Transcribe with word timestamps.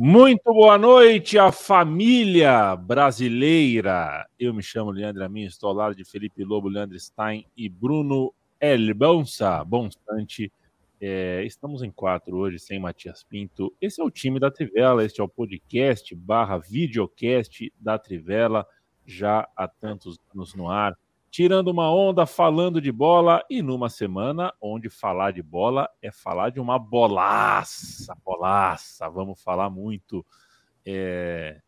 Muito 0.00 0.44
boa 0.44 0.78
noite 0.78 1.36
à 1.36 1.50
família 1.50 2.76
brasileira. 2.76 4.28
Eu 4.38 4.54
me 4.54 4.62
chamo 4.62 4.92
Leandro 4.92 5.24
Amin, 5.24 5.42
estou 5.42 5.70
ao 5.70 5.74
lado 5.74 5.96
de 5.96 6.04
Felipe 6.04 6.44
Lobo, 6.44 6.68
Leandro 6.68 6.96
Stein 6.96 7.44
e 7.56 7.68
Bruno 7.68 8.32
Elbonsa. 8.60 9.64
Bonstante. 9.64 10.52
É, 11.00 11.42
estamos 11.44 11.82
em 11.82 11.90
quatro 11.90 12.36
hoje, 12.36 12.60
sem 12.60 12.78
Matias 12.78 13.24
Pinto. 13.24 13.74
Esse 13.80 14.00
é 14.00 14.04
o 14.04 14.10
time 14.10 14.38
da 14.38 14.52
Trivela, 14.52 15.04
este 15.04 15.20
é 15.20 15.24
o 15.24 15.28
podcast 15.28 16.14
barra 16.14 16.58
videocast 16.58 17.72
da 17.76 17.98
Trivela, 17.98 18.64
já 19.04 19.48
há 19.56 19.66
tantos 19.66 20.16
anos 20.32 20.54
no 20.54 20.70
ar 20.70 20.96
tirando 21.30 21.68
uma 21.68 21.92
onda, 21.92 22.26
falando 22.26 22.80
de 22.80 22.90
bola 22.90 23.44
e 23.50 23.62
numa 23.62 23.88
semana 23.88 24.52
onde 24.60 24.88
falar 24.88 25.32
de 25.32 25.42
bola 25.42 25.88
é 26.00 26.10
falar 26.10 26.50
de 26.50 26.60
uma 26.60 26.78
bolaça, 26.78 28.14
bolaça. 28.24 29.08
Vamos 29.08 29.40
falar 29.42 29.68
muito 29.70 30.24
é, 30.84 31.60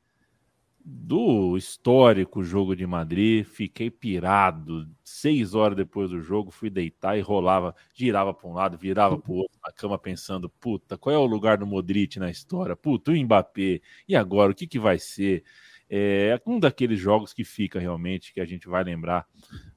do 0.83 1.57
histórico 1.57 2.43
jogo 2.43 2.75
de 2.75 2.87
Madrid. 2.87 3.45
Fiquei 3.45 3.91
pirado. 3.91 4.89
Seis 5.05 5.55
horas 5.55 5.77
depois 5.77 6.11
do 6.11 6.21
jogo, 6.21 6.51
fui 6.51 6.71
deitar 6.71 7.19
e 7.19 7.21
rolava, 7.21 7.75
girava 7.95 8.33
para 8.33 8.49
um 8.49 8.55
lado, 8.55 8.79
virava 8.79 9.19
para 9.19 9.33
o 9.33 9.37
outro 9.37 9.59
na 9.63 9.73
cama, 9.73 9.99
pensando: 9.99 10.49
puta, 10.49 10.97
qual 10.97 11.15
é 11.15 11.19
o 11.19 11.27
lugar 11.27 11.59
do 11.59 11.67
Modric 11.67 12.19
na 12.19 12.31
história? 12.31 12.75
Puta, 12.75 13.11
o 13.11 13.15
Mbappé. 13.15 13.81
E 14.09 14.17
agora, 14.17 14.53
o 14.53 14.55
que, 14.55 14.67
que 14.67 14.79
vai 14.79 14.99
ser? 14.99 15.45
É 15.93 16.41
um 16.47 16.61
daqueles 16.61 17.01
jogos 17.01 17.33
que 17.33 17.43
fica 17.43 17.81
realmente, 17.81 18.33
que 18.33 18.41
a 18.41 18.45
gente 18.45 18.69
vai 18.69 18.85
lembrar 18.85 19.27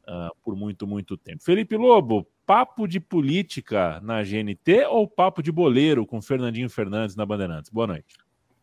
uh, 0.08 0.36
por 0.44 0.56
muito, 0.56 0.86
muito 0.86 1.18
tempo. 1.18 1.44
Felipe 1.44 1.76
Lobo, 1.76 2.28
papo 2.46 2.88
de 2.88 3.00
política 3.00 4.00
na 4.02 4.22
GNT 4.22 4.86
ou 4.90 5.08
papo 5.08 5.42
de 5.42 5.52
boleiro 5.52 6.06
com 6.06 6.22
Fernandinho 6.22 6.70
Fernandes 6.70 7.16
na 7.16 7.26
Bandeirantes? 7.26 7.72
Boa 7.72 7.88
noite. 7.88 8.16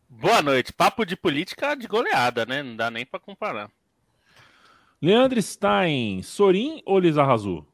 Boa 0.07 0.41
noite. 0.41 0.71
Papo 0.71 1.05
de 1.05 1.17
política 1.17 1.75
de 1.75 1.87
goleada, 1.87 2.45
né? 2.45 2.63
Não 2.63 2.75
dá 2.77 2.89
nem 2.89 3.05
para 3.05 3.19
comparar. 3.19 3.69
Leandro 5.01 5.41
Stein, 5.41 6.21
Sorin 6.21 6.81
ou 6.85 6.99
Lizarrazu? 6.99 7.67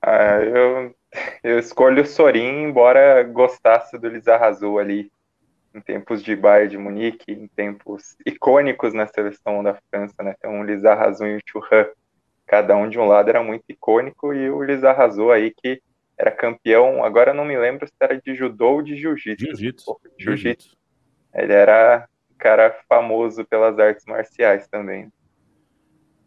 Ah, 0.00 0.40
eu, 0.40 0.96
eu 1.42 1.58
escolho 1.58 2.02
o 2.02 2.06
Sorin, 2.06 2.62
embora 2.62 3.22
gostasse 3.24 3.98
do 3.98 4.08
Lizarrazu 4.08 4.78
ali 4.78 5.12
em 5.74 5.80
tempos 5.80 6.22
de 6.22 6.34
Bayern 6.34 6.70
de 6.70 6.78
Munique, 6.78 7.32
em 7.32 7.46
tempos 7.48 8.16
icônicos 8.26 8.92
na 8.92 9.06
seleção 9.06 9.62
da 9.62 9.78
França, 9.90 10.22
né? 10.22 10.34
Então, 10.38 10.60
o 10.60 10.64
Lizarrazu 10.64 11.26
e 11.26 11.36
o 11.36 11.40
Churran, 11.46 11.86
cada 12.46 12.76
um 12.76 12.88
de 12.88 12.98
um 12.98 13.06
lado 13.06 13.28
era 13.28 13.42
muito 13.42 13.64
icônico, 13.68 14.34
e 14.34 14.50
o 14.50 14.62
Lizarrazu 14.62 15.30
aí 15.30 15.52
que 15.52 15.80
era 16.18 16.30
campeão, 16.30 17.02
agora 17.02 17.32
não 17.32 17.44
me 17.44 17.56
lembro 17.56 17.86
se 17.86 17.94
era 17.98 18.20
de 18.20 18.34
judô 18.34 18.72
ou 18.72 18.82
de 18.82 18.94
jiu-jitsu. 18.94 19.46
Jiu-jitsu. 19.46 20.00
Jiu-jitsu. 20.18 20.76
Ele 21.32 21.52
era 21.52 22.06
um 22.30 22.34
cara 22.36 22.76
famoso 22.88 23.44
pelas 23.46 23.78
artes 23.78 24.04
marciais 24.04 24.68
também. 24.68 25.10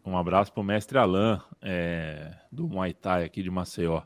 Um 0.04 0.18
abraço 0.18 0.52
para 0.52 0.60
o 0.60 0.64
mestre 0.64 0.98
Alain, 0.98 1.40
é, 1.62 2.32
do 2.50 2.68
Muay 2.68 2.92
Thai 2.92 3.24
aqui 3.24 3.42
de 3.42 3.50
Maceió, 3.50 4.02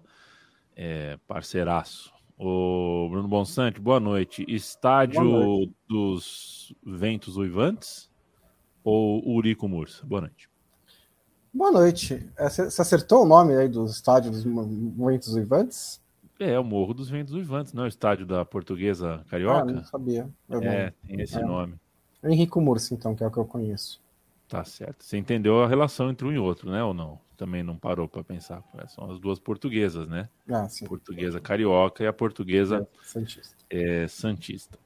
é, 0.77 1.19
parceiraço. 1.27 2.13
O 2.39 3.09
Bruno 3.11 3.27
Bonsante, 3.27 3.81
boa 3.81 3.99
noite. 3.99 4.45
Estádio 4.47 5.25
boa 5.25 5.45
noite. 5.45 5.75
dos 5.89 6.73
Ventos 6.87 7.37
Uivantes 7.37 8.09
ou 8.85 9.29
Urico 9.29 9.67
Mursa? 9.67 10.07
Boa 10.07 10.21
noite. 10.21 10.49
Boa 11.53 11.73
noite. 11.73 12.31
É, 12.37 12.49
você 12.49 12.81
acertou 12.81 13.25
o 13.25 13.27
nome 13.27 13.57
aí 13.57 13.69
do 13.69 13.85
estádio 13.87 14.31
dos 14.31 14.45
Ventos 14.45 15.35
Uivantes? 15.35 16.01
É, 16.39 16.57
o 16.57 16.63
Morro 16.63 16.95
dos 16.95 17.11
Ventos 17.11 17.35
Uivantes, 17.35 17.73
não 17.73 17.83
é 17.83 17.87
o 17.87 17.89
estádio 17.89 18.25
da 18.25 18.45
Portuguesa 18.45 19.25
Carioca? 19.29 19.63
Ah, 19.63 19.65
não 19.65 19.85
sabia. 19.85 20.31
Eu 20.49 20.63
é, 20.63 20.85
não... 20.85 21.09
tem 21.09 21.21
esse 21.21 21.37
é. 21.37 21.43
nome. 21.43 21.75
Henrico 22.23 22.61
Mursa, 22.61 22.95
então, 22.95 23.17
que 23.17 23.25
é 23.25 23.27
o 23.27 23.33
que 23.33 23.39
eu 23.39 23.45
conheço. 23.45 24.01
Tá 24.49 24.63
certo. 24.63 25.05
Você 25.05 25.19
entendeu 25.19 25.61
a 25.61 25.67
relação 25.67 26.09
entre 26.09 26.25
um 26.25 26.33
e 26.33 26.39
outro, 26.39 26.71
né? 26.71 26.85
Ou 26.85 26.95
não? 26.95 27.19
Também 27.39 27.63
não 27.63 27.79
parou 27.79 28.09
para 28.09 28.25
pensar. 28.25 28.63
São 28.89 29.11
as 29.11 29.21
duas 29.21 29.39
portuguesas, 29.39 30.09
né? 30.09 30.29
Ah, 30.51 30.67
portuguesa 30.87 31.41
carioca 31.41 32.03
e 32.03 32.07
a 32.07 32.13
portuguesa 32.13 32.87
é, 33.01 33.05
santista. 33.05 33.57
É, 33.71 34.09
santista. 34.09 34.79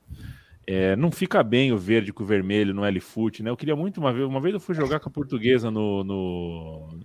É, 0.66 0.94
não 0.94 1.10
fica 1.10 1.42
bem 1.42 1.72
o 1.72 1.78
verde 1.78 2.12
com 2.12 2.22
o 2.22 2.26
vermelho 2.26 2.74
no 2.74 2.84
L-Foot, 2.84 3.42
né? 3.42 3.50
Eu 3.50 3.56
queria 3.56 3.74
muito 3.74 3.98
uma 3.98 4.12
vez. 4.12 4.26
Uma 4.28 4.40
vez 4.40 4.54
eu 4.54 4.60
fui 4.60 4.74
jogar 4.74 5.00
com 5.00 5.08
a 5.08 5.12
portuguesa 5.12 5.70
no, 5.70 6.04
no, 6.04 7.00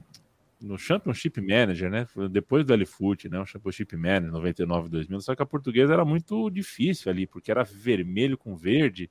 no 0.62 0.78
Championship 0.78 1.40
Manager, 1.42 1.90
né? 1.90 2.06
Depois 2.30 2.66
do 2.66 2.74
L-Foot, 2.74 3.30
né? 3.30 3.40
O 3.40 3.46
Championship 3.46 3.96
Manager 3.96 4.32
99 4.32 4.90
2000. 4.90 5.22
Só 5.22 5.34
que 5.34 5.42
a 5.42 5.46
portuguesa 5.46 5.94
era 5.94 6.04
muito 6.04 6.50
difícil 6.50 7.10
ali, 7.10 7.26
porque 7.26 7.50
era 7.50 7.64
vermelho 7.64 8.38
com 8.38 8.56
verde. 8.56 9.10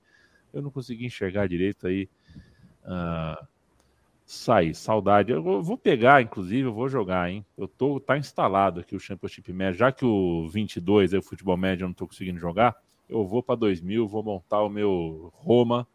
Eu 0.52 0.60
não 0.60 0.70
conseguia 0.70 1.06
enxergar 1.06 1.48
direito 1.48 1.86
aí. 1.86 2.08
Uh, 2.84 3.46
sair. 4.26 4.74
Saudade. 4.74 5.30
Eu 5.30 5.62
vou 5.62 5.78
pegar, 5.78 6.20
inclusive, 6.20 6.68
eu 6.68 6.74
vou 6.74 6.88
jogar, 6.88 7.30
hein? 7.30 7.46
Eu 7.56 7.68
tô, 7.68 8.00
tá 8.00 8.18
instalado 8.18 8.80
aqui 8.80 8.96
o 8.96 9.00
Championship 9.00 9.52
Médio. 9.52 9.78
Já 9.78 9.92
que 9.92 10.04
o 10.04 10.48
22 10.48 11.14
é 11.14 11.18
o 11.18 11.22
futebol 11.22 11.56
médio, 11.56 11.84
eu 11.84 11.88
não 11.88 11.94
tô 11.94 12.08
conseguindo 12.08 12.40
jogar, 12.40 12.76
eu 13.08 13.24
vou 13.24 13.42
para 13.42 13.54
2000, 13.54 14.06
vou 14.08 14.22
montar 14.22 14.62
o 14.62 14.68
meu 14.68 15.32
Roma 15.32 15.86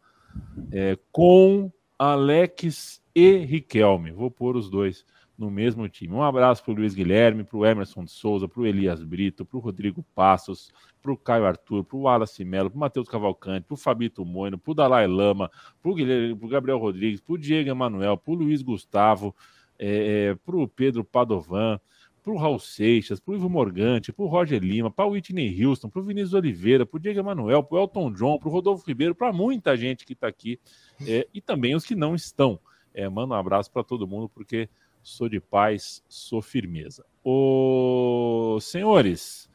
é, 0.72 0.98
com 1.12 1.70
Alex 1.98 3.02
e 3.14 3.36
Riquelme. 3.36 4.10
Vou 4.10 4.30
pôr 4.30 4.56
os 4.56 4.70
dois 4.70 5.04
no 5.42 5.50
mesmo 5.50 5.88
time. 5.88 6.14
Um 6.14 6.22
abraço 6.22 6.62
para 6.62 6.72
o 6.72 6.76
Luiz 6.76 6.94
Guilherme, 6.94 7.42
para 7.42 7.58
o 7.58 7.66
Emerson 7.66 8.04
de 8.04 8.12
Souza, 8.12 8.46
para 8.46 8.60
o 8.60 8.66
Elias 8.66 9.02
Brito, 9.02 9.44
para 9.44 9.58
o 9.58 9.60
Rodrigo 9.60 10.04
Passos, 10.14 10.72
para 11.02 11.12
o 11.12 11.16
Caio 11.16 11.44
Arthur, 11.44 11.82
para 11.82 11.96
o 11.96 12.02
Wallace 12.02 12.44
Melo, 12.44 12.70
para 12.70 12.76
o 12.76 12.80
Matheus 12.80 13.08
Cavalcante, 13.08 13.66
para 13.66 13.74
o 13.74 13.76
Fabito 13.76 14.24
Moino, 14.24 14.56
para 14.56 14.70
o 14.70 14.74
Dalai 14.74 15.08
Lama, 15.08 15.50
para 15.82 15.90
o 15.90 16.48
Gabriel 16.48 16.78
Rodrigues, 16.78 17.20
para 17.20 17.34
o 17.34 17.38
Diego 17.38 17.68
Emanuel, 17.68 18.16
para 18.16 18.32
o 18.32 18.36
Luiz 18.36 18.62
Gustavo, 18.62 19.34
é, 19.76 20.30
é 20.30 20.34
para 20.36 20.56
o 20.56 20.68
Pedro 20.68 21.02
Padovan, 21.02 21.80
para 22.22 22.32
o 22.32 22.36
Raul 22.36 22.60
Seixas, 22.60 23.18
para 23.18 23.32
o 23.32 23.34
Ivo 23.34 23.50
Morgante, 23.50 24.12
para 24.12 24.24
o 24.24 24.28
Roger 24.28 24.62
Lima, 24.62 24.92
para 24.92 25.06
o 25.06 25.10
Whitney 25.10 25.64
Houston, 25.64 25.88
para 25.88 26.00
o 26.00 26.04
Vinícius 26.04 26.34
Oliveira, 26.34 26.86
para 26.86 26.96
o 26.96 27.00
Diego 27.00 27.18
Emanuel, 27.18 27.64
para 27.64 27.78
o 27.78 27.82
Elton 27.82 28.12
John, 28.12 28.38
para 28.38 28.48
o 28.48 28.52
Rodolfo 28.52 28.86
Ribeiro, 28.86 29.12
para 29.12 29.32
muita 29.32 29.76
gente 29.76 30.06
que 30.06 30.12
está 30.12 30.28
aqui 30.28 30.60
é, 31.04 31.26
e 31.34 31.40
também 31.40 31.74
os 31.74 31.84
que 31.84 31.96
não 31.96 32.14
estão. 32.14 32.60
É, 32.94 33.08
manda 33.08 33.34
um 33.34 33.38
abraço 33.38 33.70
para 33.72 33.82
todo 33.82 34.06
mundo, 34.06 34.28
porque 34.28 34.68
sou 35.02 35.28
de 35.28 35.40
paz, 35.40 36.04
sou 36.08 36.40
firmeza. 36.40 37.04
Ô, 37.24 38.58
senhores, 38.60 39.50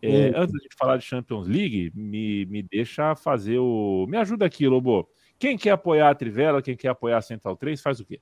é, 0.00 0.32
antes 0.34 0.52
de 0.54 0.68
falar 0.76 0.96
de 0.96 1.04
Champions 1.04 1.46
League, 1.46 1.92
me, 1.94 2.44
me 2.46 2.62
deixa 2.62 3.14
fazer 3.14 3.58
o. 3.58 4.06
Me 4.08 4.16
ajuda 4.16 4.44
aqui, 4.44 4.66
Lobo. 4.66 5.08
Quem 5.38 5.56
quer 5.56 5.70
apoiar 5.70 6.10
a 6.10 6.14
Trivela, 6.14 6.62
quem 6.62 6.76
quer 6.76 6.88
apoiar 6.88 7.18
a 7.18 7.22
Central 7.22 7.56
3, 7.56 7.80
faz 7.80 8.00
o 8.00 8.04
quê? 8.04 8.20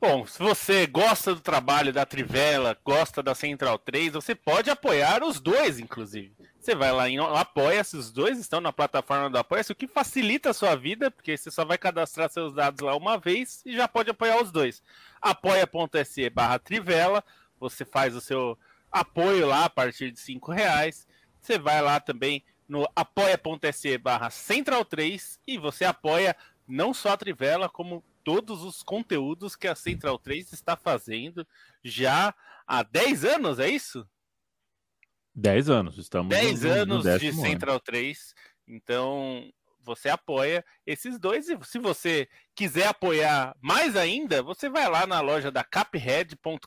Bom, 0.00 0.24
se 0.24 0.38
você 0.38 0.86
gosta 0.86 1.34
do 1.34 1.42
trabalho 1.42 1.92
da 1.92 2.06
Trivela, 2.06 2.74
gosta 2.82 3.22
da 3.22 3.34
Central 3.34 3.78
3, 3.78 4.14
você 4.14 4.34
pode 4.34 4.70
apoiar 4.70 5.22
os 5.22 5.38
dois, 5.38 5.78
inclusive. 5.78 6.34
Você 6.58 6.74
vai 6.74 6.90
lá 6.90 7.06
em 7.06 7.18
Apoia-se, 7.18 7.98
os 7.98 8.10
dois 8.10 8.38
estão 8.38 8.62
na 8.62 8.72
plataforma 8.72 9.28
do 9.28 9.36
Apoia-se, 9.36 9.72
o 9.72 9.74
que 9.74 9.86
facilita 9.86 10.50
a 10.50 10.54
sua 10.54 10.74
vida, 10.74 11.10
porque 11.10 11.36
você 11.36 11.50
só 11.50 11.66
vai 11.66 11.76
cadastrar 11.76 12.30
seus 12.30 12.54
dados 12.54 12.80
lá 12.80 12.96
uma 12.96 13.18
vez 13.18 13.62
e 13.66 13.76
já 13.76 13.86
pode 13.86 14.08
apoiar 14.08 14.42
os 14.42 14.50
dois. 14.50 14.82
apoia.se 15.20 16.30
barra 16.30 16.58
Trivela, 16.58 17.22
você 17.58 17.84
faz 17.84 18.16
o 18.16 18.22
seu 18.22 18.58
apoio 18.90 19.46
lá 19.46 19.66
a 19.66 19.70
partir 19.70 20.10
de 20.12 20.18
cinco 20.18 20.50
reais. 20.50 21.06
Você 21.42 21.58
vai 21.58 21.82
lá 21.82 22.00
também 22.00 22.42
no 22.66 22.88
apoia.se 22.96 23.98
barra 23.98 24.30
Central 24.30 24.82
3 24.82 25.38
e 25.46 25.58
você 25.58 25.84
apoia 25.84 26.34
não 26.66 26.94
só 26.94 27.10
a 27.10 27.16
Trivela, 27.18 27.68
como 27.68 28.02
todos 28.24 28.62
os 28.62 28.82
conteúdos 28.82 29.56
que 29.56 29.68
a 29.68 29.74
Central 29.74 30.18
3 30.18 30.52
está 30.52 30.76
fazendo 30.76 31.46
já 31.82 32.34
há 32.66 32.82
10 32.82 33.24
anos, 33.24 33.58
é 33.58 33.68
isso? 33.68 34.06
10 35.34 35.70
anos, 35.70 35.98
estamos 35.98 36.28
10 36.28 36.62
no, 36.62 36.70
anos 36.70 37.04
no 37.04 37.18
de 37.18 37.32
Central 37.32 37.76
ano. 37.76 37.82
3. 37.84 38.34
Então, 38.66 39.50
você 39.82 40.08
apoia 40.08 40.64
esses 40.86 41.18
dois. 41.18 41.48
E 41.48 41.58
se 41.64 41.78
você 41.78 42.28
quiser 42.54 42.86
apoiar 42.88 43.56
mais 43.60 43.96
ainda, 43.96 44.42
você 44.42 44.68
vai 44.68 44.88
lá 44.88 45.06
na 45.06 45.20
loja 45.20 45.50
da 45.50 45.64
caphead.com.br 45.64 46.66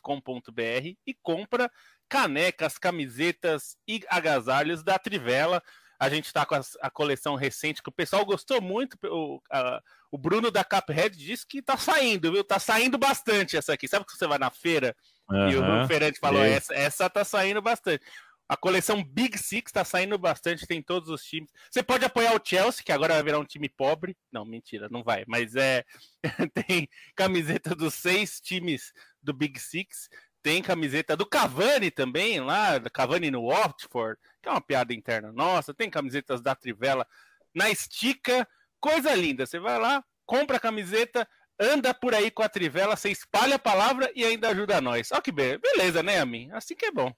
e 1.06 1.14
compra 1.22 1.70
canecas, 2.08 2.78
camisetas 2.78 3.76
e 3.86 4.04
agasalhos 4.08 4.82
da 4.82 4.98
Trivela. 4.98 5.62
A 6.04 6.08
gente 6.08 6.26
está 6.26 6.44
com 6.44 6.54
a, 6.54 6.60
a, 6.82 6.90
coleção 6.90 7.34
recente 7.34 7.82
que 7.82 7.88
o 7.88 7.92
pessoal 7.92 8.24
gostou 8.24 8.60
muito. 8.60 8.96
O, 9.04 9.40
a, 9.50 9.80
o 10.10 10.18
Bruno 10.18 10.50
da 10.50 10.62
Caphead 10.62 11.16
disse 11.16 11.46
que 11.46 11.62
tá 11.62 11.76
saindo, 11.76 12.30
viu? 12.30 12.44
Tá 12.44 12.58
saindo 12.58 12.98
bastante 12.98 13.56
essa 13.56 13.72
aqui. 13.72 13.88
Sabe 13.88 14.04
que 14.04 14.12
você 14.12 14.26
vai 14.26 14.38
na 14.38 14.50
feira 14.50 14.94
uhum. 15.28 15.50
e 15.50 15.56
o 15.56 15.88
Ferrante 15.88 16.18
falou: 16.20 16.42
essa, 16.42 16.74
essa 16.74 17.10
tá 17.10 17.24
saindo 17.24 17.62
bastante. 17.62 18.04
A 18.46 18.56
coleção 18.56 19.02
Big 19.02 19.38
Six 19.38 19.72
tá 19.72 19.84
saindo 19.84 20.18
bastante, 20.18 20.66
tem 20.66 20.82
todos 20.82 21.08
os 21.08 21.24
times. 21.24 21.50
Você 21.70 21.82
pode 21.82 22.04
apoiar 22.04 22.34
o 22.34 22.40
Chelsea, 22.44 22.84
que 22.84 22.92
agora 22.92 23.14
vai 23.14 23.22
virar 23.22 23.38
um 23.38 23.44
time 23.44 23.70
pobre. 23.70 24.14
Não, 24.30 24.44
mentira, 24.44 24.86
não 24.90 25.02
vai. 25.02 25.24
Mas 25.26 25.56
é. 25.56 25.82
tem 26.68 26.86
camiseta 27.16 27.74
dos 27.74 27.94
seis 27.94 28.40
times 28.40 28.92
do 29.22 29.32
Big 29.32 29.58
Six 29.58 30.10
Tem 30.44 30.60
camiseta 30.60 31.16
do 31.16 31.24
Cavani 31.24 31.90
também, 31.90 32.38
lá, 32.38 32.78
Cavani 32.92 33.30
no 33.30 33.48
Watford, 33.48 34.20
que 34.42 34.48
é 34.50 34.52
uma 34.52 34.60
piada 34.60 34.92
interna 34.92 35.32
nossa. 35.32 35.72
Tem 35.72 35.88
camisetas 35.88 36.42
da 36.42 36.54
Trivela 36.54 37.06
na 37.54 37.70
Estica, 37.70 38.46
coisa 38.78 39.14
linda. 39.14 39.46
Você 39.46 39.58
vai 39.58 39.78
lá, 39.80 40.04
compra 40.26 40.58
a 40.58 40.60
camiseta, 40.60 41.26
anda 41.58 41.94
por 41.94 42.14
aí 42.14 42.30
com 42.30 42.42
a 42.42 42.48
Trivela, 42.50 42.94
você 42.94 43.10
espalha 43.10 43.56
a 43.56 43.58
palavra 43.58 44.12
e 44.14 44.22
ainda 44.22 44.50
ajuda 44.50 44.82
nós. 44.82 45.10
Ó 45.12 45.20
que 45.22 45.32
beleza, 45.32 46.02
né, 46.02 46.20
Amin? 46.20 46.50
Assim 46.52 46.76
que 46.76 46.84
é 46.84 46.92
bom. 46.92 47.10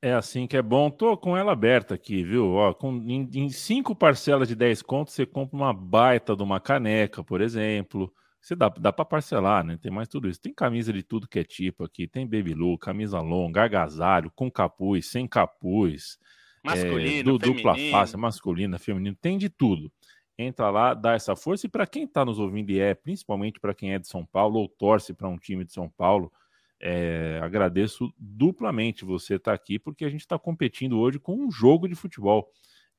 É 0.00 0.14
assim 0.14 0.46
que 0.46 0.56
é 0.56 0.62
bom. 0.62 0.88
Tô 0.90 1.18
com 1.18 1.36
ela 1.36 1.52
aberta 1.52 1.94
aqui, 1.94 2.24
viu? 2.24 2.54
Ó, 2.54 2.72
com, 2.72 2.96
em, 3.06 3.28
em 3.34 3.50
cinco 3.50 3.94
parcelas 3.94 4.48
de 4.48 4.54
10 4.54 4.80
contos, 4.80 5.12
você 5.12 5.26
compra 5.26 5.54
uma 5.54 5.74
baita 5.74 6.34
de 6.34 6.42
uma 6.42 6.58
caneca, 6.58 7.22
por 7.22 7.42
exemplo. 7.42 8.10
Você 8.40 8.56
dá, 8.56 8.68
dá 8.68 8.92
para 8.92 9.04
parcelar, 9.04 9.64
né? 9.64 9.78
Tem 9.80 9.92
mais 9.92 10.08
tudo 10.08 10.28
isso. 10.28 10.40
Tem 10.40 10.52
camisa 10.52 10.92
de 10.92 11.02
tudo 11.02 11.28
que 11.28 11.38
é 11.38 11.44
tipo 11.44 11.84
aqui. 11.84 12.06
Tem 12.06 12.26
baby 12.26 12.54
look, 12.54 12.84
camisa 12.84 13.20
longa, 13.20 13.64
agasalho, 13.64 14.30
com 14.34 14.50
capuz, 14.50 15.06
sem 15.06 15.26
capuz. 15.26 16.18
Masculino, 16.64 17.36
é, 17.36 17.38
dupla 17.38 17.74
face, 17.90 18.16
masculina, 18.16 18.78
feminino. 18.78 19.16
Tem 19.20 19.36
de 19.36 19.48
tudo. 19.48 19.92
Entra 20.38 20.70
lá, 20.70 20.94
dá 20.94 21.12
essa 21.12 21.36
força. 21.36 21.66
E 21.66 21.68
para 21.68 21.86
quem 21.86 22.04
está 22.04 22.24
nos 22.24 22.38
ouvindo 22.38 22.70
e 22.70 22.80
é, 22.80 22.94
principalmente 22.94 23.60
para 23.60 23.74
quem 23.74 23.92
é 23.92 23.98
de 23.98 24.08
São 24.08 24.24
Paulo 24.24 24.58
ou 24.58 24.68
torce 24.68 25.12
para 25.12 25.28
um 25.28 25.36
time 25.36 25.64
de 25.64 25.72
São 25.72 25.88
Paulo, 25.88 26.32
é, 26.80 27.38
agradeço 27.42 28.10
duplamente 28.18 29.04
você 29.04 29.34
estar 29.34 29.50
tá 29.50 29.54
aqui, 29.54 29.78
porque 29.78 30.04
a 30.04 30.08
gente 30.08 30.22
está 30.22 30.38
competindo 30.38 30.98
hoje 30.98 31.18
com 31.18 31.36
um 31.36 31.50
jogo 31.50 31.86
de 31.86 31.94
futebol 31.94 32.50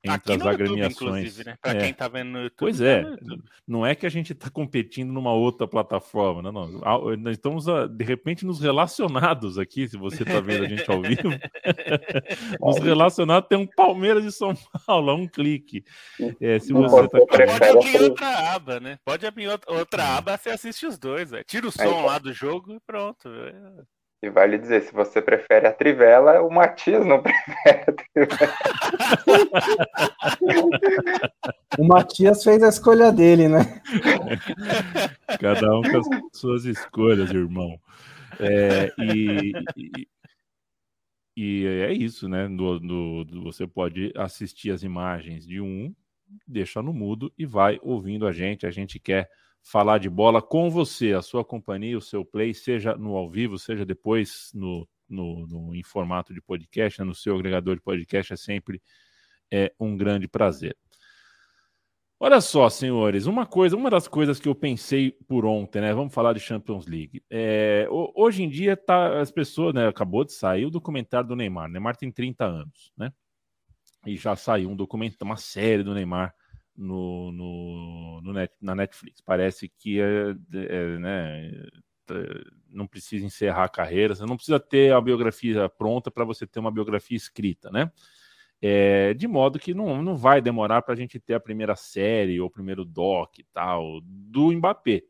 entre 0.03 0.33
Aqui 0.33 0.41
as 0.41 0.47
agremiações. 0.47 1.45
Né? 1.45 1.55
Para 1.61 1.77
é. 1.77 1.79
quem 1.81 1.89
está 1.91 2.07
vendo 2.07 2.29
no 2.31 2.41
YouTube. 2.43 2.57
Pois 2.57 2.79
tá 2.79 2.85
é, 2.85 3.05
não 3.67 3.85
é 3.85 3.93
que 3.93 4.05
a 4.05 4.09
gente 4.09 4.33
está 4.33 4.49
competindo 4.49 5.11
numa 5.11 5.31
outra 5.31 5.67
plataforma, 5.67 6.41
não, 6.41 6.67
não. 6.67 7.17
Nós 7.17 7.37
estamos, 7.37 7.69
ah, 7.69 7.87
de 7.87 8.03
repente, 8.03 8.45
nos 8.45 8.59
relacionados 8.59 9.59
aqui, 9.59 9.87
se 9.87 9.97
você 9.97 10.23
está 10.23 10.39
vendo 10.39 10.65
a 10.65 10.67
gente 10.67 10.89
ao 10.89 11.01
vivo. 11.01 11.29
nos 12.59 12.77
relacionados 12.79 13.47
tem 13.47 13.57
um 13.57 13.67
Palmeiras 13.67 14.23
de 14.23 14.31
São 14.31 14.55
Paulo, 14.85 15.13
um 15.13 15.27
clique. 15.27 15.83
É, 16.39 16.57
se 16.59 16.73
você 16.73 17.07
tá... 17.07 17.19
Pode 17.19 17.63
abrir 17.63 18.01
outra 18.01 18.55
aba, 18.55 18.79
né? 18.79 18.99
Pode 19.05 19.25
abrir 19.25 19.47
outra 19.67 20.17
aba, 20.17 20.37
você 20.37 20.49
assiste 20.49 20.85
os 20.85 20.97
dois. 20.97 21.31
Véio. 21.31 21.43
Tira 21.45 21.67
o 21.67 21.71
som 21.71 22.05
lá 22.05 22.17
do 22.17 22.33
jogo 22.33 22.73
e 22.73 22.79
pronto. 22.79 23.29
Véio. 23.29 23.85
E 24.23 24.29
vale 24.29 24.59
dizer, 24.59 24.83
se 24.83 24.93
você 24.93 25.19
prefere 25.19 25.65
a 25.65 25.73
Trivela, 25.73 26.43
o 26.43 26.49
Matias 26.51 27.03
não 27.03 27.21
prefere 27.23 27.85
a 27.87 27.91
Trivela. 27.91 28.53
o 31.79 31.83
Matias 31.83 32.43
fez 32.43 32.61
a 32.61 32.69
escolha 32.69 33.11
dele, 33.11 33.47
né? 33.47 33.81
Cada 35.39 35.75
um 35.75 35.81
com 35.81 35.97
as 35.97 36.07
suas 36.33 36.65
escolhas, 36.65 37.31
irmão. 37.31 37.79
É, 38.39 38.91
e, 38.99 39.51
e, 39.75 40.07
e, 41.35 41.65
é 41.65 41.91
isso, 41.91 42.29
né? 42.29 42.47
No, 42.47 42.79
no, 42.79 43.25
você 43.43 43.65
pode 43.65 44.13
assistir 44.15 44.69
as 44.69 44.83
imagens 44.83 45.47
de 45.47 45.59
um, 45.59 45.93
deixa 46.47 46.79
no 46.81 46.93
mudo 46.93 47.33
e 47.35 47.45
vai 47.45 47.79
ouvindo 47.81 48.27
a 48.27 48.31
gente. 48.31 48.67
A 48.67 48.71
gente 48.71 48.99
quer 48.99 49.29
falar 49.63 49.99
de 49.99 50.09
bola 50.09 50.41
com 50.41 50.69
você, 50.69 51.13
a 51.13 51.21
sua 51.21 51.45
companhia, 51.45 51.97
o 51.97 52.01
seu 52.01 52.25
play, 52.25 52.53
seja 52.53 52.95
no 52.95 53.15
ao 53.15 53.29
vivo, 53.29 53.57
seja 53.57 53.85
depois 53.85 54.51
no, 54.53 54.87
no, 55.07 55.47
no 55.47 55.75
em 55.75 55.83
formato 55.83 56.33
de 56.33 56.41
podcast, 56.41 56.99
né, 56.99 57.05
no 57.05 57.15
seu 57.15 57.35
agregador 57.35 57.75
de 57.75 57.81
podcast, 57.81 58.33
é 58.33 58.35
sempre 58.35 58.81
é, 59.51 59.73
um 59.79 59.95
grande 59.95 60.27
prazer. 60.27 60.75
Olha 62.23 62.39
só, 62.39 62.69
senhores, 62.69 63.25
uma 63.25 63.47
coisa, 63.47 63.75
uma 63.75 63.89
das 63.89 64.07
coisas 64.07 64.39
que 64.39 64.47
eu 64.47 64.53
pensei 64.53 65.11
por 65.27 65.43
ontem, 65.43 65.81
né? 65.81 65.91
Vamos 65.91 66.13
falar 66.13 66.33
de 66.33 66.39
Champions 66.39 66.85
League. 66.85 67.23
É, 67.27 67.87
hoje 67.89 68.43
em 68.43 68.49
dia, 68.49 68.77
tá, 68.77 69.19
as 69.19 69.31
pessoas, 69.31 69.73
né? 69.73 69.87
Acabou 69.87 70.23
de 70.23 70.31
sair 70.31 70.63
o 70.67 70.69
documentário 70.69 71.27
do 71.27 71.35
Neymar. 71.35 71.67
O 71.67 71.71
Neymar 71.71 71.97
tem 71.97 72.11
30 72.11 72.45
anos, 72.45 72.91
né? 72.95 73.11
E 74.05 74.15
já 74.17 74.35
saiu 74.35 74.69
um 74.69 74.75
documentário, 74.75 75.25
uma 75.25 75.35
série 75.35 75.81
do 75.81 75.95
Neymar 75.95 76.31
no, 76.75 77.31
no, 77.31 78.21
no 78.21 78.33
net, 78.33 78.53
na 78.61 78.75
Netflix. 78.75 79.21
Parece 79.21 79.69
que 79.69 79.99
é, 79.99 80.35
é, 80.53 80.97
né, 80.99 81.51
não 82.69 82.87
precisa 82.87 83.25
encerrar 83.25 83.65
a 83.65 83.69
carreira, 83.69 84.15
você 84.15 84.25
não 84.25 84.35
precisa 84.35 84.59
ter 84.59 84.93
a 84.93 85.01
biografia 85.01 85.69
pronta 85.69 86.09
para 86.09 86.25
você 86.25 86.45
ter 86.47 86.59
uma 86.59 86.71
biografia 86.71 87.17
escrita, 87.17 87.69
né? 87.69 87.91
É, 88.63 89.15
de 89.15 89.27
modo 89.27 89.57
que 89.57 89.73
não, 89.73 90.03
não 90.03 90.15
vai 90.15 90.39
demorar 90.39 90.83
para 90.83 90.93
a 90.93 90.97
gente 90.97 91.19
ter 91.19 91.33
a 91.33 91.39
primeira 91.39 91.75
série 91.75 92.39
ou 92.39 92.47
o 92.47 92.51
primeiro 92.51 92.85
doc 92.85 93.39
e 93.39 93.43
tal 93.51 93.99
do 94.03 94.51
Mbappé. 94.51 95.01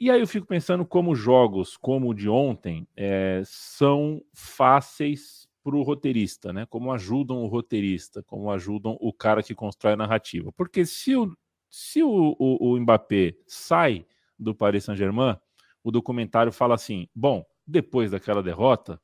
E 0.00 0.10
aí 0.10 0.20
eu 0.20 0.26
fico 0.26 0.46
pensando 0.46 0.86
como 0.86 1.14
jogos 1.14 1.76
como 1.76 2.08
o 2.08 2.14
de 2.14 2.28
ontem 2.28 2.88
é, 2.96 3.42
são 3.44 4.22
fáceis 4.32 5.37
para 5.68 5.76
o 5.76 5.82
roteirista, 5.82 6.50
né? 6.50 6.64
Como 6.64 6.90
ajudam 6.92 7.42
o 7.42 7.46
roteirista, 7.46 8.22
como 8.22 8.50
ajudam 8.50 8.96
o 9.00 9.12
cara 9.12 9.42
que 9.42 9.54
constrói 9.54 9.92
a 9.92 9.96
narrativa. 9.96 10.50
Porque 10.50 10.86
se 10.86 11.14
o, 11.14 11.36
se 11.68 12.02
o, 12.02 12.34
o, 12.38 12.72
o 12.72 12.80
Mbappé 12.80 13.34
sai 13.46 14.06
do 14.38 14.54
Paris 14.54 14.84
Saint-Germain, 14.84 15.36
o 15.84 15.90
documentário 15.90 16.50
fala 16.50 16.74
assim: 16.74 17.06
bom, 17.14 17.44
depois 17.66 18.10
daquela 18.10 18.42
derrota, 18.42 18.98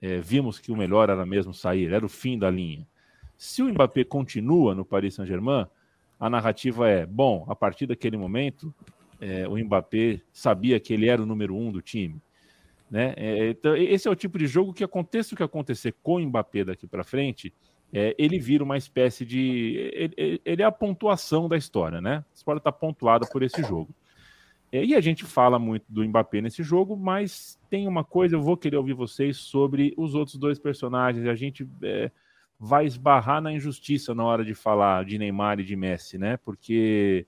é, 0.00 0.16
vimos 0.18 0.58
que 0.58 0.72
o 0.72 0.76
melhor 0.76 1.10
era 1.10 1.26
mesmo 1.26 1.52
sair, 1.52 1.92
era 1.92 2.04
o 2.04 2.08
fim 2.08 2.38
da 2.38 2.48
linha. 2.48 2.88
Se 3.36 3.62
o 3.62 3.68
Mbappé 3.68 4.04
continua 4.04 4.74
no 4.74 4.82
Paris 4.82 5.16
Saint-Germain, 5.16 5.66
a 6.18 6.30
narrativa 6.30 6.88
é: 6.88 7.04
bom, 7.04 7.44
a 7.46 7.54
partir 7.54 7.86
daquele 7.86 8.16
momento, 8.16 8.74
é, 9.20 9.46
o 9.46 9.58
Mbappé 9.58 10.22
sabia 10.32 10.80
que 10.80 10.94
ele 10.94 11.08
era 11.08 11.22
o 11.22 11.26
número 11.26 11.54
um 11.54 11.70
do 11.70 11.82
time. 11.82 12.22
Né? 12.90 13.14
É, 13.16 13.50
então, 13.50 13.76
esse 13.76 14.06
é 14.06 14.10
o 14.10 14.16
tipo 14.16 14.38
de 14.38 14.46
jogo 14.46 14.72
que 14.72 14.84
aconteça 14.84 15.34
o 15.34 15.36
que 15.36 15.42
acontecer 15.42 15.94
com 16.02 16.16
o 16.16 16.20
Mbappé 16.20 16.64
daqui 16.64 16.86
para 16.86 17.02
frente, 17.02 17.52
é, 17.92 18.14
ele 18.18 18.38
vira 18.38 18.64
uma 18.64 18.76
espécie 18.76 19.24
de. 19.24 19.90
Ele, 19.92 20.40
ele, 20.44 20.62
é 20.62 20.64
a 20.64 20.72
pontuação 20.72 21.48
da 21.48 21.56
história, 21.56 22.00
né? 22.00 22.24
A 22.30 22.34
história 22.34 22.58
está 22.58 22.72
pontuada 22.72 23.26
por 23.26 23.42
esse 23.42 23.62
jogo. 23.62 23.94
É, 24.72 24.84
e 24.84 24.94
a 24.94 25.00
gente 25.00 25.24
fala 25.24 25.58
muito 25.58 25.84
do 25.88 26.04
Mbappé 26.04 26.40
nesse 26.40 26.62
jogo, 26.62 26.96
mas 26.96 27.58
tem 27.70 27.86
uma 27.86 28.04
coisa, 28.04 28.34
eu 28.36 28.42
vou 28.42 28.56
querer 28.56 28.76
ouvir 28.76 28.94
vocês 28.94 29.36
sobre 29.36 29.94
os 29.96 30.14
outros 30.14 30.36
dois 30.36 30.58
personagens. 30.58 31.26
A 31.26 31.34
gente 31.34 31.68
é, 31.82 32.10
vai 32.58 32.86
esbarrar 32.86 33.40
na 33.40 33.52
injustiça 33.52 34.14
na 34.14 34.24
hora 34.24 34.44
de 34.44 34.54
falar 34.54 35.04
de 35.04 35.18
Neymar 35.18 35.60
e 35.60 35.64
de 35.64 35.76
Messi, 35.76 36.18
né? 36.18 36.36
Porque 36.38 37.26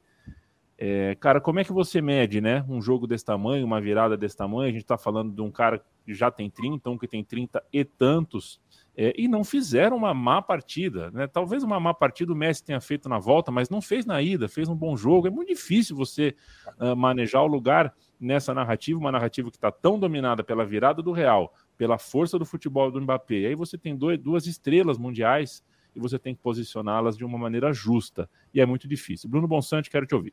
é, 0.80 1.16
cara, 1.16 1.40
como 1.40 1.58
é 1.58 1.64
que 1.64 1.72
você 1.72 2.00
mede, 2.00 2.40
né? 2.40 2.64
Um 2.68 2.80
jogo 2.80 3.04
desse 3.04 3.24
tamanho, 3.24 3.66
uma 3.66 3.80
virada 3.80 4.16
desse 4.16 4.36
tamanho? 4.36 4.68
A 4.68 4.72
gente 4.72 4.82
está 4.82 4.96
falando 4.96 5.34
de 5.34 5.42
um 5.42 5.50
cara 5.50 5.84
que 6.04 6.14
já 6.14 6.30
tem 6.30 6.48
30, 6.48 6.88
um 6.88 6.96
que 6.96 7.08
tem 7.08 7.24
30 7.24 7.60
e 7.72 7.84
tantos, 7.84 8.60
é, 8.96 9.12
e 9.18 9.26
não 9.26 9.42
fizeram 9.42 9.96
uma 9.96 10.14
má 10.14 10.40
partida, 10.40 11.10
né? 11.10 11.26
Talvez 11.26 11.64
uma 11.64 11.80
má 11.80 11.92
partida 11.92 12.32
o 12.32 12.36
Messi 12.36 12.62
tenha 12.62 12.80
feito 12.80 13.08
na 13.08 13.18
volta, 13.18 13.50
mas 13.50 13.68
não 13.68 13.82
fez 13.82 14.06
na 14.06 14.22
ida, 14.22 14.48
fez 14.48 14.68
um 14.68 14.76
bom 14.76 14.96
jogo. 14.96 15.26
É 15.26 15.30
muito 15.30 15.48
difícil 15.48 15.96
você 15.96 16.36
uh, 16.78 16.94
manejar 16.94 17.42
o 17.42 17.48
lugar 17.48 17.92
nessa 18.20 18.54
narrativa, 18.54 19.00
uma 19.00 19.10
narrativa 19.10 19.50
que 19.50 19.56
está 19.56 19.72
tão 19.72 19.98
dominada 19.98 20.44
pela 20.44 20.64
virada 20.64 21.02
do 21.02 21.10
Real, 21.10 21.52
pela 21.76 21.98
força 21.98 22.38
do 22.38 22.46
futebol 22.46 22.88
do 22.88 23.00
Mbappé. 23.00 23.34
E 23.34 23.46
aí 23.46 23.54
você 23.56 23.76
tem 23.76 23.96
dois, 23.96 24.16
duas 24.16 24.46
estrelas 24.46 24.96
mundiais 24.96 25.60
e 25.94 25.98
você 25.98 26.20
tem 26.20 26.36
que 26.36 26.40
posicioná-las 26.40 27.16
de 27.16 27.24
uma 27.24 27.36
maneira 27.36 27.72
justa. 27.72 28.30
E 28.54 28.60
é 28.60 28.66
muito 28.66 28.86
difícil. 28.86 29.28
Bruno 29.28 29.48
Bonsante, 29.48 29.90
quero 29.90 30.06
te 30.06 30.14
ouvir. 30.14 30.32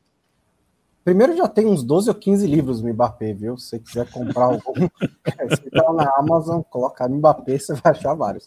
Primeiro 1.06 1.36
já 1.36 1.46
tem 1.46 1.66
uns 1.66 1.84
12 1.84 2.08
ou 2.08 2.16
15 2.16 2.44
livros 2.48 2.82
do 2.82 2.92
Mbappé, 2.92 3.32
viu? 3.32 3.56
Se 3.56 3.68
você 3.68 3.78
quiser 3.78 4.10
comprar 4.10 4.46
algum, 4.46 4.58
você 5.48 5.70
tá 5.70 5.92
na 5.92 6.12
Amazon, 6.18 6.62
colocar 6.62 7.08
Mbappé, 7.08 7.56
você 7.56 7.74
vai 7.74 7.92
achar 7.92 8.12
vários. 8.14 8.44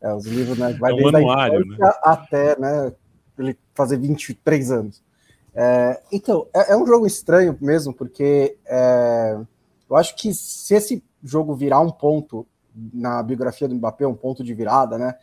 É, 0.00 0.14
os 0.14 0.24
livros, 0.24 0.56
né? 0.56 0.72
Vai 0.80 0.92
é 0.92 0.94
um 0.94 1.10
né? 1.10 1.92
até 2.02 2.58
né, 2.58 2.94
ele 3.38 3.58
fazer 3.74 3.98
23 3.98 4.70
anos. 4.70 5.02
É, 5.54 6.00
então, 6.10 6.46
é, 6.54 6.72
é, 6.72 6.76
um 6.78 6.86
jogo 6.86 7.06
estranho 7.06 7.58
mesmo, 7.60 7.92
porque 7.92 8.56
é, 8.64 9.38
eu 9.90 9.94
acho 9.94 10.16
que 10.16 10.32
se 10.32 10.74
esse 10.74 11.04
jogo 11.22 11.54
virar 11.54 11.80
um 11.80 11.90
ponto 11.90 12.46
na 12.74 13.22
biografia 13.22 13.68
do 13.68 13.74
Mbappé, 13.74 14.06
um 14.06 14.14
ponto 14.14 14.42
de 14.42 14.54
virada, 14.54 14.96
né? 14.96 15.14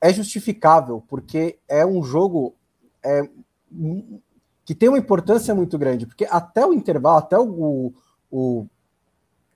É 0.00 0.10
justificável, 0.10 1.04
porque 1.06 1.58
é 1.68 1.84
um 1.84 2.02
jogo 2.02 2.54
é, 3.04 3.28
que 4.64 4.74
tem 4.74 4.88
uma 4.88 4.98
importância 4.98 5.54
muito 5.54 5.78
grande, 5.78 6.06
porque 6.06 6.26
até 6.30 6.64
o 6.64 6.72
intervalo, 6.72 7.18
até 7.18 7.38
o, 7.38 7.92
o 8.30 8.66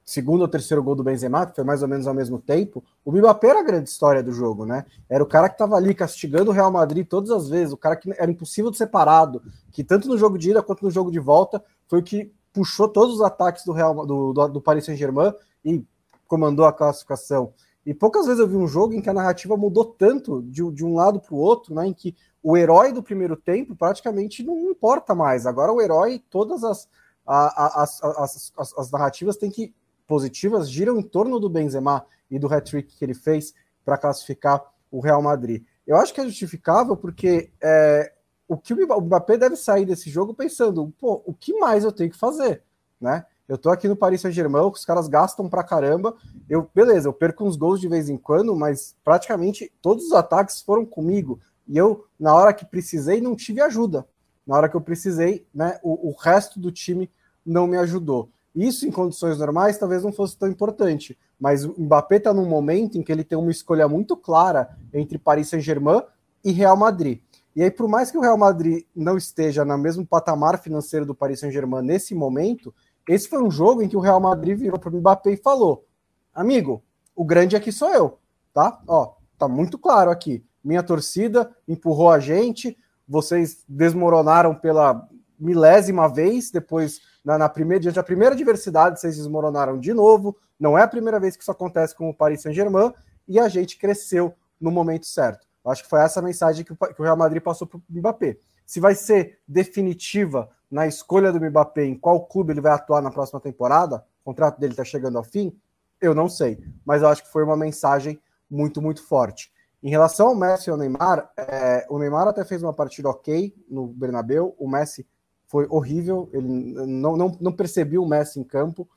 segundo 0.04 0.42
ou 0.42 0.48
terceiro 0.48 0.82
gol 0.82 0.94
do 0.94 1.02
Benzema, 1.02 1.46
que 1.46 1.54
foi 1.54 1.64
mais 1.64 1.82
ou 1.82 1.88
menos 1.88 2.06
ao 2.06 2.14
mesmo 2.14 2.38
tempo, 2.38 2.82
o 3.04 3.10
Mbappé 3.10 3.48
era 3.48 3.60
a 3.60 3.64
grande 3.64 3.88
história 3.88 4.22
do 4.22 4.32
jogo, 4.32 4.64
né? 4.64 4.84
Era 5.08 5.22
o 5.22 5.26
cara 5.26 5.48
que 5.48 5.54
estava 5.54 5.74
ali 5.74 5.94
castigando 5.94 6.50
o 6.50 6.54
Real 6.54 6.70
Madrid 6.70 7.06
todas 7.06 7.30
as 7.30 7.48
vezes, 7.48 7.72
o 7.72 7.76
cara 7.76 7.96
que 7.96 8.12
era 8.16 8.30
impossível 8.30 8.70
de 8.70 8.76
ser 8.76 8.86
parado, 8.86 9.42
que 9.72 9.82
tanto 9.82 10.08
no 10.08 10.16
jogo 10.16 10.38
de 10.38 10.50
ida 10.50 10.62
quanto 10.62 10.84
no 10.84 10.90
jogo 10.90 11.10
de 11.10 11.18
volta 11.18 11.62
foi 11.88 11.98
o 11.98 12.02
que 12.02 12.32
puxou 12.52 12.88
todos 12.88 13.16
os 13.16 13.20
ataques 13.20 13.64
do 13.64 13.72
Real 13.72 14.06
do, 14.06 14.32
do, 14.32 14.48
do 14.48 14.60
Paris 14.60 14.84
Saint-Germain 14.84 15.34
e 15.64 15.84
comandou 16.28 16.66
a 16.66 16.72
classificação. 16.72 17.52
E 17.86 17.94
poucas 17.94 18.26
vezes 18.26 18.40
eu 18.40 18.48
vi 18.48 18.56
um 18.56 18.66
jogo 18.66 18.94
em 18.94 19.00
que 19.00 19.08
a 19.08 19.14
narrativa 19.14 19.56
mudou 19.56 19.84
tanto 19.84 20.42
de, 20.42 20.68
de 20.72 20.84
um 20.84 20.94
lado 20.94 21.20
para 21.20 21.32
o 21.32 21.38
outro, 21.38 21.72
né? 21.72 21.86
Em 21.86 21.94
que 21.94 22.16
o 22.42 22.56
herói 22.56 22.92
do 22.92 23.00
primeiro 23.00 23.36
tempo 23.36 23.76
praticamente 23.76 24.42
não 24.42 24.70
importa 24.70 25.14
mais. 25.14 25.46
Agora 25.46 25.72
o 25.72 25.80
herói, 25.80 26.20
todas 26.28 26.64
as, 26.64 26.88
as, 27.24 28.02
as, 28.02 28.52
as, 28.58 28.78
as 28.78 28.90
narrativas 28.90 29.36
têm 29.36 29.50
que 29.50 29.72
positivas 30.04 30.68
giram 30.68 30.98
em 30.98 31.02
torno 31.02 31.38
do 31.38 31.48
Benzema. 31.48 32.04
e 32.28 32.40
do 32.40 32.52
hat-trick 32.52 32.96
que 32.96 33.04
ele 33.04 33.14
fez 33.14 33.54
para 33.84 33.96
classificar 33.96 34.60
o 34.90 34.98
Real 34.98 35.22
Madrid. 35.22 35.64
Eu 35.86 35.96
acho 35.96 36.12
que 36.12 36.20
é 36.20 36.24
justificável 36.24 36.96
porque 36.96 37.52
é, 37.62 38.12
o 38.48 38.56
que 38.56 38.74
o 38.74 39.00
Mbappé 39.00 39.36
deve 39.36 39.54
sair 39.54 39.84
desse 39.84 40.10
jogo 40.10 40.34
pensando, 40.34 40.92
pô, 40.98 41.22
o 41.24 41.32
que 41.32 41.56
mais 41.58 41.84
eu 41.84 41.92
tenho 41.92 42.10
que 42.10 42.18
fazer, 42.18 42.62
né? 43.00 43.24
Eu 43.48 43.56
tô 43.56 43.70
aqui 43.70 43.86
no 43.86 43.96
Paris 43.96 44.20
Saint-Germain, 44.20 44.62
os 44.62 44.84
caras 44.84 45.06
gastam 45.06 45.48
pra 45.48 45.62
caramba. 45.62 46.16
Eu, 46.48 46.68
beleza, 46.74 47.08
eu 47.08 47.12
perco 47.12 47.44
uns 47.44 47.56
gols 47.56 47.80
de 47.80 47.88
vez 47.88 48.08
em 48.08 48.16
quando, 48.16 48.54
mas 48.56 48.96
praticamente 49.04 49.72
todos 49.80 50.06
os 50.06 50.12
ataques 50.12 50.60
foram 50.60 50.84
comigo. 50.84 51.38
E 51.68 51.76
eu, 51.76 52.06
na 52.18 52.34
hora 52.34 52.52
que 52.52 52.64
precisei, 52.64 53.20
não 53.20 53.36
tive 53.36 53.60
ajuda. 53.60 54.06
Na 54.46 54.56
hora 54.56 54.68
que 54.68 54.76
eu 54.76 54.80
precisei, 54.80 55.46
né, 55.54 55.78
o, 55.82 56.10
o 56.10 56.12
resto 56.12 56.58
do 56.58 56.72
time 56.72 57.10
não 57.44 57.66
me 57.66 57.76
ajudou. 57.76 58.30
Isso 58.54 58.86
em 58.86 58.90
condições 58.90 59.38
normais 59.38 59.78
talvez 59.78 60.02
não 60.02 60.12
fosse 60.12 60.36
tão 60.36 60.48
importante, 60.48 61.16
mas 61.38 61.64
o 61.64 61.74
Mbappé 61.78 62.16
está 62.16 62.32
num 62.32 62.46
momento 62.46 62.96
em 62.96 63.02
que 63.02 63.12
ele 63.12 63.22
tem 63.22 63.36
uma 63.36 63.50
escolha 63.50 63.86
muito 63.86 64.16
clara 64.16 64.76
entre 64.94 65.18
Paris 65.18 65.48
Saint-Germain 65.48 66.02
e 66.42 66.52
Real 66.52 66.76
Madrid. 66.76 67.20
E 67.54 67.62
aí, 67.62 67.70
por 67.70 67.88
mais 67.88 68.10
que 68.10 68.18
o 68.18 68.20
Real 68.20 68.36
Madrid 68.36 68.84
não 68.94 69.16
esteja 69.16 69.64
no 69.64 69.78
mesmo 69.78 70.06
patamar 70.06 70.60
financeiro 70.60 71.06
do 71.06 71.14
Paris 71.14 71.40
Saint-Germain 71.40 71.82
nesse 71.82 72.14
momento, 72.14 72.74
esse 73.08 73.28
foi 73.28 73.42
um 73.42 73.50
jogo 73.50 73.82
em 73.82 73.88
que 73.88 73.96
o 73.96 74.00
Real 74.00 74.20
Madrid 74.20 74.58
virou 74.58 74.78
para 74.78 74.90
o 74.90 74.96
Mbappé 74.96 75.32
e 75.32 75.36
falou: 75.36 75.86
Amigo, 76.34 76.82
o 77.14 77.24
grande 77.24 77.56
aqui 77.56 77.70
sou 77.70 77.92
eu, 77.92 78.18
tá? 78.52 78.80
Ó, 78.86 79.14
tá 79.38 79.46
muito 79.48 79.78
claro 79.78 80.10
aqui. 80.10 80.44
Minha 80.62 80.82
torcida 80.82 81.54
empurrou 81.68 82.10
a 82.10 82.18
gente, 82.18 82.76
vocês 83.08 83.64
desmoronaram 83.68 84.54
pela 84.54 85.08
milésima 85.38 86.08
vez, 86.08 86.50
depois, 86.50 87.00
na, 87.24 87.38
na 87.38 87.48
primeira, 87.48 87.82
diante 87.82 87.94
da 87.94 88.02
primeira 88.02 88.34
adversidade, 88.34 89.00
vocês 89.00 89.16
desmoronaram 89.16 89.78
de 89.78 89.92
novo. 89.92 90.36
Não 90.58 90.76
é 90.76 90.82
a 90.82 90.88
primeira 90.88 91.20
vez 91.20 91.36
que 91.36 91.42
isso 91.42 91.50
acontece 91.50 91.94
com 91.94 92.08
o 92.08 92.14
Paris 92.14 92.42
Saint-Germain, 92.42 92.92
e 93.28 93.38
a 93.38 93.48
gente 93.48 93.78
cresceu 93.78 94.34
no 94.60 94.70
momento 94.70 95.06
certo. 95.06 95.46
Acho 95.64 95.82
que 95.82 95.90
foi 95.90 96.00
essa 96.00 96.22
mensagem 96.22 96.64
que 96.64 96.72
o, 96.72 96.76
que 96.76 97.00
o 97.00 97.04
Real 97.04 97.16
Madrid 97.16 97.42
passou 97.42 97.66
para 97.66 97.78
o 97.78 97.82
Mbappé. 97.90 98.38
Se 98.66 98.80
vai 98.80 98.94
ser 98.94 99.38
definitiva 99.46 100.50
na 100.70 100.86
escolha 100.86 101.32
do 101.32 101.40
Mbappé 101.40 101.84
em 101.84 101.96
qual 101.96 102.26
clube 102.26 102.52
ele 102.52 102.60
vai 102.60 102.72
atuar 102.72 103.00
na 103.00 103.10
próxima 103.10 103.40
temporada, 103.40 104.04
o 104.22 104.24
contrato 104.24 104.58
dele 104.58 104.72
está 104.72 104.84
chegando 104.84 105.16
ao 105.16 105.24
fim, 105.24 105.56
eu 106.00 106.14
não 106.14 106.28
sei. 106.28 106.58
Mas 106.84 107.00
eu 107.00 107.08
acho 107.08 107.22
que 107.22 107.30
foi 107.30 107.44
uma 107.44 107.56
mensagem 107.56 108.20
muito, 108.50 108.82
muito 108.82 109.02
forte. 109.02 109.52
Em 109.82 109.88
relação 109.88 110.28
ao 110.28 110.34
Messi 110.34 110.68
e 110.68 110.72
ao 110.72 110.76
Neymar, 110.76 111.30
é, 111.36 111.86
o 111.88 111.98
Neymar 111.98 112.26
até 112.26 112.44
fez 112.44 112.62
uma 112.62 112.72
partida 112.72 113.08
ok 113.08 113.54
no 113.70 113.86
Bernabeu, 113.86 114.54
o 114.58 114.68
Messi 114.68 115.06
foi 115.46 115.66
horrível, 115.70 116.28
ele 116.32 116.48
não, 116.48 117.16
não, 117.16 117.36
não 117.40 117.52
percebeu 117.52 118.02
o 118.02 118.08
Messi 118.08 118.40
em 118.40 118.44
campo, 118.44 118.88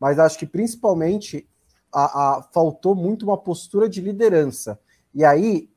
mas 0.00 0.18
acho 0.18 0.38
que 0.38 0.46
principalmente 0.46 1.46
a, 1.92 2.38
a, 2.38 2.42
faltou 2.52 2.94
muito 2.94 3.24
uma 3.24 3.36
postura 3.36 3.88
de 3.88 4.00
liderança. 4.00 4.80
E 5.14 5.24
aí, 5.24 5.70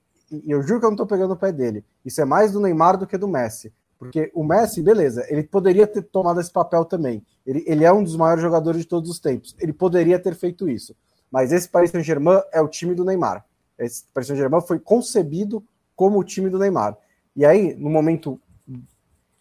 eu 0.48 0.62
juro 0.62 0.80
que 0.80 0.86
eu 0.86 0.90
não 0.90 0.96
estou 0.96 1.08
pegando 1.08 1.34
o 1.34 1.38
pé 1.38 1.52
dele, 1.52 1.84
isso 2.06 2.22
é 2.22 2.26
mais 2.26 2.52
do 2.52 2.60
Neymar 2.60 2.98
do 2.98 3.08
que 3.08 3.18
do 3.18 3.28
Messi. 3.28 3.74
Porque 4.02 4.32
o 4.34 4.44
Messi, 4.44 4.82
beleza, 4.82 5.24
ele 5.30 5.44
poderia 5.44 5.86
ter 5.86 6.02
tomado 6.02 6.42
esse 6.42 6.52
papel 6.52 6.84
também. 6.86 7.24
Ele, 7.46 7.64
ele 7.68 7.86
é 7.86 7.94
um 7.94 8.04
dos 8.04 8.16
maiores 8.16 8.42
jogadores 8.42 8.82
de 8.82 8.88
todos 8.88 9.08
os 9.12 9.20
tempos. 9.20 9.56
Ele 9.60 9.72
poderia 9.72 10.18
ter 10.18 10.34
feito 10.34 10.68
isso. 10.68 10.96
Mas 11.30 11.52
esse 11.52 11.70
Paris 11.70 11.92
Saint-Germain 11.92 12.42
é 12.52 12.60
o 12.60 12.68
time 12.68 12.96
do 12.96 13.06
Neymar. 13.06 13.46
Esse 13.78 14.04
Paris 14.12 14.28
Saint-Germain 14.28 14.62
foi 14.62 14.80
concebido 14.80 15.64
como 15.96 16.18
o 16.18 16.24
time 16.24 16.50
do 16.50 16.58
Neymar. 16.58 16.98
E 17.36 17.46
aí, 17.46 17.76
no 17.76 17.92
momento 17.92 18.42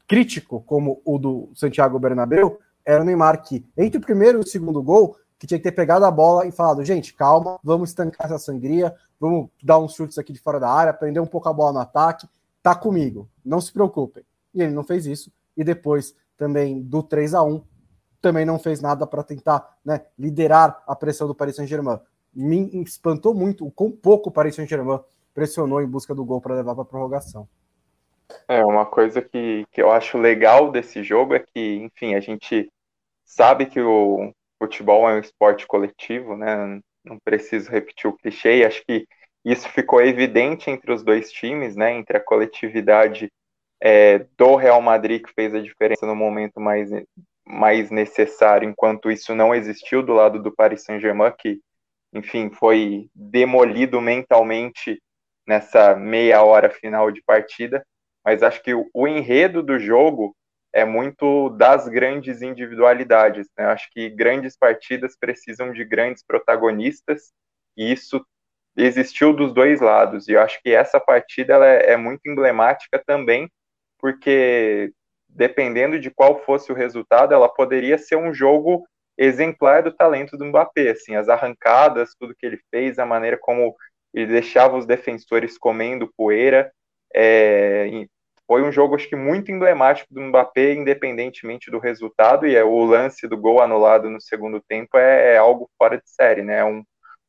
crítico, 0.06 0.62
como 0.66 1.00
o 1.06 1.18
do 1.18 1.48
Santiago 1.54 1.98
Bernabéu, 1.98 2.58
era 2.84 3.00
o 3.00 3.04
Neymar 3.04 3.42
que, 3.42 3.64
entre 3.78 3.96
o 3.96 4.02
primeiro 4.02 4.40
e 4.40 4.42
o 4.42 4.46
segundo 4.46 4.82
gol, 4.82 5.16
que 5.40 5.46
tinha 5.46 5.58
que 5.58 5.64
ter 5.64 5.72
pegado 5.72 6.04
a 6.04 6.10
bola 6.10 6.46
e 6.46 6.52
falado, 6.52 6.84
gente, 6.84 7.12
calma, 7.14 7.58
vamos 7.64 7.90
estancar 7.90 8.26
essa 8.26 8.38
sangria, 8.38 8.94
vamos 9.18 9.48
dar 9.60 9.80
uns 9.80 9.94
chutes 9.94 10.18
aqui 10.18 10.32
de 10.32 10.38
fora 10.38 10.60
da 10.60 10.70
área, 10.70 10.92
prender 10.92 11.20
um 11.20 11.26
pouco 11.26 11.48
a 11.48 11.52
bola 11.52 11.72
no 11.72 11.80
ataque, 11.80 12.28
tá 12.62 12.74
comigo, 12.74 13.28
não 13.44 13.60
se 13.60 13.72
preocupem. 13.72 14.22
E 14.54 14.62
ele 14.62 14.72
não 14.72 14.84
fez 14.84 15.06
isso, 15.06 15.32
e 15.56 15.64
depois 15.64 16.14
também 16.36 16.80
do 16.80 17.02
3 17.02 17.34
a 17.34 17.42
1 17.42 17.62
também 18.20 18.44
não 18.44 18.58
fez 18.58 18.80
nada 18.80 19.06
para 19.06 19.22
tentar 19.22 19.78
né, 19.84 20.02
liderar 20.16 20.82
a 20.86 20.94
pressão 20.94 21.26
do 21.26 21.34
Paris 21.34 21.56
Saint-Germain 21.56 21.98
me 22.34 22.82
espantou 22.82 23.34
muito 23.34 23.66
o 23.66 23.70
quão 23.70 23.90
pouco 23.90 24.28
o 24.28 24.32
Paris 24.32 24.54
Saint-Germain 24.54 25.00
pressionou 25.34 25.80
em 25.82 25.86
busca 25.86 26.14
do 26.14 26.24
gol 26.24 26.40
para 26.40 26.54
levar 26.54 26.74
para 26.74 26.82
a 26.82 26.86
prorrogação. 26.86 27.48
É, 28.46 28.64
uma 28.64 28.86
coisa 28.86 29.20
que, 29.20 29.64
que 29.72 29.82
eu 29.82 29.90
acho 29.90 30.16
legal 30.16 30.70
desse 30.70 31.02
jogo 31.02 31.34
é 31.34 31.40
que, 31.40 31.76
enfim, 31.76 32.14
a 32.14 32.20
gente 32.20 32.70
sabe 33.24 33.66
que 33.66 33.80
o 33.80 34.32
futebol 34.60 35.08
é 35.08 35.14
um 35.14 35.20
esporte 35.20 35.66
coletivo, 35.66 36.36
né? 36.36 36.80
Não 37.04 37.18
preciso 37.24 37.70
repetir 37.70 38.08
o 38.08 38.16
clichê, 38.16 38.64
acho 38.64 38.84
que 38.84 39.06
isso 39.44 39.68
ficou 39.70 40.02
evidente 40.02 40.70
entre 40.70 40.92
os 40.92 41.02
dois 41.02 41.32
times, 41.32 41.74
né? 41.74 41.92
Entre 41.92 42.16
a 42.16 42.24
coletividade 42.24 43.30
é, 43.80 44.26
do 44.36 44.56
Real 44.56 44.82
Madrid, 44.82 45.22
que 45.22 45.32
fez 45.32 45.54
a 45.54 45.60
diferença 45.60 46.06
no 46.06 46.14
momento 46.14 46.60
mais, 46.60 46.90
mais 47.46 47.90
necessário, 47.90 48.68
enquanto 48.68 49.10
isso 49.10 49.34
não 49.34 49.54
existiu 49.54 50.02
do 50.02 50.12
lado 50.12 50.42
do 50.42 50.54
Paris 50.54 50.84
Saint-Germain, 50.84 51.32
que 51.38 51.60
enfim, 52.12 52.50
foi 52.50 53.08
demolido 53.14 54.00
mentalmente 54.00 55.00
nessa 55.46 55.94
meia 55.96 56.42
hora 56.42 56.68
final 56.68 57.10
de 57.10 57.22
partida, 57.22 57.84
mas 58.24 58.42
acho 58.42 58.62
que 58.62 58.74
o, 58.74 58.88
o 58.92 59.06
enredo 59.06 59.62
do 59.62 59.78
jogo 59.78 60.34
é 60.72 60.84
muito 60.84 61.50
das 61.50 61.88
grandes 61.88 62.42
individualidades. 62.42 63.48
Né? 63.58 63.66
Acho 63.66 63.88
que 63.90 64.08
grandes 64.08 64.56
partidas 64.56 65.16
precisam 65.18 65.72
de 65.72 65.84
grandes 65.84 66.22
protagonistas, 66.22 67.32
e 67.76 67.92
isso 67.92 68.24
existiu 68.76 69.32
dos 69.32 69.52
dois 69.52 69.80
lados. 69.80 70.28
E 70.28 70.32
eu 70.32 70.40
acho 70.40 70.60
que 70.62 70.70
essa 70.70 71.00
partida 71.00 71.54
ela 71.54 71.66
é, 71.66 71.92
é 71.92 71.96
muito 71.96 72.20
emblemática 72.26 73.02
também, 73.04 73.50
porque 73.98 74.92
dependendo 75.28 75.98
de 75.98 76.10
qual 76.10 76.42
fosse 76.44 76.72
o 76.72 76.74
resultado, 76.74 77.32
ela 77.32 77.48
poderia 77.48 77.98
ser 77.98 78.16
um 78.16 78.34
jogo 78.34 78.86
exemplar 79.16 79.82
do 79.82 79.92
talento 79.92 80.36
do 80.36 80.46
Mbappé, 80.46 80.90
assim, 80.90 81.14
as 81.14 81.28
arrancadas, 81.28 82.14
tudo 82.18 82.34
que 82.34 82.46
ele 82.46 82.58
fez, 82.70 82.98
a 82.98 83.06
maneira 83.06 83.38
como 83.38 83.74
ele 84.14 84.32
deixava 84.32 84.76
os 84.76 84.86
defensores 84.86 85.58
comendo 85.58 86.12
poeira, 86.16 86.72
é, 87.14 88.06
foi 88.50 88.64
um 88.64 88.72
jogo, 88.72 88.96
acho 88.96 89.08
que, 89.08 89.14
muito 89.14 89.52
emblemático 89.52 90.12
do 90.12 90.20
Mbappé, 90.20 90.74
independentemente 90.74 91.70
do 91.70 91.78
resultado, 91.78 92.48
e 92.48 92.56
é, 92.56 92.64
o 92.64 92.84
lance 92.84 93.28
do 93.28 93.38
gol 93.38 93.62
anulado 93.62 94.10
no 94.10 94.20
segundo 94.20 94.60
tempo 94.60 94.98
é, 94.98 95.34
é 95.34 95.38
algo 95.38 95.70
fora 95.78 95.96
de 95.98 96.10
série, 96.10 96.42
né, 96.42 96.58
é 96.58 96.64
um, 96.64 96.82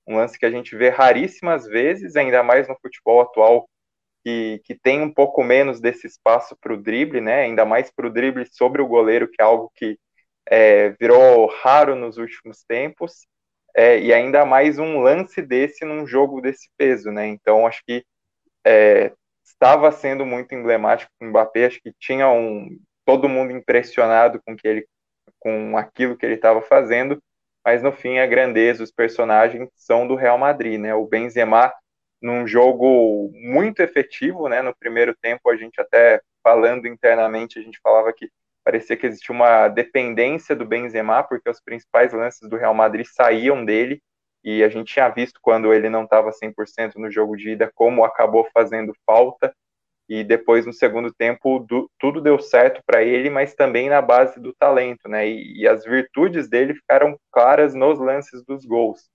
um 0.08 0.16
lance 0.16 0.40
que 0.40 0.48
a 0.48 0.50
gente 0.50 0.76
vê 0.76 0.90
raríssimas 0.90 1.68
vezes, 1.68 2.16
ainda 2.16 2.42
mais 2.42 2.68
no 2.68 2.76
futebol 2.82 3.22
atual, 3.22 3.70
que, 4.26 4.62
que 4.66 4.74
tem 4.74 5.00
um 5.04 5.14
pouco 5.14 5.44
menos 5.44 5.80
desse 5.80 6.08
espaço 6.08 6.58
para 6.60 6.74
o 6.74 6.82
drible, 6.82 7.22
né, 7.22 7.42
ainda 7.44 7.66
mais 7.66 7.92
para 7.92 8.08
o 8.08 8.12
drible 8.12 8.48
sobre 8.52 8.82
o 8.82 8.88
goleiro, 8.88 9.30
que 9.30 9.40
é 9.40 9.46
algo 9.46 9.72
que 9.76 10.00
é, 10.50 10.90
virou 11.00 11.46
raro 11.62 11.96
nos 11.96 12.18
últimos 12.18 12.64
tempos, 12.64 13.28
é, 13.76 14.00
e 14.00 14.12
ainda 14.12 14.44
mais 14.44 14.80
um 14.80 15.00
lance 15.00 15.40
desse 15.40 15.86
num 15.86 16.08
jogo 16.08 16.42
desse 16.42 16.68
peso, 16.78 17.12
né? 17.12 17.28
Então 17.28 17.66
acho 17.68 17.82
que 17.86 18.04
é, 18.66 19.14
estava 19.62 19.92
sendo 19.92 20.26
muito 20.26 20.56
emblemático 20.56 21.12
com 21.20 21.28
o 21.28 21.30
Mbappé, 21.30 21.68
acho 21.68 21.80
que 21.80 21.94
tinha 22.00 22.28
um 22.28 22.68
todo 23.06 23.30
mundo 23.30 23.52
impressionado 23.52 24.42
com 24.44 24.56
que 24.56 24.68
ele 24.68 24.88
com 25.40 25.78
aquilo 25.78 26.18
que 26.18 26.26
ele 26.26 26.36
estava 26.36 26.62
fazendo, 26.62 27.22
mas 27.64 27.82
no 27.84 27.92
fim 27.92 28.20
a 28.20 28.28
grandeza, 28.28 28.84
os 28.84 28.92
personagens 28.92 29.70
são 29.76 30.08
do 30.08 30.16
Real 30.16 30.38
Madrid, 30.38 30.80
né? 30.80 30.96
O 30.96 31.06
Benzema 31.06 31.72
num 32.22 32.48
jogo 32.48 33.32
muito 33.34 33.82
efetivo, 33.82 34.48
né? 34.50 34.62
No 34.64 34.76
primeiro 34.76 35.16
tempo 35.22 35.50
a 35.50 35.56
gente 35.56 35.80
até 35.80 36.22
falando 36.44 36.88
internamente 36.88 37.60
a 37.60 37.62
gente 37.62 37.80
falava 37.84 38.12
que 38.14 38.30
parecia 38.64 38.98
que 38.98 39.06
existia 39.06 39.34
uma 39.34 39.68
dependência 39.68 40.56
do 40.56 40.66
Benzema, 40.66 41.24
porque 41.24 41.50
os 41.50 41.62
principais 41.62 42.14
lances 42.14 42.50
do 42.50 42.58
Real 42.58 42.74
Madrid 42.74 43.06
saíam 43.08 43.64
dele, 43.64 44.02
e 44.44 44.64
a 44.64 44.70
gente 44.70 44.94
tinha 44.94 45.08
visto 45.10 45.40
quando 45.42 45.74
ele 45.74 45.90
não 45.90 46.04
estava 46.04 46.32
100% 46.32 46.96
no 46.96 47.12
jogo 47.12 47.36
de 47.36 47.52
ida, 47.52 47.72
como 47.74 48.04
acabou 48.04 48.48
fazendo 48.54 48.94
falta, 49.06 49.54
e 50.10 50.24
depois 50.24 50.66
no 50.66 50.74
segundo 50.74 51.14
tempo 51.14 51.60
do, 51.60 51.90
tudo 51.98 52.20
deu 52.20 52.38
certo 52.40 52.82
para 52.86 53.02
ele, 53.02 53.30
mas 53.30 53.54
também 53.54 53.88
na 53.88 54.02
base 54.02 54.40
do 54.40 54.54
talento, 54.54 55.08
né, 55.08 55.28
e, 55.28 55.62
e 55.62 55.68
as 55.68 55.86
virtudes 55.86 56.50
dele 56.50 56.74
ficaram 56.74 57.18
claras 57.32 57.74
nos 57.74 58.00
lances 58.00 58.44
dos 58.44 58.66
gols. 58.66 59.10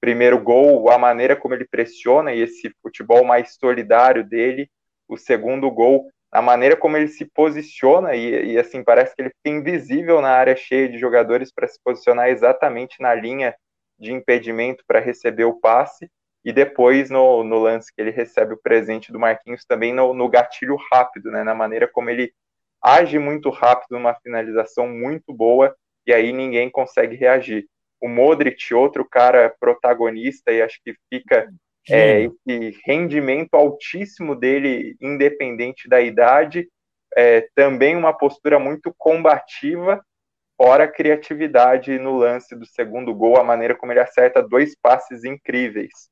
Primeiro 0.00 0.38
gol, 0.38 0.90
a 0.90 0.98
maneira 0.98 1.34
como 1.34 1.54
ele 1.54 1.66
pressiona 1.66 2.34
e 2.34 2.40
esse 2.40 2.70
futebol 2.82 3.24
mais 3.24 3.54
solidário 3.54 4.22
dele, 4.22 4.68
o 5.08 5.16
segundo 5.16 5.70
gol, 5.70 6.10
a 6.30 6.42
maneira 6.42 6.76
como 6.76 6.96
ele 6.96 7.08
se 7.08 7.24
posiciona 7.24 8.14
e, 8.14 8.52
e, 8.52 8.58
assim 8.58 8.84
parece 8.84 9.14
que 9.14 9.22
ele 9.22 9.30
fica 9.30 9.56
invisível 9.56 10.20
na 10.20 10.30
área 10.30 10.54
cheia 10.54 10.88
de 10.88 10.98
jogadores 10.98 11.50
para 11.52 11.66
se 11.66 11.80
posicionar 11.82 12.28
exatamente 12.28 13.00
na 13.00 13.14
linha 13.14 13.54
de 13.98 14.12
impedimento 14.12 14.84
para 14.86 15.00
receber 15.00 15.44
o 15.44 15.58
passe 15.58 16.10
e 16.44 16.52
depois 16.52 17.10
no, 17.10 17.42
no, 17.42 17.58
lance 17.58 17.92
que 17.94 18.00
ele 18.00 18.10
recebe 18.10 18.54
o 18.54 18.60
presente 18.62 19.10
do 19.10 19.18
Marquinhos 19.18 19.64
também 19.64 19.92
no, 19.92 20.14
no 20.14 20.28
gatilho 20.28 20.76
rápido, 20.92 21.30
né, 21.30 21.42
na 21.42 21.54
maneira 21.54 21.88
como 21.88 22.08
ele 22.08 22.32
age 22.82 23.18
muito 23.18 23.50
rápido 23.50 23.92
numa 23.92 24.14
finalização 24.14 24.88
muito 24.88 25.32
boa 25.32 25.74
e 26.06 26.12
aí 26.12 26.32
ninguém 26.32 26.70
consegue 26.70 27.16
reagir. 27.16 27.66
O 28.00 28.06
o 28.06 28.08
Modric, 28.08 28.72
outro 28.72 29.04
cara 29.04 29.54
protagonista, 29.58 30.52
e 30.52 30.62
acho 30.62 30.78
que 30.84 30.94
fica 31.12 31.52
é, 31.88 32.22
esse 32.22 32.78
rendimento 32.84 33.54
altíssimo 33.54 34.34
dele, 34.34 34.96
independente 35.00 35.88
da 35.88 36.00
idade, 36.00 36.68
é, 37.16 37.48
também 37.54 37.96
uma 37.96 38.12
postura 38.12 38.58
muito 38.58 38.94
combativa, 38.96 40.02
fora 40.56 40.84
a 40.84 40.88
criatividade 40.88 41.98
no 41.98 42.16
lance 42.16 42.56
do 42.56 42.66
segundo 42.66 43.14
gol, 43.14 43.36
a 43.36 43.44
maneira 43.44 43.74
como 43.74 43.92
ele 43.92 44.00
acerta 44.00 44.42
dois 44.42 44.74
passes 44.74 45.24
incríveis. 45.24 46.08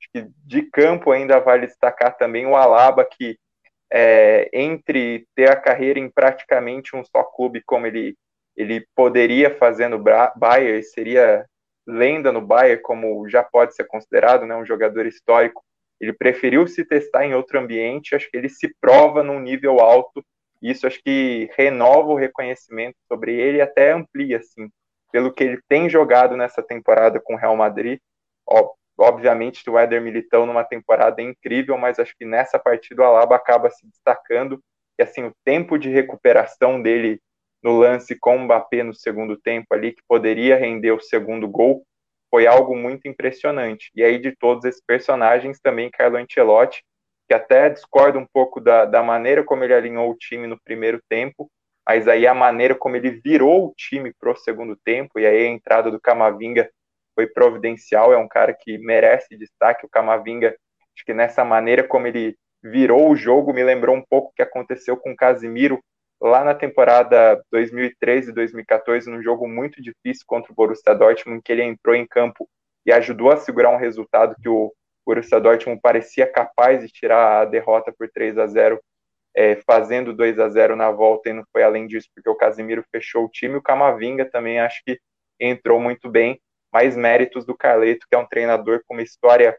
Acho 0.00 0.10
que 0.12 0.30
de 0.44 0.62
campo 0.70 1.10
ainda 1.10 1.40
vale 1.40 1.66
destacar 1.66 2.16
também 2.16 2.46
o 2.46 2.54
Alaba, 2.56 3.04
que 3.04 3.36
é, 3.92 4.48
entre 4.52 5.26
ter 5.34 5.50
a 5.50 5.56
carreira 5.56 5.98
em 5.98 6.10
praticamente 6.10 6.94
um 6.94 7.04
só 7.04 7.24
clube, 7.24 7.62
como 7.64 7.86
ele, 7.86 8.16
ele 8.56 8.86
poderia 8.94 9.54
fazer 9.56 9.88
no 9.88 9.98
Bayern, 9.98 10.82
seria 10.82 11.44
lenda 11.86 12.30
no 12.30 12.40
Bayern, 12.40 12.82
como 12.82 13.28
já 13.28 13.42
pode 13.42 13.74
ser 13.74 13.84
considerado, 13.86 14.46
né, 14.46 14.54
um 14.54 14.66
jogador 14.66 15.06
histórico. 15.06 15.64
Ele 16.00 16.12
preferiu 16.12 16.66
se 16.66 16.84
testar 16.84 17.26
em 17.26 17.34
outro 17.34 17.58
ambiente, 17.58 18.14
acho 18.14 18.30
que 18.30 18.36
ele 18.36 18.48
se 18.48 18.72
prova 18.80 19.22
num 19.22 19.40
nível 19.40 19.80
alto, 19.80 20.24
isso 20.60 20.86
acho 20.86 21.00
que 21.02 21.48
renova 21.56 22.08
o 22.08 22.16
reconhecimento 22.16 22.96
sobre 23.06 23.34
ele 23.34 23.58
e 23.58 23.60
até 23.62 23.92
amplia, 23.92 24.38
assim, 24.38 24.68
pelo 25.12 25.32
que 25.32 25.44
ele 25.44 25.60
tem 25.68 25.88
jogado 25.88 26.36
nessa 26.36 26.62
temporada 26.62 27.20
com 27.20 27.34
o 27.34 27.36
Real 27.36 27.56
Madrid. 27.56 27.98
Obviamente, 28.98 29.68
o 29.70 29.78
Éder 29.78 30.02
Militão 30.02 30.44
numa 30.44 30.64
temporada 30.64 31.22
incrível, 31.22 31.78
mas 31.78 31.98
acho 31.98 32.14
que 32.18 32.24
nessa 32.24 32.58
partida 32.58 33.02
o 33.02 33.04
Alaba 33.04 33.36
acaba 33.36 33.70
se 33.70 33.86
destacando, 33.86 34.60
e 34.98 35.02
assim, 35.02 35.22
o 35.24 35.32
tempo 35.44 35.78
de 35.78 35.88
recuperação 35.88 36.82
dele 36.82 37.20
no 37.62 37.78
lance 37.78 38.18
com 38.18 38.36
o 38.36 38.40
Mbappé 38.40 38.82
no 38.82 38.92
segundo 38.92 39.36
tempo 39.36 39.66
ali, 39.70 39.92
que 39.92 40.02
poderia 40.08 40.56
render 40.56 40.90
o 40.90 41.00
segundo 41.00 41.46
gol, 41.46 41.84
foi 42.30 42.46
algo 42.46 42.76
muito 42.76 43.06
impressionante. 43.06 43.90
E 43.94 44.02
aí, 44.02 44.18
de 44.18 44.34
todos 44.36 44.64
esses 44.64 44.82
personagens, 44.84 45.60
também 45.60 45.90
Carlo 45.90 46.16
Ancelotti, 46.16 46.82
que 47.28 47.34
até 47.34 47.68
discorda 47.68 48.18
um 48.18 48.26
pouco 48.26 48.58
da, 48.58 48.86
da 48.86 49.02
maneira 49.02 49.44
como 49.44 49.62
ele 49.62 49.74
alinhou 49.74 50.10
o 50.10 50.16
time 50.16 50.46
no 50.46 50.58
primeiro 50.58 50.98
tempo, 51.10 51.50
mas 51.86 52.08
aí 52.08 52.26
a 52.26 52.32
maneira 52.34 52.74
como 52.74 52.96
ele 52.96 53.20
virou 53.22 53.66
o 53.66 53.74
time 53.76 54.14
para 54.18 54.32
o 54.32 54.36
segundo 54.36 54.74
tempo, 54.82 55.20
e 55.20 55.26
aí 55.26 55.46
a 55.46 55.50
entrada 55.50 55.90
do 55.90 56.00
Camavinga 56.00 56.70
foi 57.14 57.26
providencial, 57.26 58.12
é 58.12 58.16
um 58.16 58.28
cara 58.28 58.54
que 58.54 58.78
merece 58.78 59.36
destaque, 59.36 59.84
o 59.84 59.90
Camavinga, 59.90 60.56
acho 60.96 61.04
que 61.04 61.12
nessa 61.12 61.44
maneira 61.44 61.86
como 61.86 62.06
ele 62.06 62.34
virou 62.62 63.10
o 63.10 63.16
jogo, 63.16 63.52
me 63.52 63.62
lembrou 63.62 63.94
um 63.94 64.02
pouco 64.08 64.30
o 64.30 64.32
que 64.34 64.42
aconteceu 64.42 64.96
com 64.96 65.12
o 65.12 65.16
Casimiro 65.16 65.80
lá 66.20 66.42
na 66.42 66.54
temporada 66.54 67.40
2013 67.52 68.30
e 68.30 68.34
2014, 68.34 69.10
num 69.10 69.22
jogo 69.22 69.46
muito 69.46 69.82
difícil 69.82 70.24
contra 70.26 70.50
o 70.50 70.54
Borussia 70.54 70.94
Dortmund, 70.94 71.42
que 71.42 71.52
ele 71.52 71.62
entrou 71.62 71.94
em 71.94 72.06
campo 72.06 72.48
e 72.86 72.92
ajudou 72.92 73.30
a 73.30 73.36
segurar 73.36 73.70
um 73.70 73.76
resultado 73.76 74.34
que 74.42 74.48
o 74.48 74.72
Borussia 75.08 75.40
Dortmund 75.40 75.80
parecia 75.80 76.30
capaz 76.30 76.82
de 76.82 76.92
tirar 76.92 77.40
a 77.40 77.44
derrota 77.46 77.90
por 77.90 78.10
3 78.10 78.36
a 78.36 78.46
0 78.46 78.78
é, 79.34 79.56
fazendo 79.66 80.12
2 80.12 80.38
a 80.38 80.50
0 80.50 80.76
na 80.76 80.90
volta 80.90 81.30
e 81.30 81.32
não 81.32 81.44
foi 81.50 81.62
além 81.62 81.86
disso, 81.86 82.10
porque 82.14 82.28
o 82.28 82.34
Casemiro 82.34 82.84
fechou 82.92 83.24
o 83.24 83.30
time, 83.30 83.56
o 83.56 83.62
Camavinga 83.62 84.26
também 84.26 84.60
acho 84.60 84.82
que 84.84 85.00
entrou 85.40 85.80
muito 85.80 86.10
bem, 86.10 86.38
mais 86.70 86.94
méritos 86.94 87.46
do 87.46 87.56
Carleto, 87.56 88.06
que 88.06 88.14
é 88.14 88.18
um 88.18 88.26
treinador 88.26 88.82
com 88.86 88.92
uma 88.92 89.02
história 89.02 89.56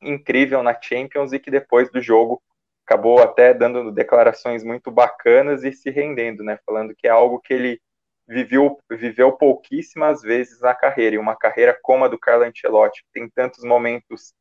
incrível 0.00 0.62
na 0.62 0.80
Champions 0.80 1.34
e 1.34 1.38
que 1.38 1.50
depois 1.50 1.90
do 1.90 2.00
jogo 2.00 2.42
acabou 2.86 3.22
até 3.22 3.52
dando 3.52 3.92
declarações 3.92 4.64
muito 4.64 4.90
bacanas 4.90 5.64
e 5.64 5.72
se 5.72 5.90
rendendo, 5.90 6.42
né? 6.42 6.58
Falando 6.64 6.94
que 6.96 7.06
é 7.06 7.10
algo 7.10 7.40
que 7.40 7.52
ele 7.52 7.78
viveu, 8.26 8.78
viveu 8.90 9.32
pouquíssimas 9.32 10.22
vezes 10.22 10.62
na 10.62 10.74
carreira, 10.74 11.16
e 11.16 11.18
uma 11.18 11.36
carreira 11.36 11.78
como 11.82 12.06
a 12.06 12.08
do 12.08 12.18
Carlo 12.18 12.44
Ancelotti, 12.44 13.04
tem 13.12 13.28
tantos 13.28 13.62
momentos 13.64 14.32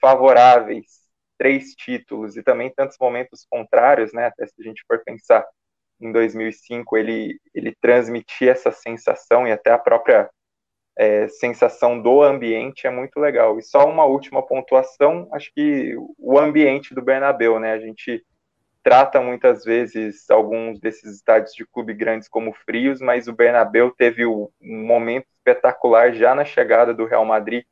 favoráveis, 0.00 0.86
três 1.38 1.74
títulos, 1.74 2.36
e 2.36 2.42
também 2.42 2.72
tantos 2.74 2.96
momentos 3.00 3.46
contrários, 3.48 4.12
né? 4.12 4.26
Até 4.26 4.46
se 4.46 4.54
a 4.60 4.62
gente 4.62 4.82
for 4.86 5.02
pensar 5.04 5.46
em 6.00 6.12
2005, 6.12 6.96
ele, 6.96 7.40
ele 7.54 7.74
transmitia 7.80 8.52
essa 8.52 8.72
sensação 8.72 9.46
e 9.46 9.52
até 9.52 9.70
a 9.70 9.78
própria 9.78 10.30
é, 10.96 11.28
sensação 11.28 12.00
do 12.00 12.22
ambiente 12.22 12.86
é 12.86 12.90
muito 12.90 13.18
legal. 13.18 13.58
E 13.58 13.62
só 13.62 13.88
uma 13.88 14.04
última 14.04 14.46
pontuação, 14.46 15.28
acho 15.32 15.52
que 15.54 15.94
o 16.18 16.38
ambiente 16.38 16.94
do 16.94 17.02
Bernabéu, 17.02 17.58
né? 17.58 17.72
A 17.72 17.78
gente 17.78 18.24
trata 18.82 19.20
muitas 19.20 19.64
vezes 19.64 20.28
alguns 20.30 20.80
desses 20.80 21.16
estádios 21.16 21.54
de 21.54 21.66
clube 21.66 21.94
grandes 21.94 22.28
como 22.28 22.52
frios, 22.52 23.00
mas 23.00 23.28
o 23.28 23.32
Bernabéu 23.32 23.90
teve 23.90 24.26
um 24.26 24.48
momento 24.60 25.26
espetacular 25.38 26.12
já 26.14 26.34
na 26.34 26.44
chegada 26.44 26.94
do 26.94 27.04
Real 27.04 27.24
Madrid, 27.24 27.64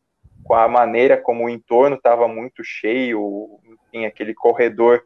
com 0.49 0.55
a 0.55 0.67
maneira 0.67 1.19
como 1.19 1.45
o 1.45 1.51
entorno 1.51 1.97
estava 1.97 2.27
muito 2.27 2.65
cheio, 2.65 3.61
enfim, 3.63 4.07
aquele 4.07 4.33
corredor 4.33 5.05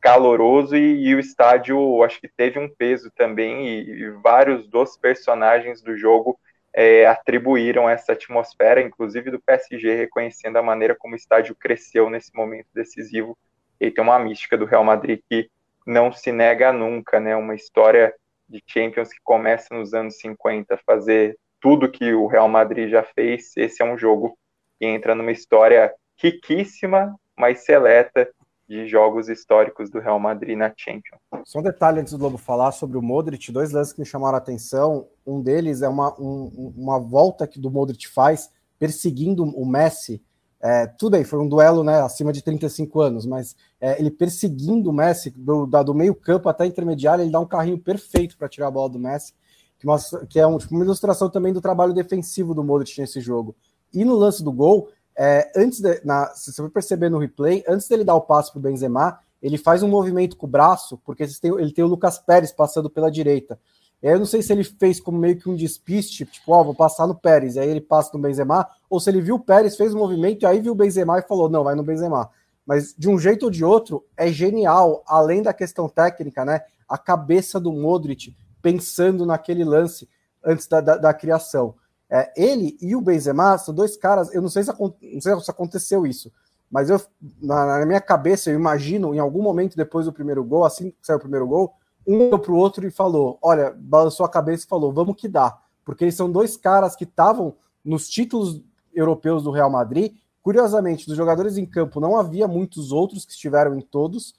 caloroso 0.00 0.76
e, 0.76 1.08
e, 1.08 1.14
o 1.16 1.18
estádio 1.18 2.04
acho 2.04 2.20
que 2.20 2.28
teve 2.28 2.60
um 2.60 2.72
peso 2.72 3.10
também 3.16 3.66
e, 3.66 3.90
e 3.90 4.10
vários 4.22 4.68
dos 4.68 4.96
personagens 4.96 5.82
do 5.82 5.96
jogo 5.96 6.38
é, 6.72 7.06
atribuíram 7.06 7.90
essa 7.90 8.12
atmosfera, 8.12 8.80
inclusive 8.80 9.32
do 9.32 9.40
PSG, 9.40 9.96
reconhecendo 9.96 10.58
a 10.58 10.62
maneira 10.62 10.94
como 10.94 11.14
o 11.14 11.16
estádio 11.16 11.56
cresceu 11.56 12.08
nesse 12.08 12.32
momento 12.32 12.68
decisivo. 12.72 13.36
E 13.80 13.90
tem 13.90 14.04
uma 14.04 14.18
mística 14.20 14.56
do 14.56 14.64
Real 14.64 14.84
Madrid 14.84 15.20
que 15.28 15.50
não 15.84 16.12
se 16.12 16.30
nega 16.30 16.72
nunca, 16.72 17.18
né? 17.18 17.34
Uma 17.34 17.56
história 17.56 18.14
de 18.48 18.62
Champions 18.64 19.12
que 19.12 19.20
começa 19.24 19.74
nos 19.74 19.92
anos 19.92 20.18
50, 20.18 20.78
fazer 20.86 21.36
tudo 21.60 21.90
que 21.90 22.12
o 22.12 22.28
Real 22.28 22.48
Madrid 22.48 22.90
já 22.90 23.02
fez. 23.02 23.56
Esse 23.56 23.82
é 23.82 23.84
um 23.84 23.98
jogo 23.98 24.38
que 24.78 24.86
entra 24.86 25.14
numa 25.14 25.32
história 25.32 25.92
riquíssima, 26.16 27.14
mas 27.36 27.64
seleta 27.64 28.28
de 28.68 28.86
jogos 28.86 29.28
históricos 29.28 29.90
do 29.90 30.00
Real 30.00 30.18
Madrid 30.18 30.56
na 30.56 30.72
Champions. 30.74 31.20
Só 31.44 31.58
um 31.58 31.62
detalhe 31.62 32.00
antes 32.00 32.14
do 32.14 32.22
Lobo 32.22 32.38
falar 32.38 32.72
sobre 32.72 32.96
o 32.96 33.02
Modric, 33.02 33.52
dois 33.52 33.72
lances 33.72 33.92
que 33.92 34.00
me 34.00 34.06
chamaram 34.06 34.36
a 34.36 34.38
atenção. 34.38 35.06
Um 35.26 35.42
deles 35.42 35.82
é 35.82 35.88
uma, 35.88 36.18
um, 36.18 36.72
uma 36.76 36.98
volta 36.98 37.46
que 37.46 37.60
do 37.60 37.70
Modric 37.70 38.08
faz 38.08 38.50
perseguindo 38.78 39.44
o 39.44 39.66
Messi. 39.66 40.22
É, 40.60 40.86
tudo 40.86 41.12
bem, 41.12 41.24
foi 41.24 41.38
um 41.38 41.48
duelo 41.48 41.84
né, 41.84 42.00
acima 42.00 42.32
de 42.32 42.42
35 42.42 42.98
anos, 43.00 43.26
mas 43.26 43.54
é, 43.78 44.00
ele 44.00 44.10
perseguindo 44.10 44.88
o 44.88 44.92
Messi 44.94 45.30
do, 45.30 45.66
do 45.66 45.94
meio 45.94 46.14
campo 46.14 46.48
até 46.48 46.64
a 46.64 46.66
intermediária, 46.66 47.22
ele 47.22 47.30
dá 47.30 47.38
um 47.38 47.46
carrinho 47.46 47.78
perfeito 47.78 48.38
para 48.38 48.48
tirar 48.48 48.68
a 48.68 48.70
bola 48.70 48.88
do 48.88 48.98
Messi, 48.98 49.34
que, 49.78 49.84
mostra, 49.84 50.24
que 50.26 50.40
é 50.40 50.46
um, 50.46 50.56
tipo, 50.56 50.74
uma 50.74 50.84
ilustração 50.84 51.28
também 51.28 51.52
do 51.52 51.60
trabalho 51.60 51.92
defensivo 51.92 52.54
do 52.54 52.64
Modric 52.64 52.98
nesse 52.98 53.20
jogo. 53.20 53.54
E 53.94 54.04
no 54.04 54.16
lance 54.16 54.42
do 54.42 54.52
gol, 54.52 54.90
é, 55.16 55.50
antes 55.56 55.80
de, 55.80 56.00
na, 56.04 56.26
se 56.34 56.52
você 56.52 56.60
for 56.60 56.70
perceber 56.70 57.08
no 57.08 57.18
replay, 57.18 57.64
antes 57.68 57.88
dele 57.88 58.04
dar 58.04 58.16
o 58.16 58.20
passo 58.20 58.52
para 58.52 58.58
o 58.58 58.62
Benzema, 58.62 59.18
ele 59.40 59.56
faz 59.56 59.82
um 59.82 59.88
movimento 59.88 60.36
com 60.36 60.46
o 60.46 60.50
braço, 60.50 60.98
porque 61.04 61.22
ele 61.22 61.72
tem 61.72 61.84
o 61.84 61.88
Lucas 61.88 62.18
Pérez 62.18 62.50
passando 62.50 62.90
pela 62.90 63.10
direita. 63.10 63.58
Eu 64.02 64.18
não 64.18 64.26
sei 64.26 64.42
se 64.42 64.52
ele 64.52 64.64
fez 64.64 65.00
como 65.00 65.18
meio 65.18 65.38
que 65.38 65.48
um 65.48 65.56
despiste, 65.56 66.26
tipo, 66.26 66.52
ó, 66.52 66.60
oh, 66.60 66.64
vou 66.64 66.74
passar 66.74 67.06
no 67.06 67.14
Pérez, 67.14 67.56
e 67.56 67.60
aí 67.60 67.68
ele 67.70 67.80
passa 67.80 68.10
no 68.12 68.18
Benzema, 68.18 68.68
ou 68.90 69.00
se 69.00 69.08
ele 69.08 69.20
viu 69.20 69.36
o 69.36 69.40
Pérez, 69.40 69.76
fez 69.76 69.94
o 69.94 69.96
um 69.96 70.00
movimento, 70.00 70.42
e 70.42 70.46
aí 70.46 70.60
viu 70.60 70.72
o 70.72 70.74
Benzema 70.74 71.18
e 71.18 71.22
falou, 71.22 71.48
não, 71.48 71.64
vai 71.64 71.74
no 71.74 71.82
Benzema. 71.82 72.28
Mas 72.66 72.94
de 72.96 73.08
um 73.08 73.18
jeito 73.18 73.44
ou 73.44 73.50
de 73.50 73.64
outro, 73.64 74.04
é 74.16 74.28
genial, 74.28 75.02
além 75.06 75.42
da 75.42 75.52
questão 75.52 75.88
técnica, 75.88 76.44
né? 76.44 76.62
A 76.88 76.98
cabeça 76.98 77.60
do 77.60 77.72
Modric 77.72 78.34
pensando 78.60 79.26
naquele 79.26 79.64
lance 79.64 80.08
antes 80.42 80.66
da, 80.66 80.80
da, 80.80 80.96
da 80.96 81.14
criação. 81.14 81.74
É, 82.16 82.32
ele 82.36 82.78
e 82.80 82.94
o 82.94 83.00
Benzema 83.00 83.58
são 83.58 83.74
dois 83.74 83.96
caras, 83.96 84.32
eu 84.32 84.40
não 84.40 84.48
sei 84.48 84.62
se, 84.62 84.70
não 84.70 85.20
sei 85.20 85.40
se 85.40 85.50
aconteceu 85.50 86.06
isso, 86.06 86.30
mas 86.70 86.88
eu, 86.88 87.00
na, 87.42 87.80
na, 87.80 87.84
minha 87.84 88.00
cabeça, 88.00 88.50
eu 88.50 88.54
imagino, 88.54 89.12
em 89.12 89.18
algum 89.18 89.42
momento 89.42 89.76
depois 89.76 90.06
do 90.06 90.12
primeiro 90.12 90.44
gol, 90.44 90.64
assim 90.64 90.90
que 90.92 90.96
saiu 91.02 91.16
o 91.16 91.20
primeiro 91.20 91.44
gol, 91.44 91.74
um 92.06 92.26
olhou 92.26 92.38
pro 92.38 92.54
outro 92.54 92.86
e 92.86 92.90
falou, 92.92 93.36
olha, 93.42 93.74
balançou 93.76 94.24
a 94.24 94.28
cabeça 94.28 94.64
e 94.64 94.68
falou, 94.68 94.92
vamos 94.92 95.16
que 95.16 95.26
dá. 95.26 95.58
Porque 95.84 96.04
eles 96.04 96.14
são 96.14 96.30
dois 96.30 96.56
caras 96.56 96.94
que 96.94 97.02
estavam 97.02 97.56
nos 97.84 98.08
títulos 98.08 98.62
europeus 98.94 99.42
do 99.42 99.50
Real 99.50 99.70
Madrid. 99.70 100.14
Curiosamente, 100.40 101.08
dos 101.08 101.16
jogadores 101.16 101.56
em 101.56 101.66
campo 101.66 101.98
não 101.98 102.16
havia 102.16 102.46
muitos 102.46 102.92
outros 102.92 103.24
que 103.24 103.32
estiveram 103.32 103.74
em 103.74 103.80
todos. 103.80 104.36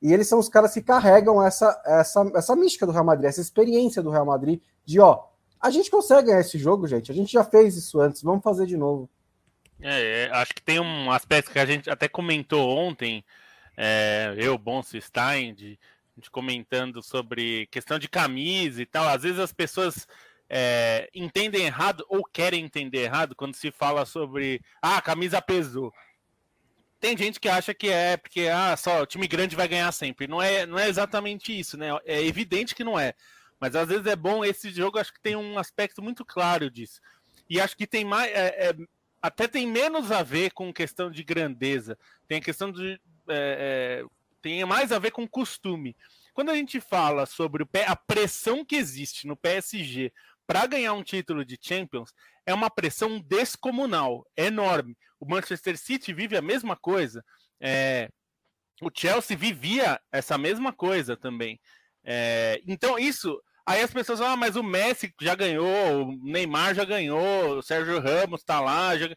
E 0.00 0.12
eles 0.12 0.28
são 0.28 0.38
os 0.38 0.48
caras 0.48 0.74
que 0.74 0.82
carregam 0.82 1.42
essa, 1.42 1.82
essa, 1.84 2.30
essa 2.36 2.54
mística 2.54 2.86
do 2.86 2.92
Real 2.92 3.04
Madrid, 3.04 3.28
essa 3.28 3.40
experiência 3.40 4.00
do 4.00 4.10
Real 4.10 4.26
Madrid 4.26 4.60
de, 4.84 5.00
ó, 5.00 5.24
a 5.60 5.70
gente 5.70 5.90
consegue 5.90 6.28
ganhar 6.28 6.40
esse 6.40 6.58
jogo, 6.58 6.86
gente. 6.86 7.10
A 7.10 7.14
gente 7.14 7.32
já 7.32 7.44
fez 7.44 7.76
isso 7.76 8.00
antes, 8.00 8.22
vamos 8.22 8.42
fazer 8.42 8.66
de 8.66 8.76
novo. 8.76 9.08
É, 9.80 10.24
é 10.24 10.30
acho 10.32 10.54
que 10.54 10.62
tem 10.62 10.80
um 10.80 11.10
aspecto 11.10 11.50
que 11.50 11.58
a 11.58 11.66
gente 11.66 11.90
até 11.90 12.08
comentou 12.08 12.76
ontem, 12.76 13.24
é, 13.76 14.34
eu, 14.38 14.56
Bonso 14.56 15.00
Stein, 15.00 15.54
de, 15.54 15.78
de, 16.16 16.30
comentando 16.30 17.02
sobre 17.02 17.66
questão 17.66 17.98
de 17.98 18.08
camisa 18.08 18.80
e 18.80 18.86
tal. 18.86 19.08
Às 19.08 19.22
vezes 19.22 19.38
as 19.38 19.52
pessoas 19.52 20.06
é, 20.48 21.08
entendem 21.14 21.66
errado 21.66 22.04
ou 22.08 22.24
querem 22.24 22.64
entender 22.64 23.00
errado 23.00 23.34
quando 23.34 23.54
se 23.54 23.70
fala 23.70 24.06
sobre 24.06 24.62
ah, 24.80 24.98
a 24.98 25.02
camisa 25.02 25.42
pesou. 25.42 25.92
Tem 26.98 27.16
gente 27.16 27.38
que 27.38 27.48
acha 27.48 27.74
que 27.74 27.88
é 27.88 28.16
porque 28.16 28.48
ah, 28.48 28.76
só 28.76 29.02
o 29.02 29.06
time 29.06 29.28
grande 29.28 29.54
vai 29.54 29.68
ganhar 29.68 29.92
sempre. 29.92 30.26
Não 30.26 30.40
é, 30.40 30.64
não 30.64 30.78
é 30.78 30.88
exatamente 30.88 31.58
isso, 31.58 31.76
né? 31.76 31.88
É 32.04 32.22
evidente 32.22 32.74
que 32.74 32.84
não 32.84 32.98
é. 32.98 33.14
Mas 33.60 33.74
às 33.74 33.88
vezes 33.88 34.06
é 34.06 34.16
bom, 34.16 34.44
esse 34.44 34.70
jogo 34.70 34.98
acho 34.98 35.12
que 35.12 35.20
tem 35.20 35.36
um 35.36 35.58
aspecto 35.58 36.02
muito 36.02 36.24
claro 36.24 36.70
disso. 36.70 37.00
E 37.48 37.60
acho 37.60 37.76
que 37.76 37.86
tem 37.86 38.04
mais. 38.04 38.30
É, 38.32 38.68
é, 38.68 38.76
até 39.22 39.48
tem 39.48 39.66
menos 39.66 40.12
a 40.12 40.22
ver 40.22 40.52
com 40.52 40.72
questão 40.72 41.10
de 41.10 41.22
grandeza. 41.24 41.98
Tem 42.28 42.38
a 42.38 42.42
questão 42.42 42.70
de. 42.70 43.00
É, 43.28 44.02
é 44.02 44.16
tem 44.42 44.64
mais 44.64 44.92
a 44.92 44.98
ver 44.98 45.10
com 45.10 45.26
costume. 45.26 45.96
Quando 46.32 46.50
a 46.50 46.54
gente 46.54 46.80
fala 46.80 47.26
sobre 47.26 47.64
o, 47.64 47.68
a 47.86 47.96
pressão 47.96 48.64
que 48.64 48.76
existe 48.76 49.26
no 49.26 49.36
PSG 49.36 50.12
para 50.46 50.66
ganhar 50.66 50.92
um 50.92 51.02
título 51.02 51.44
de 51.44 51.58
Champions, 51.60 52.14
é 52.44 52.54
uma 52.54 52.70
pressão 52.70 53.18
descomunal, 53.18 54.24
enorme. 54.36 54.96
O 55.18 55.26
Manchester 55.26 55.76
City 55.76 56.12
vive 56.12 56.36
a 56.36 56.42
mesma 56.42 56.76
coisa. 56.76 57.24
É, 57.60 58.08
o 58.80 58.90
Chelsea 58.94 59.36
vivia 59.36 60.00
essa 60.12 60.38
mesma 60.38 60.72
coisa 60.72 61.16
também. 61.16 61.58
É, 62.06 62.62
então, 62.66 62.98
isso. 62.98 63.42
Aí 63.66 63.82
as 63.82 63.90
pessoas 63.90 64.20
falam, 64.20 64.34
ah, 64.34 64.36
mas 64.36 64.54
o 64.54 64.62
Messi 64.62 65.12
já 65.20 65.34
ganhou, 65.34 66.06
o 66.06 66.16
Neymar 66.22 66.72
já 66.72 66.84
ganhou, 66.84 67.58
o 67.58 67.62
Sérgio 67.62 67.98
Ramos 67.98 68.44
tá 68.44 68.60
lá. 68.60 68.96
Já... 68.96 69.08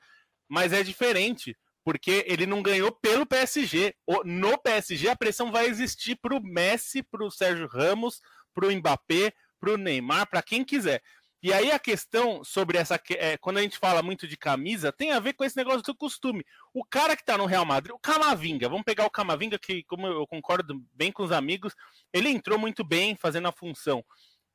Mas 0.49 0.73
é 0.73 0.82
diferente, 0.82 1.56
porque 1.84 2.25
ele 2.28 2.47
não 2.47 2.63
ganhou 2.63 2.91
pelo 2.91 3.28
PSG. 3.28 3.93
No 4.25 4.58
PSG, 4.58 5.08
a 5.08 5.15
pressão 5.15 5.52
vai 5.52 5.67
existir 5.67 6.17
para 6.19 6.36
o 6.36 6.41
Messi, 6.41 7.04
para 7.04 7.23
o 7.23 7.30
Sérgio 7.30 7.67
Ramos, 7.67 8.21
para 8.56 8.67
o 8.67 8.71
Mbappé, 8.71 9.32
para 9.60 9.73
o 9.73 9.78
Neymar, 9.78 10.28
para 10.28 10.41
quem 10.41 10.65
quiser. 10.65 11.02
E 11.41 11.54
aí 11.54 11.71
a 11.71 11.80
questão 11.80 12.43
sobre 12.43 12.78
essa. 12.78 12.99
É, 13.12 13.38
quando 13.38 13.60
a 13.60 13.62
gente 13.62 13.78
fala 13.78 14.04
muito 14.04 14.28
de 14.28 14.36
camisa, 14.36 14.91
tem 14.91 15.12
a 15.12 15.19
ver 15.19 15.34
com 15.34 15.45
esse 15.45 15.56
negócio 15.56 15.82
do 15.82 15.95
costume. 15.95 16.45
O 16.73 16.84
cara 16.84 17.15
que 17.15 17.23
tá 17.23 17.38
no 17.38 17.45
Real 17.45 17.65
Madrid, 17.65 17.95
o 17.95 17.99
Camavinga, 17.99 18.67
vamos 18.67 18.84
pegar 18.84 19.06
o 19.06 19.10
Camavinga, 19.10 19.58
que, 19.58 19.84
como 19.84 20.06
eu 20.06 20.28
concordo 20.28 20.86
bem 20.93 21.13
com 21.13 21.23
os 21.23 21.32
amigos, 21.32 21.73
ele 22.12 22.30
entrou 22.30 22.60
muito 22.60 22.84
bem 22.84 23.15
fazendo 23.15 23.47
a 23.47 23.54
função. 23.54 24.04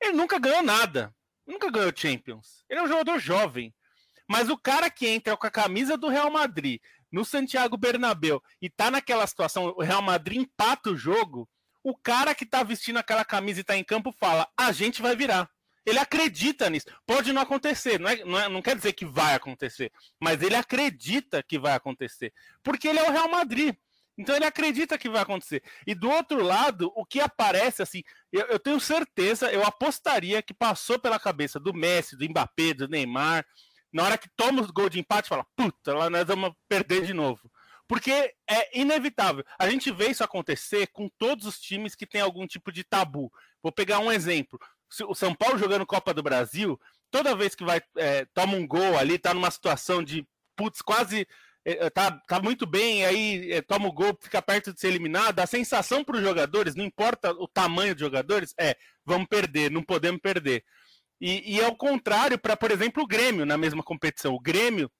Ele 0.00 0.12
nunca 0.12 0.38
ganhou 0.38 0.62
nada. 0.62 1.14
Nunca 1.46 1.70
ganhou 1.70 1.92
Champions. 1.94 2.64
Ele 2.68 2.80
é 2.80 2.82
um 2.82 2.88
jogador 2.88 3.18
jovem. 3.18 3.74
Mas 4.28 4.50
o 4.50 4.58
cara 4.58 4.90
que 4.90 5.06
entra 5.06 5.36
com 5.36 5.46
a 5.46 5.50
camisa 5.50 5.96
do 5.96 6.08
Real 6.08 6.30
Madrid 6.30 6.80
no 7.10 7.24
Santiago 7.24 7.76
Bernabéu 7.76 8.42
e 8.60 8.68
tá 8.68 8.90
naquela 8.90 9.26
situação, 9.26 9.74
o 9.76 9.82
Real 9.82 10.02
Madrid 10.02 10.40
empata 10.40 10.90
o 10.90 10.96
jogo, 10.96 11.48
o 11.82 11.96
cara 11.96 12.34
que 12.34 12.46
tá 12.46 12.62
vestindo 12.62 12.98
aquela 12.98 13.24
camisa 13.24 13.60
e 13.60 13.64
tá 13.64 13.76
em 13.76 13.84
campo 13.84 14.12
fala: 14.12 14.48
a 14.56 14.72
gente 14.72 15.02
vai 15.02 15.14
virar 15.14 15.48
ele 15.84 15.98
acredita 15.98 16.68
nisso. 16.70 16.86
Pode 17.06 17.32
não 17.32 17.42
acontecer, 17.42 17.98
não, 18.00 18.08
é, 18.08 18.24
não, 18.24 18.38
é, 18.38 18.48
não, 18.48 18.62
quer 18.62 18.76
dizer 18.76 18.92
que 18.92 19.04
vai 19.04 19.34
acontecer, 19.34 19.92
mas 20.20 20.42
ele 20.42 20.56
acredita 20.56 21.42
que 21.42 21.58
vai 21.58 21.74
acontecer, 21.74 22.32
porque 22.62 22.88
ele 22.88 22.98
é 22.98 23.08
o 23.08 23.12
Real 23.12 23.28
Madrid. 23.30 23.74
Então 24.16 24.36
ele 24.36 24.44
acredita 24.44 24.96
que 24.96 25.08
vai 25.08 25.22
acontecer. 25.22 25.62
E 25.84 25.94
do 25.94 26.08
outro 26.08 26.40
lado, 26.42 26.92
o 26.94 27.04
que 27.04 27.20
aparece 27.20 27.82
assim, 27.82 28.02
eu, 28.32 28.42
eu 28.42 28.58
tenho 28.60 28.78
certeza, 28.78 29.50
eu 29.52 29.64
apostaria 29.64 30.40
que 30.40 30.54
passou 30.54 30.98
pela 30.98 31.18
cabeça 31.18 31.58
do 31.58 31.74
Messi, 31.74 32.16
do 32.16 32.24
Mbappé, 32.28 32.74
do 32.74 32.88
Neymar, 32.88 33.44
na 33.92 34.04
hora 34.04 34.18
que 34.18 34.28
toma 34.36 34.62
os 34.62 34.70
gols 34.70 34.90
de 34.90 35.00
empate, 35.00 35.28
fala, 35.28 35.46
puta, 35.56 35.94
lá 35.94 36.08
nós 36.10 36.24
vamos 36.26 36.52
perder 36.68 37.06
de 37.06 37.12
novo. 37.12 37.50
Porque 37.86 38.34
é 38.48 38.80
inevitável. 38.80 39.44
A 39.58 39.68
gente 39.68 39.90
vê 39.92 40.08
isso 40.08 40.24
acontecer 40.24 40.86
com 40.88 41.08
todos 41.18 41.46
os 41.46 41.60
times 41.60 41.94
que 41.94 42.06
têm 42.06 42.20
algum 42.20 42.46
tipo 42.46 42.72
de 42.72 42.82
tabu. 42.82 43.30
Vou 43.62 43.70
pegar 43.70 43.98
um 43.98 44.10
exemplo 44.10 44.58
o 45.02 45.14
São 45.14 45.34
Paulo 45.34 45.58
jogando 45.58 45.86
Copa 45.86 46.14
do 46.14 46.22
Brasil, 46.22 46.80
toda 47.10 47.36
vez 47.36 47.54
que 47.54 47.64
vai 47.64 47.80
é, 47.96 48.24
toma 48.34 48.54
um 48.56 48.66
gol 48.66 48.98
ali, 48.98 49.18
tá 49.18 49.34
numa 49.34 49.50
situação 49.50 50.02
de 50.02 50.26
putz, 50.56 50.80
quase 50.82 51.26
é, 51.64 51.86
é 51.86 51.90
tá, 51.90 52.10
tá 52.28 52.40
muito 52.40 52.66
bem, 52.66 53.04
aí 53.04 53.52
é, 53.52 53.62
toma 53.62 53.88
o 53.88 53.92
gol, 53.92 54.16
fica 54.20 54.40
perto 54.42 54.72
de 54.72 54.80
ser 54.80 54.88
eliminado. 54.88 55.40
A 55.40 55.46
sensação 55.46 56.04
para 56.04 56.16
os 56.16 56.22
jogadores, 56.22 56.74
não 56.74 56.84
importa 56.84 57.32
o 57.32 57.48
tamanho 57.48 57.94
dos 57.94 58.02
jogadores, 58.02 58.54
é 58.58 58.76
vamos 59.04 59.28
perder, 59.28 59.70
não 59.70 59.82
podemos 59.82 60.20
perder. 60.20 60.64
E, 61.20 61.54
e 61.56 61.60
é 61.60 61.66
o 61.66 61.76
contrário 61.76 62.38
para, 62.38 62.56
por 62.56 62.70
exemplo, 62.70 63.02
o 63.02 63.06
Grêmio 63.06 63.46
na 63.46 63.56
mesma 63.56 63.82
competição. 63.82 64.34
O 64.34 64.40
Grêmio, 64.40 64.90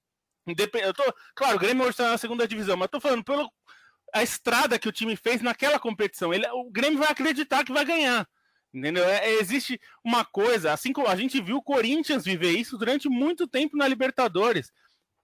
eu 0.47 0.95
tô, 0.95 1.15
claro, 1.35 1.57
o 1.57 1.59
Grêmio 1.59 1.83
hoje 1.83 1.93
está 1.93 2.11
na 2.11 2.19
segunda 2.19 2.49
divisão, 2.49 2.77
mas 2.77 2.87
estou 2.87 3.01
falando 3.01 3.25
pelo 3.25 3.51
a 4.15 4.23
estrada 4.23 4.79
que 4.79 4.89
o 4.89 4.93
time 4.93 5.17
fez 5.17 5.43
naquela 5.43 5.79
competição. 5.79 6.33
Ele, 6.33 6.47
o 6.53 6.71
Grêmio 6.71 7.01
vai 7.01 7.11
acreditar 7.11 7.65
que 7.65 7.73
vai 7.73 7.85
ganhar. 7.85 8.27
Entendeu? 8.75 9.05
É, 9.05 9.31
existe 9.35 9.81
uma 10.03 10.25
coisa, 10.25 10.73
assim 10.73 10.93
como 10.93 11.07
a 11.07 11.15
gente 11.15 11.41
viu 11.41 11.59
o 11.59 11.63
Corinthians 11.63 12.25
viver 12.25 12.51
isso 12.51 12.77
durante 12.77 13.09
muito 13.09 13.47
tempo 13.47 13.77
na 13.77 13.87
Libertadores. 13.87 14.73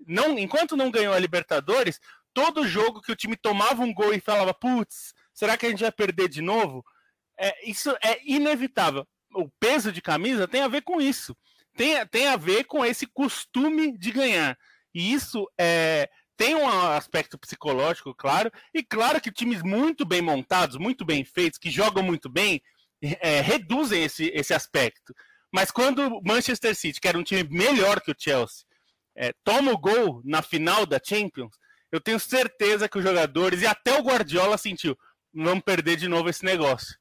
Não, 0.07 0.39
enquanto 0.39 0.77
não 0.77 0.91
ganhou 0.91 1.13
a 1.13 1.19
Libertadores, 1.19 2.01
todo 2.33 2.67
jogo 2.67 3.03
que 3.03 3.11
o 3.11 3.17
time 3.17 3.37
tomava 3.37 3.83
um 3.83 3.93
gol 3.93 4.15
e 4.15 4.21
falava, 4.21 4.55
putz, 4.55 5.13
será 5.35 5.57
que 5.57 5.67
a 5.67 5.69
gente 5.69 5.83
vai 5.83 5.91
perder 5.91 6.29
de 6.29 6.41
novo? 6.41 6.85
É, 7.37 7.69
isso 7.69 7.91
é 8.05 8.21
inevitável. 8.25 9.07
O 9.35 9.49
peso 9.59 9.91
de 9.91 10.01
camisa 10.01 10.47
tem 10.47 10.63
a 10.63 10.69
ver 10.69 10.83
com 10.83 11.01
isso. 11.01 11.37
Tem, 11.77 12.07
tem 12.07 12.29
a 12.29 12.37
ver 12.37 12.65
com 12.65 12.85
esse 12.85 13.07
costume 13.07 13.99
de 13.99 14.13
ganhar. 14.13 14.57
E 14.95 15.13
isso 15.13 15.49
é, 15.59 16.09
tem 16.37 16.55
um 16.55 16.69
aspecto 16.69 17.39
psicológico, 17.39 18.15
claro, 18.15 18.51
e 18.73 18.83
claro 18.83 19.21
que 19.21 19.31
times 19.31 19.63
muito 19.63 20.05
bem 20.05 20.23
montados, 20.23 20.77
muito 20.77 21.05
bem 21.05 21.25
feitos, 21.25 21.59
que 21.59 21.71
jogam 21.71 22.03
muito 22.03 22.29
bem, 22.29 22.63
é, 23.03 23.41
reduzem 23.41 24.05
esse, 24.05 24.31
esse 24.35 24.53
aspecto. 24.55 25.15
Mas 25.53 25.71
quando 25.71 26.07
o 26.07 26.23
Manchester 26.25 26.75
City, 26.75 27.01
que 27.01 27.09
era 27.09 27.19
um 27.19 27.25
time 27.25 27.45
melhor 27.51 28.01
que 28.01 28.13
o 28.13 28.17
Chelsea, 28.17 28.65
é, 29.17 29.33
toma 29.43 29.73
o 29.73 29.79
gol 29.79 30.23
na 30.25 30.43
final 30.43 30.87
da 30.87 31.01
Champions, 31.03 31.57
eu 31.91 32.01
tenho 32.01 32.21
certeza 32.21 32.89
que 32.89 32.99
os 32.99 33.05
jogadores 33.05 33.63
e 33.63 33.67
até 33.67 33.99
o 33.99 34.03
Guardiola 34.03 34.57
sentiu, 34.57 34.97
vamos 35.35 35.65
perder 35.65 35.97
de 35.97 36.09
novo 36.09 36.29
esse 36.29 36.45
negócio. 36.45 36.97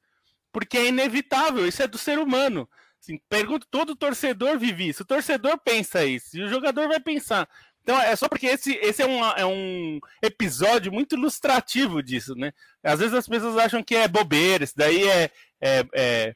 Porque 0.52 0.76
é 0.76 0.88
inevitável, 0.88 1.66
isso 1.66 1.82
é 1.82 1.86
do 1.86 1.96
ser 1.96 2.18
humano. 2.18 2.68
Assim, 3.00 3.18
pergunto, 3.28 3.66
todo 3.70 3.96
torcedor 3.96 4.58
vive 4.58 4.88
isso, 4.88 5.04
o 5.04 5.06
torcedor 5.06 5.58
pensa 5.64 6.04
isso, 6.04 6.36
e 6.36 6.42
o 6.42 6.48
jogador 6.48 6.88
vai 6.88 7.00
pensar. 7.00 7.48
Então 7.82 7.98
é 7.98 8.14
só 8.14 8.28
porque 8.28 8.46
esse, 8.46 8.74
esse 8.82 9.02
é, 9.02 9.06
um, 9.06 9.24
é 9.24 9.46
um 9.46 10.00
episódio 10.22 10.92
muito 10.92 11.16
ilustrativo 11.16 12.02
disso, 12.02 12.34
né? 12.34 12.52
Às 12.82 12.98
vezes 13.00 13.14
as 13.14 13.26
pessoas 13.26 13.56
acham 13.56 13.82
que 13.82 13.94
é 13.94 14.06
bobeira, 14.06 14.64
isso 14.64 14.74
daí 14.76 15.08
é, 15.08 15.30
é, 15.60 15.84
é, 15.94 16.34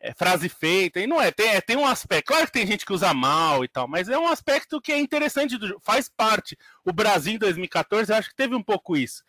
é 0.00 0.14
frase 0.14 0.48
feita, 0.48 1.00
e 1.00 1.06
não 1.06 1.20
é. 1.20 1.30
Tem, 1.30 1.48
é, 1.48 1.60
tem 1.60 1.76
um 1.76 1.86
aspecto, 1.86 2.28
claro 2.28 2.46
que 2.46 2.52
tem 2.52 2.66
gente 2.66 2.84
que 2.86 2.92
usa 2.92 3.12
mal 3.12 3.64
e 3.64 3.68
tal, 3.68 3.88
mas 3.88 4.08
é 4.08 4.18
um 4.18 4.28
aspecto 4.28 4.80
que 4.80 4.92
é 4.92 4.98
interessante, 4.98 5.58
do, 5.58 5.80
faz 5.80 6.08
parte. 6.08 6.56
O 6.84 6.92
Brasil 6.92 7.34
em 7.34 7.38
2014, 7.38 8.12
eu 8.12 8.16
acho 8.16 8.30
que 8.30 8.36
teve 8.36 8.54
um 8.54 8.62
pouco 8.62 8.96
isso. 8.96 9.22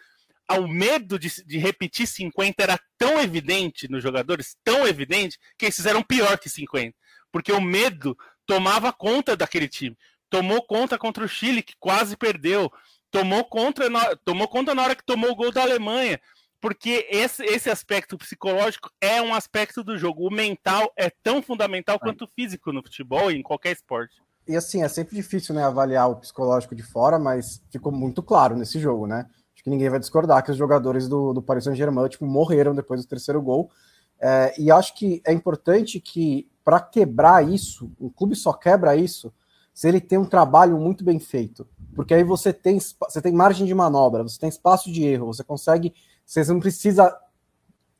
O 0.49 0.67
medo 0.67 1.17
de, 1.17 1.30
de 1.45 1.58
repetir 1.58 2.06
50 2.06 2.62
era 2.62 2.80
tão 2.97 3.19
evidente 3.19 3.89
nos 3.89 4.04
jogadores, 4.04 4.58
tão 4.63 4.86
evidente, 4.86 5.38
que 5.58 5.65
eles 5.65 5.75
fizeram 5.75 6.04
pior 6.04 6.38
que 6.38 6.49
50. 6.49 6.93
Porque 7.32 7.54
o 7.54 7.62
medo 7.62 8.17
tomava 8.45 8.91
conta 8.91 9.38
daquele 9.38 9.69
time 9.69 9.95
tomou 10.32 10.63
conta 10.63 10.97
contra 10.97 11.25
o 11.25 11.27
Chile, 11.27 11.62
que 11.62 11.75
quase 11.77 12.15
perdeu, 12.15 12.71
tomou 13.12 13.43
conta 13.43 13.89
na, 13.89 14.15
tomou 14.15 14.47
conta 14.47 14.73
na 14.73 14.82
hora 14.82 14.95
que 14.95 15.04
tomou 15.04 15.32
o 15.32 15.36
gol 15.36 15.51
da 15.51 15.62
Alemanha, 15.62 16.19
porque 16.62 17.08
esse, 17.10 17.43
esse 17.43 17.69
aspecto 17.69 18.17
psicológico 18.17 18.89
é 19.02 19.19
um 19.21 19.34
aspecto 19.34 19.84
do 19.84 19.97
jogo. 19.97 20.28
O 20.28 20.32
mental 20.32 20.93
é 20.95 21.10
tão 21.24 21.41
fundamental 21.41 22.00
quanto 22.00 22.26
o 22.26 22.28
físico 22.28 22.71
no 22.71 22.84
futebol 22.84 23.32
e 23.32 23.38
em 23.38 23.41
qualquer 23.41 23.71
esporte. 23.71 24.21
E 24.47 24.56
assim, 24.56 24.84
é 24.84 24.88
sempre 24.88 25.15
difícil 25.15 25.56
né, 25.56 25.63
avaliar 25.63 26.10
o 26.10 26.15
psicológico 26.17 26.76
de 26.76 26.84
fora, 26.84 27.17
mas 27.17 27.62
ficou 27.71 27.91
muito 27.91 28.21
claro 28.21 28.56
nesse 28.56 28.80
jogo, 28.80 29.08
né? 29.08 29.26
Acho 29.54 29.63
que 29.63 29.69
ninguém 29.69 29.89
vai 29.89 30.00
discordar 30.00 30.43
que 30.43 30.52
os 30.52 30.58
jogadores 30.58 31.08
do, 31.08 31.34
do 31.34 31.41
Paris 31.41 31.63
Saint-Germain 31.63 32.08
tipo, 32.10 32.26
morreram 32.26 32.76
depois 32.76 33.02
do 33.02 33.08
terceiro 33.08 33.41
gol. 33.41 33.71
É, 34.19 34.54
e 34.58 34.71
acho 34.71 34.95
que 34.95 35.21
é 35.26 35.34
importante 35.34 36.00
que, 36.00 36.47
para 36.63 36.80
quebrar 36.80 37.47
isso, 37.47 37.91
o 38.00 38.12
clube 38.12 38.36
só 38.36 38.54
quebra 38.54 38.95
isso 38.95 39.34
se 39.74 39.88
ele 39.88 40.02
tem 40.02 40.19
um 40.19 40.26
trabalho 40.26 40.78
muito 40.78 41.04
bem 41.04 41.19
feito. 41.19 41.67
Porque 41.95 42.13
aí 42.13 42.24
você 42.24 42.54
tem, 42.54 42.78
você 42.80 43.21
tem 43.21 43.34
margem 43.34 43.65
de 43.65 43.74
manobra, 43.74 44.24
você 44.24 44.39
tem 44.39 44.50
espaço 44.50 44.91
de 44.91 45.04
erro, 45.04 45.28
você 45.28 45.43
consegue. 45.43 45.93
Você 46.32 46.54
não 46.54 46.62
precisa 46.62 47.13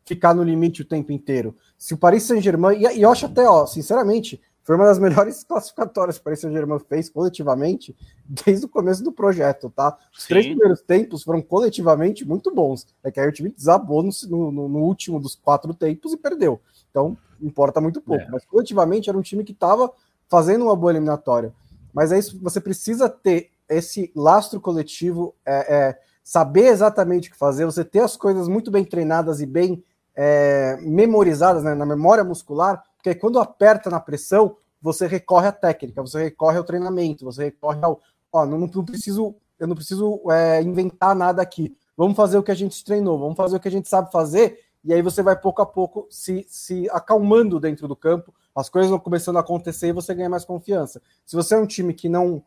ficar 0.06 0.34
no 0.34 0.42
limite 0.42 0.82
o 0.82 0.86
tempo 0.86 1.12
inteiro. 1.12 1.54
Se 1.78 1.94
o 1.94 1.98
Paris 1.98 2.24
Saint-Germain. 2.24 2.78
E, 2.78 2.98
e 2.98 3.02
eu 3.02 3.12
acho 3.12 3.26
até, 3.26 3.48
ó, 3.48 3.66
sinceramente, 3.66 4.42
foi 4.64 4.78
uma 4.78 4.86
das 4.86 5.00
melhores 5.00 5.44
classificatórias 5.46 6.16
que 6.16 6.22
o 6.22 6.24
Paris 6.24 6.40
Saint-Germain 6.40 6.80
fez 6.80 7.10
coletivamente 7.10 7.94
desde 8.26 8.66
o 8.66 8.70
começo 8.70 9.04
do 9.04 9.12
projeto, 9.12 9.70
tá? 9.70 9.98
Os 10.18 10.24
Sim. 10.24 10.30
três 10.30 10.46
primeiros 10.46 10.82
tempos 10.82 11.24
foram 11.24 11.42
coletivamente 11.42 12.26
muito 12.26 12.56
bons. 12.56 12.88
É 13.04 13.12
que 13.12 13.20
aí 13.20 13.28
o 13.28 13.34
time 13.34 13.52
desabou 13.52 14.02
no, 14.02 14.12
no, 14.30 14.70
no 14.70 14.80
último 14.80 15.20
dos 15.20 15.36
quatro 15.36 15.74
tempos 15.74 16.14
e 16.14 16.18
perdeu. 16.18 16.62
Então, 16.90 17.18
importa 17.42 17.82
muito 17.82 18.00
pouco. 18.00 18.24
É. 18.24 18.30
Mas 18.30 18.46
coletivamente 18.46 19.10
era 19.10 19.18
um 19.18 19.22
time 19.22 19.44
que 19.44 19.52
estava 19.52 19.92
fazendo 20.30 20.64
uma 20.64 20.76
boa 20.76 20.94
eliminatória. 20.94 21.54
Mas 21.94 22.14
é 22.14 22.20
isso, 22.20 22.40
você 22.42 22.62
precisa 22.62 23.10
ter 23.10 23.52
esse 23.68 24.10
lastro 24.16 24.62
coletivo, 24.62 25.36
é, 25.46 25.76
é, 25.76 26.00
saber 26.24 26.68
exatamente 26.68 27.30
o 27.30 27.32
que 27.32 27.38
fazer, 27.38 27.66
você 27.66 27.84
ter 27.84 28.00
as 28.00 28.16
coisas 28.16 28.48
muito 28.48 28.70
bem 28.70 28.84
treinadas 28.84 29.42
e 29.42 29.46
bem 29.46 29.84
é, 30.16 30.78
memorizadas 30.82 31.64
né, 31.64 31.74
na 31.74 31.86
memória 31.86 32.24
muscular, 32.24 32.84
porque 32.96 33.16
quando 33.16 33.40
aperta 33.40 33.90
na 33.90 34.00
pressão, 34.00 34.58
você 34.82 35.08
recorre 35.08 35.48
à 35.48 35.52
técnica, 35.52 36.02
você 36.02 36.24
recorre 36.24 36.58
ao 36.58 36.64
treinamento, 36.64 37.26
você 37.26 37.46
recorre 37.46 37.80
ao. 37.84 38.00
Ó, 38.32 38.46
não, 38.46 38.60
não 38.60 38.86
preciso, 38.86 39.36
eu 39.60 39.68
não 39.68 39.76
preciso 39.76 40.22
é, 40.32 40.62
inventar 40.62 41.16
nada 41.16 41.42
aqui. 41.42 41.76
Vamos 41.98 42.16
fazer 42.16 42.38
o 42.38 42.44
que 42.44 42.52
a 42.52 42.56
gente 42.56 42.84
treinou, 42.84 43.20
vamos 43.20 43.36
fazer 43.36 43.58
o 43.58 43.60
que 43.60 43.68
a 43.68 43.72
gente 43.72 43.88
sabe 43.88 44.12
fazer 44.12 44.58
e 44.84 44.94
aí 44.94 45.02
você 45.02 45.22
vai 45.22 45.36
pouco 45.36 45.62
a 45.62 45.66
pouco 45.66 46.08
se, 46.10 46.46
se 46.50 46.90
acalmando 46.90 47.60
dentro 47.60 47.88
do 47.88 47.96
campo, 47.96 48.34
as 48.56 48.68
coisas 48.70 48.90
vão 48.90 49.00
começando 49.00 49.38
a 49.38 49.42
acontecer 49.42 49.90
e 49.90 49.94
você 49.94 50.14
ganha 50.14 50.30
mais 50.30 50.44
confiança. 50.44 51.02
Se 51.26 51.36
você 51.36 51.56
é 51.56 51.58
um 51.58 51.68
time 51.68 51.94
que 51.94 52.10
não 52.10 52.44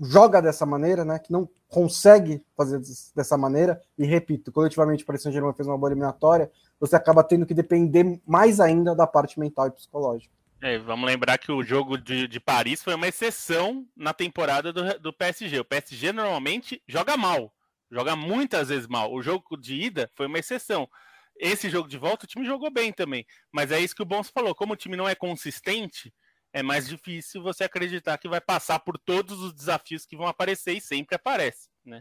joga 0.00 0.40
dessa 0.40 0.66
maneira, 0.66 1.04
né, 1.04 1.18
que 1.18 1.32
não 1.32 1.48
consegue 1.68 2.42
fazer 2.56 2.80
dessa 3.14 3.36
maneira, 3.36 3.80
e 3.98 4.04
repito, 4.04 4.52
coletivamente 4.52 5.02
o 5.02 5.06
Paris 5.06 5.22
Saint-Germain 5.22 5.54
fez 5.54 5.66
uma 5.66 5.78
boa 5.78 5.90
eliminatória, 5.90 6.50
você 6.78 6.96
acaba 6.96 7.24
tendo 7.24 7.46
que 7.46 7.54
depender 7.54 8.20
mais 8.26 8.60
ainda 8.60 8.94
da 8.94 9.06
parte 9.06 9.38
mental 9.38 9.68
e 9.68 9.70
psicológica. 9.70 10.32
É, 10.60 10.78
vamos 10.78 11.06
lembrar 11.06 11.36
que 11.36 11.52
o 11.52 11.62
jogo 11.62 11.98
de, 11.98 12.26
de, 12.26 12.40
Paris 12.40 12.82
foi 12.82 12.94
uma 12.94 13.06
exceção 13.06 13.86
na 13.94 14.14
temporada 14.14 14.72
do, 14.72 14.98
do 14.98 15.12
PSG. 15.12 15.60
O 15.60 15.64
PSG 15.64 16.10
normalmente 16.10 16.82
joga 16.88 17.18
mal, 17.18 17.52
joga 17.90 18.16
muitas 18.16 18.68
vezes 18.68 18.86
mal. 18.86 19.12
O 19.12 19.20
jogo 19.20 19.58
de 19.58 19.74
ida 19.74 20.10
foi 20.14 20.26
uma 20.26 20.38
exceção. 20.38 20.88
Esse 21.36 21.68
jogo 21.68 21.86
de 21.86 21.98
volta, 21.98 22.24
o 22.24 22.28
time 22.28 22.46
jogou 22.46 22.70
bem 22.70 22.92
também. 22.92 23.26
Mas 23.52 23.70
é 23.72 23.78
isso 23.78 23.94
que 23.94 24.02
o 24.02 24.06
Bons 24.06 24.30
falou: 24.30 24.54
como 24.54 24.72
o 24.72 24.76
time 24.76 24.96
não 24.96 25.08
é 25.08 25.14
consistente, 25.14 26.14
é 26.54 26.62
mais 26.62 26.88
difícil 26.88 27.42
você 27.42 27.64
acreditar 27.64 28.16
que 28.16 28.28
vai 28.28 28.40
passar 28.40 28.78
por 28.78 28.96
todos 28.96 29.42
os 29.42 29.52
desafios 29.52 30.06
que 30.06 30.16
vão 30.16 30.28
aparecer 30.28 30.72
e 30.72 30.80
sempre 30.80 31.16
aparece, 31.16 31.68
né? 31.84 32.00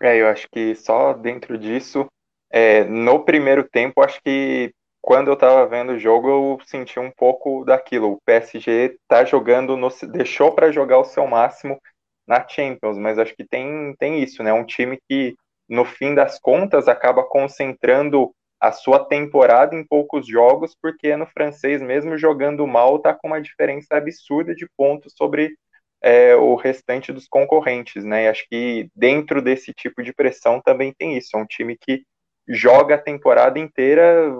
É, 0.00 0.16
eu 0.16 0.28
acho 0.28 0.48
que 0.50 0.76
só 0.76 1.12
dentro 1.12 1.58
disso, 1.58 2.06
é, 2.48 2.84
no 2.84 3.24
primeiro 3.24 3.68
tempo, 3.68 4.00
acho 4.00 4.22
que 4.22 4.72
quando 5.02 5.28
eu 5.28 5.34
estava 5.34 5.66
vendo 5.66 5.92
o 5.92 5.98
jogo, 5.98 6.28
eu 6.28 6.58
senti 6.66 7.00
um 7.00 7.10
pouco 7.10 7.64
daquilo. 7.64 8.12
O 8.12 8.20
PSG 8.24 8.96
tá 9.08 9.24
jogando, 9.24 9.76
no, 9.76 9.88
deixou 10.12 10.52
para 10.52 10.70
jogar 10.70 10.98
o 10.98 11.04
seu 11.04 11.26
máximo 11.26 11.78
na 12.26 12.46
Champions, 12.46 12.96
mas 12.96 13.18
acho 13.18 13.34
que 13.34 13.44
tem, 13.44 13.94
tem 13.98 14.22
isso, 14.22 14.42
né? 14.42 14.52
Um 14.52 14.64
time 14.64 14.98
que, 15.08 15.34
no 15.68 15.84
fim 15.84 16.14
das 16.14 16.38
contas, 16.38 16.86
acaba 16.86 17.24
concentrando 17.24 18.32
a 18.60 18.72
sua 18.72 19.04
temporada 19.04 19.74
em 19.74 19.84
poucos 19.84 20.26
jogos, 20.26 20.76
porque 20.80 21.16
no 21.16 21.26
francês, 21.26 21.80
mesmo 21.80 22.18
jogando 22.18 22.66
mal, 22.66 22.98
tá 22.98 23.14
com 23.14 23.28
uma 23.28 23.40
diferença 23.40 23.96
absurda 23.96 24.54
de 24.54 24.68
pontos 24.76 25.14
sobre 25.16 25.56
é, 26.02 26.34
o 26.36 26.54
restante 26.54 27.12
dos 27.12 27.26
concorrentes, 27.26 28.04
né? 28.04 28.24
E 28.24 28.28
acho 28.28 28.46
que 28.48 28.88
dentro 28.94 29.40
desse 29.40 29.72
tipo 29.72 30.02
de 30.02 30.12
pressão 30.12 30.60
também 30.60 30.92
tem 30.92 31.16
isso. 31.16 31.30
É 31.34 31.38
um 31.38 31.46
time 31.46 31.76
que 31.76 32.02
joga 32.46 32.96
a 32.96 33.02
temporada 33.02 33.58
inteira 33.58 34.30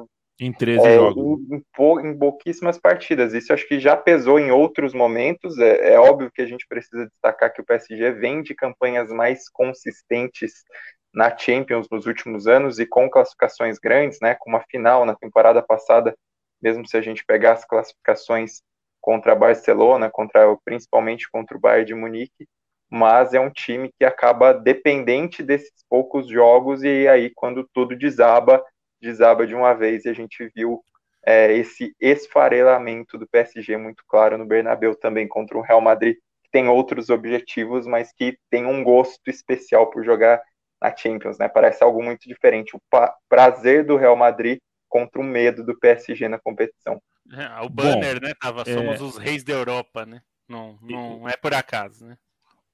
em 0.40 0.52
13 0.52 0.86
é, 0.86 0.94
jogos. 0.94 1.40
Em, 1.50 1.56
em, 1.56 2.10
em, 2.10 2.18
pouquíssimas 2.18 2.78
partidas. 2.78 3.34
Isso 3.34 3.52
acho 3.52 3.68
que 3.68 3.78
já 3.78 3.94
pesou 3.94 4.38
em 4.38 4.50
outros 4.50 4.94
momentos. 4.94 5.58
É, 5.58 5.92
é, 5.92 5.98
óbvio 6.00 6.30
que 6.34 6.40
a 6.40 6.46
gente 6.46 6.66
precisa 6.66 7.06
destacar 7.06 7.52
que 7.52 7.60
o 7.60 7.64
PSG 7.64 8.12
vem 8.12 8.42
de 8.42 8.54
campanhas 8.54 9.10
mais 9.10 9.48
consistentes 9.50 10.64
na 11.12 11.36
Champions 11.36 11.88
nos 11.90 12.06
últimos 12.06 12.46
anos 12.46 12.78
e 12.78 12.86
com 12.86 13.10
classificações 13.10 13.78
grandes, 13.78 14.18
né? 14.20 14.36
Com 14.38 14.50
uma 14.50 14.64
final 14.70 15.04
na 15.04 15.14
temporada 15.14 15.62
passada, 15.62 16.16
mesmo 16.60 16.86
se 16.86 16.96
a 16.96 17.00
gente 17.00 17.24
pegar 17.24 17.52
as 17.52 17.64
classificações 17.64 18.62
contra 19.00 19.32
a 19.32 19.36
Barcelona, 19.36 20.10
contra 20.10 20.56
principalmente 20.64 21.30
contra 21.30 21.56
o 21.56 21.60
Bayern 21.60 21.86
de 21.86 21.94
Munique, 21.94 22.46
mas 22.90 23.34
é 23.34 23.40
um 23.40 23.50
time 23.50 23.90
que 23.98 24.04
acaba 24.04 24.52
dependente 24.52 25.42
desses 25.42 25.72
poucos 25.88 26.28
jogos 26.28 26.82
e 26.82 27.08
aí 27.08 27.30
quando 27.34 27.68
tudo 27.72 27.96
desaba 27.96 28.62
desaba 29.00 29.46
de 29.46 29.54
uma 29.54 29.72
vez 29.72 30.04
e 30.04 30.10
a 30.10 30.12
gente 30.12 30.50
viu 30.54 30.84
é, 31.24 31.52
esse 31.52 31.94
esfarelamento 32.00 33.16
do 33.18 33.26
PSG 33.28 33.76
muito 33.76 34.02
claro 34.06 34.36
no 34.38 34.46
Bernabéu 34.46 34.94
também 34.94 35.26
contra 35.26 35.56
o 35.56 35.62
Real 35.62 35.80
Madrid, 35.80 36.16
que 36.44 36.50
tem 36.50 36.68
outros 36.68 37.10
objetivos, 37.10 37.86
mas 37.86 38.12
que 38.12 38.36
tem 38.50 38.66
um 38.66 38.82
gosto 38.82 39.20
especial 39.28 39.90
por 39.90 40.04
jogar 40.04 40.42
na 40.80 40.94
Champions, 40.96 41.38
né? 41.38 41.48
Parece 41.48 41.84
algo 41.84 42.02
muito 42.02 42.28
diferente. 42.28 42.76
O 42.76 42.80
prazer 43.28 43.84
do 43.84 43.96
Real 43.96 44.16
Madrid 44.16 44.58
contra 44.88 45.20
o 45.20 45.24
medo 45.24 45.64
do 45.64 45.78
PSG 45.78 46.28
na 46.28 46.38
competição. 46.38 47.00
É, 47.32 47.64
o 47.64 47.68
banner, 47.68 48.20
Bom, 48.20 48.26
né? 48.26 48.34
Tava, 48.40 48.64
somos 48.64 49.00
é... 49.00 49.02
os 49.02 49.16
reis 49.16 49.44
da 49.44 49.52
Europa, 49.52 50.04
né? 50.04 50.20
Não, 50.48 50.76
não 50.82 51.28
é 51.28 51.36
por 51.36 51.54
acaso, 51.54 52.04
né? 52.04 52.16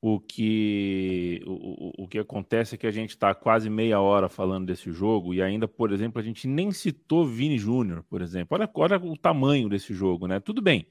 O 0.01 0.21
que, 0.21 1.43
o, 1.47 2.05
o 2.05 2.09
que 2.09 2.19
acontece 2.19 2.75
é 2.75 2.79
que 2.79 2.87
a 2.87 2.91
gente 2.91 3.11
está 3.11 3.35
quase 3.35 3.69
meia 3.69 4.01
hora 4.01 4.29
falando 4.29 4.67
desse 4.67 4.93
jogo 4.93 5.35
e 5.35 5.43
ainda, 5.43 5.67
por 5.67 5.93
exemplo, 5.93 6.21
a 6.21 6.25
gente 6.25 6.47
nem 6.47 6.71
citou 6.71 7.27
Vini 7.27 7.59
Júnior, 7.59 8.03
por 8.09 8.23
exemplo. 8.23 8.57
Olha, 8.57 8.71
olha 8.75 8.97
o 8.99 9.17
tamanho 9.17 9.69
desse 9.69 9.93
jogo, 9.93 10.27
né? 10.27 10.39
Tudo 10.39 10.63
bem, 10.63 10.87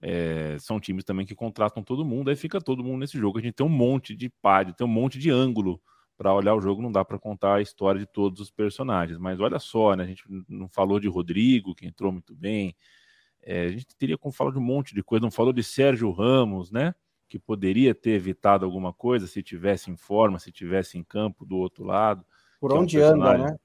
é, 0.00 0.56
são 0.58 0.80
times 0.80 1.04
também 1.04 1.26
que 1.26 1.34
contratam 1.34 1.82
todo 1.82 2.04
mundo, 2.04 2.30
aí 2.30 2.36
fica 2.36 2.60
todo 2.60 2.84
mundo 2.84 3.00
nesse 3.00 3.18
jogo. 3.18 3.38
A 3.38 3.42
gente 3.42 3.54
tem 3.54 3.66
um 3.66 3.70
monte 3.70 4.14
de 4.14 4.28
pádio, 4.42 4.74
tem 4.74 4.86
um 4.86 4.90
monte 4.90 5.18
de 5.18 5.30
ângulo 5.30 5.80
para 6.18 6.34
olhar 6.34 6.54
o 6.54 6.60
jogo, 6.60 6.82
não 6.82 6.92
dá 6.92 7.04
para 7.04 7.18
contar 7.18 7.54
a 7.54 7.62
história 7.62 8.00
de 8.00 8.06
todos 8.06 8.40
os 8.40 8.50
personagens. 8.50 9.18
Mas 9.18 9.40
olha 9.40 9.58
só, 9.58 9.94
né? 9.94 10.04
A 10.04 10.06
gente 10.06 10.24
não 10.48 10.68
falou 10.68 11.00
de 11.00 11.08
Rodrigo, 11.08 11.74
que 11.74 11.86
entrou 11.86 12.12
muito 12.12 12.34
bem. 12.34 12.76
É, 13.40 13.66
a 13.66 13.68
gente 13.68 13.86
teria 13.96 14.18
como 14.18 14.32
falar 14.32 14.50
de 14.50 14.58
um 14.58 14.62
monte 14.62 14.94
de 14.94 15.02
coisa, 15.02 15.22
não 15.22 15.30
falou 15.30 15.52
de 15.52 15.62
Sérgio 15.62 16.10
Ramos, 16.10 16.70
né? 16.70 16.94
que 17.28 17.38
poderia 17.38 17.94
ter 17.94 18.12
evitado 18.12 18.64
alguma 18.64 18.92
coisa 18.92 19.26
se 19.26 19.42
tivesse 19.42 19.90
em 19.90 19.96
forma, 19.96 20.38
se 20.38 20.50
tivesse 20.50 20.96
em 20.96 21.04
campo 21.04 21.44
do 21.44 21.56
outro 21.56 21.84
lado. 21.84 22.24
Por 22.58 22.72
onde 22.72 22.98
é 22.98 23.06
um 23.06 23.22
anda, 23.22 23.38
né? 23.38 23.58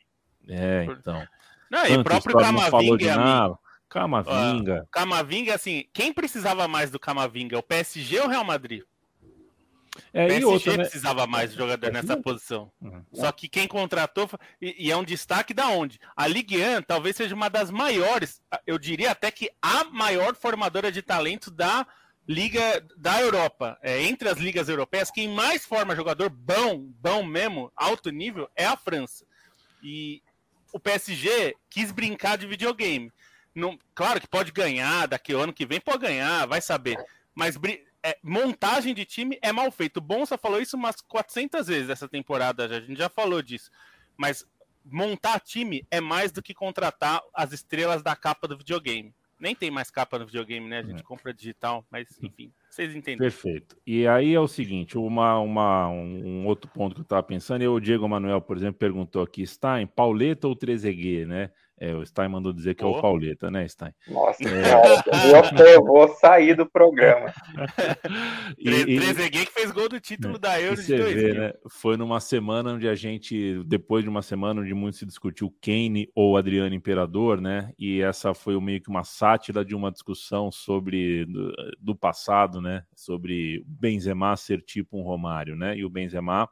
É, 0.47 0.85
então. 0.85 1.25
Não, 1.71 1.87
e 1.87 1.95
o 1.95 2.03
próprio 2.03 2.37
Camavinga. 2.37 3.57
Camavinga. 3.87 4.87
Camavinga, 4.91 5.55
assim, 5.55 5.85
quem 5.93 6.11
precisava 6.11 6.67
mais 6.67 6.91
do 6.91 6.99
Camavinga? 6.99 7.57
O 7.57 7.63
PSG 7.63 8.19
ou 8.19 8.25
o 8.25 8.29
Real 8.29 8.43
Madrid? 8.43 8.83
É, 10.13 10.25
o 10.25 10.27
PSG 10.27 10.45
outra, 10.45 10.77
né? 10.77 10.83
precisava 10.83 11.25
mais 11.25 11.51
de 11.51 11.57
jogador 11.57 11.91
nessa 11.91 12.15
posição. 12.15 12.71
Uhum. 12.79 13.03
Só 13.11 13.31
que 13.31 13.49
quem 13.49 13.67
contratou, 13.67 14.29
e, 14.61 14.87
e, 14.87 14.91
é 14.91 14.95
um 14.95 15.03
destaque 15.03 15.53
da 15.53 15.69
onde? 15.69 15.99
A 16.15 16.27
Ligue 16.27 16.63
1 16.63 16.83
talvez 16.83 17.15
seja 17.15 17.33
uma 17.33 17.49
das 17.49 17.71
maiores, 17.71 18.39
eu 18.67 18.77
diria 18.77 19.11
até 19.11 19.31
que 19.31 19.49
a 19.59 19.85
maior 19.85 20.35
formadora 20.35 20.91
de 20.91 21.01
talento 21.01 21.49
da 21.49 21.87
liga 22.27 22.85
da 22.95 23.19
Europa. 23.21 23.77
É, 23.81 24.03
entre 24.03 24.29
as 24.29 24.37
ligas 24.37 24.69
europeias, 24.69 25.09
quem 25.09 25.27
mais 25.27 25.65
forma 25.65 25.95
jogador 25.95 26.29
bom, 26.29 26.77
bom 27.01 27.23
mesmo, 27.23 27.71
alto 27.75 28.11
nível, 28.11 28.47
é 28.55 28.65
a 28.65 28.77
França. 28.77 29.25
E 29.81 30.21
o 30.71 30.79
PSG 30.79 31.55
quis 31.69 31.91
brincar 31.91 32.37
de 32.37 32.47
videogame. 32.47 33.11
Não, 33.53 33.77
claro 33.93 34.19
que 34.19 34.27
pode 34.27 34.51
ganhar, 34.51 35.07
daqui 35.07 35.33
ao 35.33 35.41
ano 35.41 35.53
que 35.53 35.65
vem 35.65 35.79
pode 35.79 35.99
ganhar, 35.99 36.45
vai 36.47 36.61
saber. 36.61 36.97
Mas 37.35 37.57
é, 38.03 38.17
montagem 38.21 38.93
de 38.93 39.05
time 39.05 39.39
é 39.41 39.51
mal 39.51 39.71
feito. 39.71 39.97
O 39.97 40.01
Bonsa 40.01 40.37
falou 40.37 40.61
isso 40.61 40.75
umas 40.75 40.99
400 41.01 41.67
vezes 41.67 41.89
essa 41.89 42.07
temporada, 42.07 42.65
a 42.65 42.81
gente 42.81 42.97
já 42.97 43.09
falou 43.09 43.41
disso. 43.41 43.71
Mas 44.17 44.45
montar 44.85 45.39
time 45.39 45.87
é 45.89 46.01
mais 46.01 46.31
do 46.31 46.41
que 46.41 46.53
contratar 46.53 47.21
as 47.33 47.53
estrelas 47.53 48.03
da 48.03 48.15
capa 48.15 48.47
do 48.47 48.57
videogame. 48.57 49.13
Nem 49.39 49.55
tem 49.55 49.71
mais 49.71 49.89
capa 49.89 50.19
no 50.19 50.25
videogame, 50.25 50.67
né? 50.67 50.79
A 50.79 50.83
gente 50.83 51.01
é. 51.01 51.03
compra 51.03 51.33
digital, 51.33 51.85
mas 51.91 52.07
enfim, 52.21 52.51
vocês 52.69 52.95
entendem. 52.95 53.17
Perfeito. 53.17 53.75
E 53.85 54.07
aí 54.07 54.33
é 54.33 54.39
o 54.39 54.47
seguinte: 54.47 54.97
uma, 54.97 55.37
uma, 55.39 55.89
um, 55.89 56.45
outro 56.45 56.69
ponto 56.71 56.95
que 56.95 57.01
eu 57.01 57.03
estava 57.03 57.23
pensando, 57.23 57.61
e 57.61 57.67
o 57.67 57.79
Diego 57.79 58.07
Manuel, 58.07 58.39
por 58.39 58.55
exemplo, 58.55 58.75
perguntou 58.75 59.21
aqui: 59.21 59.41
está 59.41 59.81
em 59.81 59.87
Pauleta 59.87 60.47
ou 60.47 60.55
Trezeguet, 60.55 61.25
né? 61.25 61.49
É, 61.79 61.93
o 61.93 62.05
Stein 62.05 62.29
mandou 62.29 62.53
dizer 62.53 62.75
que 62.75 62.85
oh. 62.85 62.93
é 62.93 62.97
o 62.97 63.01
Pauleta, 63.01 63.49
né, 63.49 63.67
Stein? 63.67 63.91
Nossa, 64.07 64.43
é... 64.43 65.75
eu, 65.75 65.83
vou 65.83 66.07
sair 66.07 66.55
do 66.55 66.65
programa. 66.65 67.33
e, 68.57 68.99
Trezeguet 68.99 69.45
que 69.47 69.51
fez 69.51 69.71
gol 69.71 69.89
do 69.89 69.99
título 69.99 70.35
é, 70.35 70.39
da 70.39 70.61
Euro 70.61 70.81
de 70.81 70.95
2000. 70.95 71.15
Vê, 71.15 71.33
né? 71.33 71.53
Foi 71.69 71.97
numa 71.97 72.19
semana 72.19 72.73
onde 72.73 72.87
a 72.87 72.95
gente, 72.95 73.63
depois 73.65 74.03
de 74.03 74.09
uma 74.09 74.21
semana 74.21 74.61
onde 74.61 74.73
muito 74.73 74.97
se 74.97 75.05
discutiu 75.05 75.53
Kane 75.61 76.09
ou 76.15 76.37
Adriano 76.37 76.75
Imperador, 76.75 77.41
né? 77.41 77.71
E 77.77 78.01
essa 78.01 78.33
foi 78.33 78.59
meio 78.61 78.81
que 78.81 78.89
uma 78.89 79.03
sátira 79.03 79.65
de 79.65 79.75
uma 79.75 79.91
discussão 79.91 80.51
sobre 80.51 81.25
do, 81.25 81.53
do 81.79 81.95
passado, 81.95 82.61
né? 82.61 82.83
Sobre 82.95 83.63
Benzema 83.65 84.37
ser 84.37 84.61
tipo 84.61 84.97
um 84.97 85.03
Romário, 85.03 85.55
né? 85.55 85.75
E 85.75 85.83
o 85.83 85.89
Benzema 85.89 86.47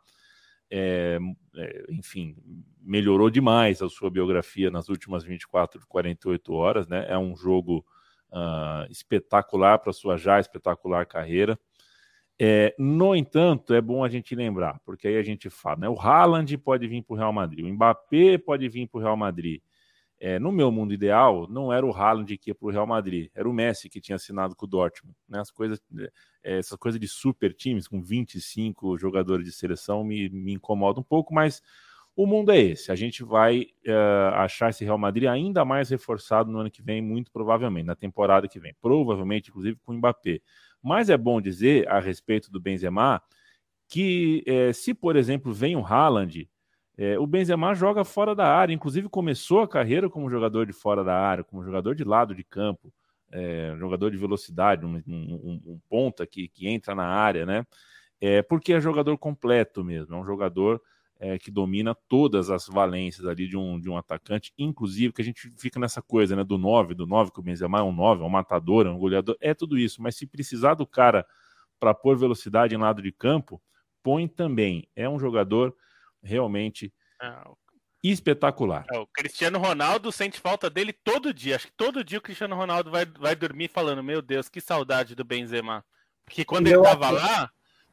é, 0.72 1.20
é, 1.58 1.86
enfim, 1.90 2.36
melhorou 2.82 3.30
demais 3.30 3.82
a 3.82 3.90
sua 3.90 4.10
biografia 4.10 4.72
nas 4.72 4.88
últimas 4.88 5.24
24, 5.24 5.86
48 5.88 6.54
horas, 6.54 6.88
né? 6.88 7.06
É 7.10 7.18
um 7.18 7.36
jogo 7.36 7.86
uh, 8.32 8.90
espetacular 8.90 9.80
para 9.80 9.92
sua 9.92 10.18
já 10.18 10.40
espetacular 10.40 11.06
carreira. 11.06 11.60
É, 12.40 12.74
no 12.80 13.16
entanto, 13.16 13.74
é 13.74 13.82
bom 13.82 14.04
a 14.04 14.10
gente 14.10 14.34
lembrar, 14.34 14.80
porque 14.84 15.08
aí 15.08 15.18
a 15.18 15.24
gente 15.24 15.50
fala, 15.50 15.82
né? 15.82 15.90
O 15.90 16.00
Haaland 16.00 16.58
pode 16.58 16.88
vir 16.88 17.04
para 17.04 17.14
o 17.14 17.18
Real 17.18 17.34
Madrid, 17.34 17.66
o 17.66 17.70
Mbappé 17.70 18.38
pode 18.38 18.68
vir 18.68 18.88
para 18.88 19.00
o 19.00 19.02
Real 19.02 19.18
Madrid. 19.18 19.62
É, 20.24 20.38
no 20.38 20.52
meu 20.52 20.72
mundo 20.72 20.94
ideal, 20.94 21.48
não 21.50 21.74
era 21.74 21.84
o 21.84 21.92
Haaland 21.92 22.38
que 22.38 22.52
ia 22.52 22.56
para 22.56 22.68
o 22.68 22.70
Real 22.70 22.86
Madrid, 22.86 23.32
era 23.34 23.50
o 23.50 23.54
Messi 23.54 23.90
que 23.90 24.00
tinha 24.00 24.18
assinado 24.18 24.56
com 24.56 24.68
o 24.68 24.70
Dortmund. 24.70 25.18
Né? 25.28 25.40
As 25.40 25.50
coisas, 25.50 25.82
é, 25.98 26.60
essa 26.60 26.78
de 26.78 27.08
super 27.08 27.56
times 27.56 27.88
com 27.88 28.00
25 28.00 29.00
jogadores 29.00 29.48
de 29.48 29.52
seleção 29.52 30.04
me, 30.04 30.30
me 30.30 30.54
incomoda 30.54 31.00
um 31.00 31.04
pouco, 31.04 31.34
mas 31.34 31.64
o 32.16 32.28
mundo 32.28 32.52
é 32.52 32.60
esse. 32.60 32.92
A 32.92 32.96
gente 32.96 33.24
vai 33.24 33.62
uh, 33.88 34.36
achar 34.36 34.70
esse 34.70 34.84
Real 34.84 34.98
Madrid 35.00 35.28
ainda 35.28 35.66
mais 35.66 35.90
reforçado 35.90 36.52
no 36.52 36.60
ano 36.60 36.70
que 36.70 36.84
vem, 36.84 37.02
muito 37.02 37.32
provavelmente, 37.32 37.88
na 37.88 37.96
temporada 37.96 38.48
que 38.48 38.60
vem. 38.60 38.76
Provavelmente, 38.80 39.50
inclusive, 39.50 39.80
com 39.84 39.92
o 39.92 39.96
Mbappé. 39.96 40.40
Mas 40.84 41.10
é 41.10 41.18
bom 41.18 41.42
dizer, 41.42 41.88
a 41.90 42.00
respeito 42.00 42.52
do 42.52 42.60
Benzema, 42.60 43.20
que 43.88 44.44
é, 44.46 44.72
se, 44.72 44.94
por 44.94 45.16
exemplo, 45.16 45.52
vem 45.52 45.76
o 45.76 45.84
Haaland 45.84 46.48
É, 47.02 47.18
o 47.18 47.26
Benzema 47.26 47.74
joga 47.74 48.06
fora 48.06 48.36
da 48.36 48.46
área, 48.46 48.72
inclusive 48.72 49.10
começou 49.10 49.62
a 49.62 49.68
carreira 49.68 50.08
como 50.08 50.30
jogador 50.30 50.68
de 50.68 50.72
fora 50.72 51.04
da 51.04 51.20
área, 51.20 51.44
como 51.44 51.64
jogador 51.64 51.96
de 51.96 52.04
lado 52.04 52.36
de 52.36 52.44
campo, 52.44 52.94
é, 53.32 53.76
jogador 53.80 54.12
de 54.12 54.18
velocidade, 54.18 54.86
um, 54.86 55.02
um, 55.08 55.62
um, 55.66 55.80
ponta 55.90 56.28
que, 56.28 56.48
que 56.48 56.68
entra 56.68 56.94
na 56.94 57.08
área, 57.08 57.44
né? 57.44 57.66
É, 58.22 58.44
porque 58.44 58.72
é 58.72 58.80
jogador 58.80 59.18
completo 59.18 59.84
mesmo, 59.84 60.14
é 60.14 60.20
um 60.20 60.24
jogador 60.24 60.80
é, 61.20 61.40
que 61.40 61.50
domina 61.50 61.96
todas 62.08 62.52
as 62.52 62.68
valências 62.68 63.26
ali 63.26 63.48
de 63.48 63.58
um, 63.58 63.80
de 63.80 63.90
um 63.90 63.98
atacante, 63.98 64.54
inclusive 64.56 65.12
que 65.12 65.24
a 65.24 65.26
gente 65.26 65.50
fica 65.58 65.80
nessa 65.80 66.04
coisa, 66.04 66.36
né, 66.36 66.44
do 66.44 66.60
9, 66.60 66.94
do 66.94 67.08
9, 67.08 67.32
que 67.32 67.40
o 67.40 67.44
Benzema 67.44 67.80
é 67.80 67.84
um 67.84 67.92
9, 67.92 68.22
é 68.22 68.26
um 68.28 68.30
matador, 68.30 68.86
é 68.86 68.92
um 68.92 69.00
goleador, 69.00 69.36
é 69.42 69.56
tudo 69.56 69.76
isso, 69.76 70.04
mas 70.04 70.16
se 70.16 70.28
precisar 70.28 70.76
do 70.76 70.86
cara 70.86 71.26
para 71.80 71.96
pôr 71.96 72.16
velocidade 72.16 72.76
em 72.76 72.78
lado 72.78 73.02
de 73.02 73.12
campo, 73.12 73.60
põe 74.04 74.28
também. 74.28 74.88
É 74.96 75.10
um 75.10 75.18
jogador 75.18 75.76
realmente 76.24 76.94
é, 77.22 77.34
espetacular. 78.04 78.86
É, 78.92 78.98
o 78.98 79.08
Cristiano 79.08 79.60
Ronaldo 79.60 80.12
sente 80.12 80.40
falta 80.40 80.70
dele 80.70 80.94
todo 80.94 81.34
dia. 81.34 81.56
Acho 81.56 81.68
que 81.68 81.74
todo 81.74 82.04
dia 82.04 82.20
o 82.20 82.22
Cristiano 82.22 82.56
Ronaldo 82.56 82.92
vai, 82.92 83.06
vai 83.06 83.36
dormir 83.36 83.70
falando: 83.70 84.04
Meu 84.04 84.22
Deus, 84.22 84.50
que 84.50 84.62
saudade 84.62 85.16
do 85.16 85.24
Benzema. 85.24 85.86
Porque 86.26 86.46
quando 86.46 86.68
ele 86.68 86.78
estava 86.78 87.10
lá, 87.10 87.52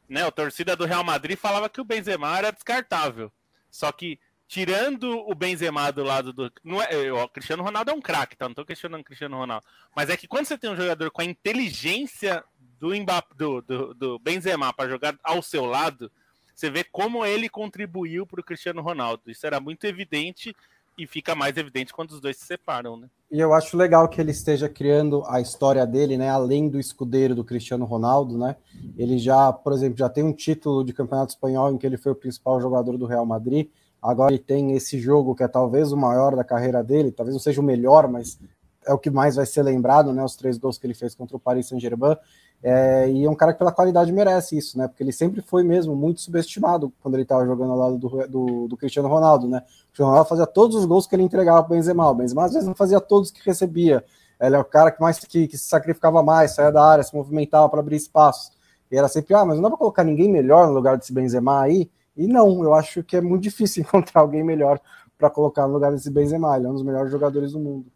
né, 0.09 0.25
a 0.25 0.31
torcida 0.31 0.77
do 0.77 0.87
Real 0.87 1.05
Madrid 1.05 1.37
falava 1.37 1.69
que 1.69 1.81
o 1.81 1.85
Benzema 1.85 2.37
era 2.37 2.51
descartável. 2.51 3.33
Só 3.71 3.91
que 3.93 4.19
tirando 4.49 5.19
o 5.29 5.35
Benzema 5.35 5.93
do 5.93 6.03
lado 6.03 6.33
do. 6.33 6.51
Não 6.65 6.83
é, 6.83 7.13
o 7.13 7.29
Cristiano 7.29 7.63
Ronaldo 7.63 7.91
é 7.91 7.95
um 7.95 8.01
craque, 8.01 8.37
tá? 8.37 8.49
Não 8.49 8.55
tô 8.55 8.65
questionando 8.65 9.03
o 9.03 9.05
Cristiano 9.05 9.37
Ronaldo. 9.37 9.65
Mas 9.95 10.09
é 10.09 10.17
que 10.17 10.27
quando 10.27 10.47
você 10.47 10.57
tem 10.57 10.71
um 10.71 10.77
jogador 10.77 11.11
com 11.11 11.21
a 11.21 11.25
inteligência 11.25 12.43
do, 12.59 12.95
Mbappé, 12.95 13.35
do, 13.37 13.61
do, 13.61 13.95
do 13.95 14.19
Benzema 14.19 14.73
para 14.73 14.89
jogar 14.89 15.17
ao 15.23 15.43
seu 15.43 15.67
lado, 15.67 16.11
você 16.59 16.71
vê 16.71 16.83
como 16.83 17.25
ele 17.25 17.49
contribuiu 17.49 18.27
para 18.27 18.41
o 18.41 18.45
Cristiano 18.45 18.83
Ronaldo. 18.83 19.23
Isso 19.29 19.47
era 19.47 19.61
muito 19.61 19.85
evidente 19.85 20.53
e 20.99 21.07
fica 21.07 21.33
mais 21.33 21.57
evidente 21.57 21.95
quando 21.95 22.11
os 22.11 22.21
dois 22.21 22.37
se 22.37 22.47
separam, 22.47 22.97
né? 22.97 23.09
E 23.31 23.39
eu 23.39 23.55
acho 23.55 23.77
legal 23.77 24.09
que 24.09 24.21
ele 24.21 24.33
esteja 24.33 24.69
criando 24.69 25.23
a 25.29 25.41
história 25.41 25.87
dele, 25.87 26.19
né? 26.19 26.29
Além 26.29 26.69
do 26.69 26.81
escudeiro 26.81 27.33
do 27.33 27.45
Cristiano 27.45 27.85
Ronaldo, 27.85 28.37
né? 28.37 28.57
Ele 28.97 29.19
já, 29.19 29.53
por 29.53 29.73
exemplo, 29.73 29.97
já 29.97 30.09
tem 30.09 30.25
um 30.25 30.33
título 30.33 30.83
de 30.83 30.93
campeonato 30.93 31.31
espanhol 31.31 31.71
em 31.71 31.79
que 31.79 31.87
ele 31.87 31.97
foi 31.97 32.11
o 32.11 32.17
principal 32.17 32.61
jogador 32.61 32.99
do 32.99 33.07
Real 33.07 33.25
Madrid. 33.25 33.69
Agora 34.03 34.33
ele 34.33 34.43
tem 34.43 34.73
esse 34.73 34.99
jogo 34.99 35.37
que 35.37 35.45
é 35.45 35.49
talvez 35.49 35.93
o 35.93 35.97
maior 35.97 36.35
da 36.35 36.43
carreira 36.43 36.83
dele, 36.83 37.13
talvez 37.13 37.35
não 37.35 37.41
seja 37.41 37.61
o 37.61 37.65
melhor, 37.65 38.09
mas 38.09 38.37
é 38.85 38.93
o 38.93 38.99
que 38.99 39.11
mais 39.11 39.37
vai 39.37 39.47
ser 39.47 39.63
lembrado, 39.63 40.13
né? 40.13 40.25
Os 40.25 40.35
três 40.35 40.59
gols 40.59 40.77
que 40.77 40.87
ele 40.89 40.95
fez 40.95 41.15
contra 41.15 41.37
o 41.37 41.41
Paris 41.41 41.69
Saint-Germain. 41.69 42.17
É, 42.63 43.09
e 43.09 43.25
é 43.25 43.31
um 43.31 43.37
cara 43.37 43.53
que 43.53 43.59
pela 43.59 43.71
qualidade 43.71 44.13
merece 44.13 44.59
isso, 44.59 44.77
né? 44.77 44.89
Porque 44.89 45.03
ele 45.03 45.13
sempre 45.13 45.41
foi 45.41 45.63
mesmo 45.63 45.95
muito 45.95 46.21
subestimado 46.21 46.93
quando 47.01 47.15
ele 47.15 47.23
estava 47.23 47.47
jogando 47.47 47.71
ao 47.71 47.79
lado 47.79 47.99
do, 47.99 48.09
do, 48.27 48.69
do, 48.69 48.77
Cristiano 48.77 49.09
Ronaldo, 49.09 49.47
né? 49.49 49.59
O 49.59 49.87
Cristiano 49.87 50.11
Ronaldo 50.11 50.29
fazia 50.29 50.47
todos 50.47 50.77
os 50.77 50.85
gols 50.85 51.07
que 51.07 51.15
ele 51.15 51.23
entregava 51.23 51.63
para 51.63 51.73
o 51.73 51.77
Benzema. 51.77 52.11
O 52.11 52.15
Benzema 52.15 52.45
às 52.45 52.53
vezes 52.53 52.67
não 52.67 52.75
fazia 52.75 53.01
todos 53.01 53.31
que 53.31 53.41
recebia. 53.45 54.05
Ele 54.41 54.57
é 54.57 54.59
o 54.59 54.65
cara 54.65 54.91
que 54.91 55.01
mais 55.01 55.19
que, 55.19 55.47
que 55.47 55.57
se 55.57 55.69
sacrificava 55.69 56.23
mais, 56.23 56.55
saía 56.55 56.73
da 56.73 56.85
área, 56.85 57.05
se 57.05 57.15
movimentava 57.15 57.69
para 57.69 57.81
abrir 57.81 57.97
espaços. 57.97 58.53
E 58.91 58.97
era 58.97 59.09
sempre, 59.09 59.35
ah, 59.35 59.45
mas 59.45 59.57
não 59.57 59.63
dá 59.63 59.69
para 59.71 59.79
colocar 59.79 60.05
ninguém 60.05 60.31
melhor 60.31 60.67
no 60.67 60.73
lugar 60.73 60.97
desse 60.97 61.13
Benzema 61.13 61.63
aí? 61.63 61.91
E 62.17 62.27
não, 62.27 62.63
eu 62.65 62.75
acho 62.75 63.05
que 63.05 63.17
é 63.17 63.21
muito 63.21 63.43
difícil 63.45 63.83
encontrar 63.83 64.21
alguém 64.21 64.43
melhor 64.43 64.81
para 65.17 65.31
colocar 65.31 65.67
no 65.67 65.75
lugar 65.75 65.93
desse 65.93 66.11
Benzema. 66.11 66.57
Ele 66.57 66.67
é 66.67 66.71
um 66.71 66.75
dos 66.75 66.83
melhores 66.83 67.11
jogadores 67.11 67.53
do 67.53 67.61
mundo. 67.61 67.87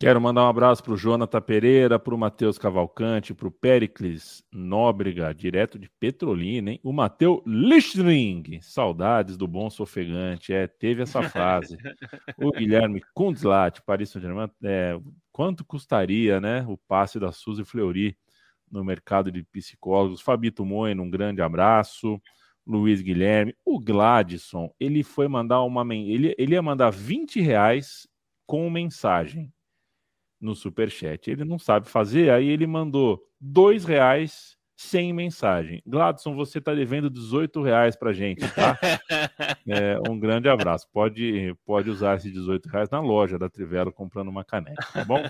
Quero 0.00 0.20
mandar 0.20 0.44
um 0.44 0.48
abraço 0.48 0.80
para 0.80 0.92
o 0.92 0.96
Jonathan 0.96 1.40
Pereira, 1.40 1.98
para 1.98 2.14
o 2.14 2.18
Matheus 2.18 2.56
Cavalcante, 2.56 3.34
para 3.34 3.48
o 3.48 3.50
Pericles 3.50 4.44
Nóbrega, 4.52 5.34
direto 5.34 5.76
de 5.76 5.90
Petrolina, 5.98 6.70
hein? 6.70 6.80
O 6.84 6.92
Matheus 6.92 7.42
Lichtring, 7.44 8.60
saudades 8.62 9.36
do 9.36 9.48
bom 9.48 9.68
sofegante, 9.68 10.52
é, 10.52 10.68
teve 10.68 11.02
essa 11.02 11.20
frase. 11.28 11.76
o 12.38 12.52
Guilherme 12.52 13.02
Kundzlat, 13.12 13.82
Paris 13.82 14.10
Saint-Germain, 14.10 14.48
é, 14.62 14.96
quanto 15.32 15.64
custaria, 15.64 16.40
né, 16.40 16.64
o 16.68 16.76
passe 16.76 17.18
da 17.18 17.32
Suzy 17.32 17.64
Fleury 17.64 18.16
no 18.70 18.84
mercado 18.84 19.32
de 19.32 19.42
psicólogos? 19.42 20.20
Fabito 20.20 20.64
Moino, 20.64 21.02
um 21.02 21.10
grande 21.10 21.42
abraço. 21.42 22.22
Luiz 22.64 23.02
Guilherme, 23.02 23.56
o 23.64 23.80
Gladson, 23.80 24.72
ele 24.78 25.02
foi 25.02 25.26
mandar 25.26 25.62
uma, 25.62 25.82
ele, 25.92 26.36
ele 26.38 26.52
ia 26.52 26.62
mandar 26.62 26.90
20 26.90 27.40
reais 27.40 28.06
com 28.46 28.70
mensagem 28.70 29.52
no 30.40 30.54
superchat. 30.54 31.30
Ele 31.30 31.44
não 31.44 31.58
sabe 31.58 31.88
fazer, 31.88 32.30
aí 32.30 32.48
ele 32.48 32.66
mandou 32.66 33.22
dois 33.40 33.84
reais 33.84 34.58
sem 34.78 35.12
mensagem. 35.12 35.82
Gladson, 35.84 36.36
você 36.36 36.58
está 36.58 36.72
devendo 36.72 37.10
18 37.10 37.60
reais 37.62 37.96
para 37.96 38.12
gente, 38.12 38.46
tá? 38.54 38.78
É, 39.70 39.98
um 40.08 40.18
grande 40.18 40.48
abraço. 40.48 40.88
Pode, 40.90 41.54
pode 41.66 41.90
usar 41.90 42.16
esses 42.16 42.32
18 42.32 42.68
reais 42.70 42.88
na 42.88 43.00
loja 43.00 43.38
da 43.38 43.50
Trivela 43.50 43.92
comprando 43.92 44.28
uma 44.28 44.42
caneca, 44.42 44.82
tá 44.94 45.04
bom? 45.04 45.22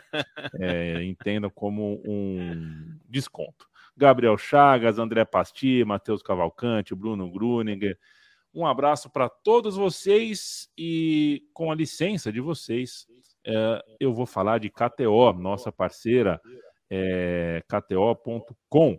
É, 0.60 1.02
entenda 1.02 1.50
como 1.50 2.00
um 2.06 2.96
desconto. 3.08 3.66
Gabriel 3.96 4.38
Chagas, 4.38 4.98
André 4.98 5.24
Pasti, 5.24 5.82
Matheus 5.84 6.22
Cavalcante, 6.22 6.94
Bruno 6.94 7.28
Gruninger. 7.28 7.98
Um 8.54 8.64
abraço 8.64 9.10
para 9.10 9.28
todos 9.28 9.76
vocês 9.76 10.70
e 10.78 11.42
com 11.52 11.72
a 11.72 11.74
licença 11.74 12.30
de 12.30 12.40
vocês, 12.40 13.08
eu 14.00 14.12
vou 14.12 14.26
falar 14.26 14.58
de 14.58 14.70
KTO, 14.70 15.32
nossa 15.32 15.72
parceira, 15.72 16.40
é, 16.90 17.62
KTO.com. 17.68 18.98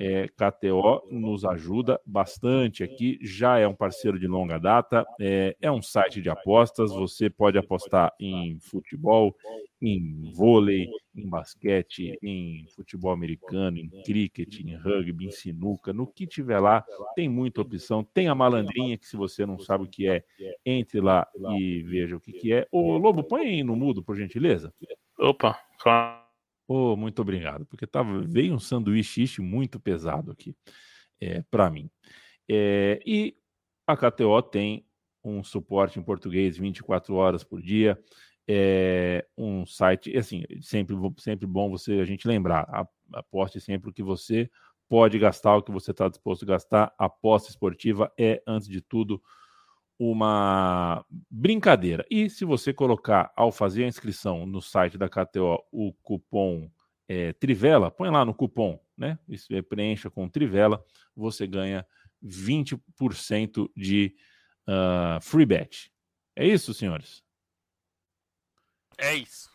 É, 0.00 0.28
KTO 0.28 1.08
nos 1.10 1.44
ajuda 1.44 2.00
bastante 2.06 2.84
aqui, 2.84 3.18
já 3.20 3.58
é 3.58 3.66
um 3.66 3.74
parceiro 3.74 4.16
de 4.16 4.28
longa 4.28 4.56
data, 4.56 5.04
é, 5.20 5.56
é 5.60 5.72
um 5.72 5.82
site 5.82 6.22
de 6.22 6.30
apostas, 6.30 6.92
você 6.92 7.28
pode 7.28 7.58
apostar 7.58 8.12
em 8.20 8.60
futebol, 8.60 9.34
em 9.82 10.32
vôlei, 10.32 10.88
em 11.16 11.28
basquete, 11.28 12.16
em 12.22 12.64
futebol 12.76 13.10
americano, 13.10 13.76
em 13.76 13.88
cricket, 14.04 14.60
em 14.60 14.76
rugby, 14.76 15.26
em 15.26 15.32
sinuca, 15.32 15.92
no 15.92 16.06
que 16.06 16.28
tiver 16.28 16.60
lá, 16.60 16.84
tem 17.16 17.28
muita 17.28 17.60
opção. 17.60 18.04
Tem 18.04 18.28
a 18.28 18.36
malandrinha, 18.36 18.96
que 18.96 19.06
se 19.06 19.16
você 19.16 19.44
não 19.44 19.58
sabe 19.58 19.82
o 19.82 19.88
que 19.88 20.08
é, 20.08 20.22
entre 20.64 21.00
lá 21.00 21.26
e 21.58 21.82
veja 21.82 22.14
o 22.14 22.20
que, 22.20 22.32
que 22.32 22.52
é. 22.52 22.68
Ô, 22.70 22.96
Lobo, 22.96 23.24
põe 23.24 23.48
aí 23.48 23.64
no 23.64 23.74
mudo, 23.74 24.00
por 24.00 24.16
gentileza. 24.16 24.72
Opa, 25.18 25.58
claro. 25.80 26.27
Oh, 26.70 26.94
muito 26.96 27.22
obrigado, 27.22 27.64
porque 27.64 27.86
tava, 27.86 28.20
veio 28.20 28.52
um 28.54 28.58
sanduíche 28.58 29.40
muito 29.40 29.80
pesado 29.80 30.30
aqui 30.32 30.54
é, 31.20 31.42
para 31.50 31.70
mim. 31.70 31.90
É, 32.48 33.00
e 33.06 33.36
a 33.86 33.96
KTO 33.96 34.42
tem 34.42 34.86
um 35.24 35.42
suporte 35.44 35.98
em 35.98 36.02
português 36.02 36.58
24 36.58 37.14
horas 37.14 37.44
por 37.44 37.62
dia. 37.62 37.98
É 38.48 39.26
um 39.36 39.66
site, 39.66 40.16
assim, 40.16 40.44
sempre, 40.62 40.96
sempre 41.18 41.46
bom 41.46 41.70
você 41.70 42.00
a 42.00 42.04
gente 42.04 42.28
lembrar, 42.28 42.86
aposte 43.14 43.60
sempre 43.60 43.90
o 43.90 43.92
que 43.92 44.02
você 44.02 44.50
pode 44.88 45.18
gastar, 45.18 45.56
o 45.56 45.62
que 45.62 45.72
você 45.72 45.90
está 45.92 46.08
disposto 46.08 46.44
a 46.44 46.48
gastar. 46.48 46.94
A 46.98 47.06
aposta 47.06 47.50
esportiva 47.50 48.12
é, 48.18 48.42
antes 48.46 48.68
de 48.68 48.80
tudo, 48.82 49.22
uma 49.98 51.04
brincadeira. 51.28 52.06
E 52.08 52.30
se 52.30 52.44
você 52.44 52.72
colocar, 52.72 53.32
ao 53.34 53.50
fazer 53.50 53.84
a 53.84 53.88
inscrição 53.88 54.46
no 54.46 54.62
site 54.62 54.96
da 54.96 55.08
KTO, 55.08 55.64
o 55.72 55.92
cupom 56.02 56.70
é, 57.08 57.32
Trivela, 57.32 57.90
põe 57.90 58.10
lá 58.10 58.24
no 58.24 58.34
cupom, 58.34 58.78
né? 58.96 59.18
Isso 59.28 59.52
é, 59.52 59.60
preencha 59.60 60.08
com 60.08 60.28
Trivela, 60.28 60.84
você 61.16 61.46
ganha 61.46 61.84
20% 62.24 63.70
de 63.76 64.14
uh, 64.68 65.20
free 65.20 65.46
bet. 65.46 65.90
É 66.36 66.46
isso, 66.46 66.72
senhores? 66.72 67.22
É 68.96 69.14
isso. 69.14 69.48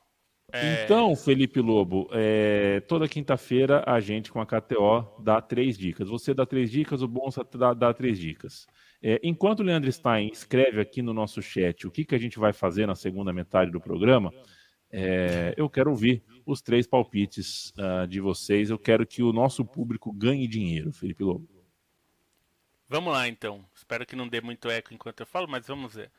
É... 0.52 0.84
Então, 0.84 1.16
Felipe 1.16 1.60
Lobo, 1.60 2.10
é, 2.12 2.80
toda 2.82 3.08
quinta-feira 3.08 3.84
a 3.88 4.00
gente 4.00 4.32
com 4.32 4.40
a 4.40 4.46
KTO 4.46 5.22
dá 5.22 5.42
três 5.42 5.78
dicas. 5.78 6.10
Você 6.10 6.34
dá 6.34 6.46
três 6.46 6.70
dicas, 6.70 7.02
o 7.02 7.08
Bonsa 7.08 7.44
dá, 7.44 7.74
dá 7.74 7.94
três 7.94 8.20
dicas. 8.20 8.68
É, 9.06 9.20
enquanto 9.22 9.60
o 9.60 9.64
Leandro 9.64 9.92
Stein 9.92 10.30
escreve 10.32 10.80
aqui 10.80 11.02
no 11.02 11.14
nosso 11.14 11.42
chat 11.42 11.86
o 11.86 11.92
que, 11.92 12.06
que 12.06 12.16
a 12.16 12.18
gente 12.18 12.40
vai 12.40 12.54
fazer 12.54 12.88
na 12.88 12.96
segunda 12.96 13.34
metade 13.34 13.70
do 13.70 13.82
programa, 13.82 14.34
é, 14.90 15.54
eu 15.58 15.70
quero 15.70 15.90
ouvir 15.90 16.24
os 16.46 16.62
três 16.62 16.88
palpites 16.88 17.72
uh, 17.72 18.08
de 18.08 18.22
vocês. 18.22 18.70
Eu 18.70 18.80
quero 18.80 19.06
que 19.06 19.22
o 19.22 19.34
nosso 19.34 19.66
público 19.66 20.14
ganhe 20.14 20.48
dinheiro, 20.48 20.94
Felipe 20.94 21.22
Lobo. 21.22 21.50
Vamos 22.88 23.12
lá, 23.12 23.28
então. 23.28 23.66
Espero 23.76 24.06
que 24.06 24.16
não 24.16 24.28
dê 24.28 24.40
muito 24.40 24.70
eco 24.70 24.94
enquanto 24.94 25.20
eu 25.20 25.26
falo, 25.26 25.50
mas 25.50 25.68
vamos 25.68 25.96
ver. 25.96 26.10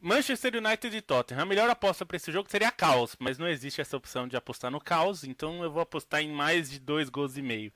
Manchester 0.00 0.56
United 0.56 0.96
e 0.96 1.02
Tottenham. 1.02 1.42
A 1.42 1.46
melhor 1.46 1.68
aposta 1.68 2.06
para 2.06 2.16
esse 2.16 2.32
jogo 2.32 2.50
seria 2.50 2.72
caos, 2.72 3.14
mas 3.20 3.38
não 3.38 3.46
existe 3.46 3.80
essa 3.80 3.96
opção 3.96 4.26
de 4.26 4.34
apostar 4.34 4.70
no 4.70 4.80
caos, 4.80 5.22
então 5.22 5.62
eu 5.62 5.70
vou 5.70 5.82
apostar 5.82 6.22
em 6.22 6.32
mais 6.32 6.70
de 6.70 6.80
dois 6.80 7.08
gols 7.08 7.36
e 7.36 7.42
meio. 7.42 7.70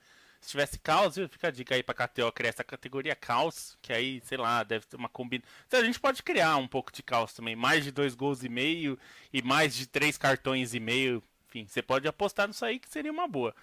Se 0.45 0.51
tivesse 0.51 0.77
caos, 0.77 1.15
fica 1.15 1.47
a 1.47 1.51
dica 1.51 1.73
aí 1.73 1.81
pra 1.81 1.95
KTO 1.95 2.31
criar 2.31 2.49
essa 2.49 2.63
categoria 2.63 3.15
caos, 3.15 3.75
que 3.81 3.91
aí, 3.91 4.21
sei 4.23 4.37
lá, 4.37 4.61
deve 4.61 4.85
ter 4.85 4.95
uma 4.95 5.09
combinação. 5.09 5.51
Então, 5.65 5.79
a 5.79 5.83
gente 5.83 5.99
pode 5.99 6.21
criar 6.21 6.57
um 6.57 6.67
pouco 6.67 6.91
de 6.91 7.01
caos 7.01 7.33
também. 7.33 7.55
Mais 7.55 7.83
de 7.83 7.89
dois 7.89 8.13
gols 8.13 8.43
e 8.43 8.49
meio 8.49 8.95
e 9.33 9.41
mais 9.41 9.73
de 9.73 9.87
três 9.87 10.19
cartões 10.19 10.75
e 10.75 10.79
meio. 10.79 11.23
Enfim, 11.49 11.65
você 11.67 11.81
pode 11.81 12.07
apostar 12.07 12.47
nisso 12.47 12.63
aí 12.63 12.77
que 12.77 12.87
seria 12.87 13.11
uma 13.11 13.27
boa. 13.27 13.55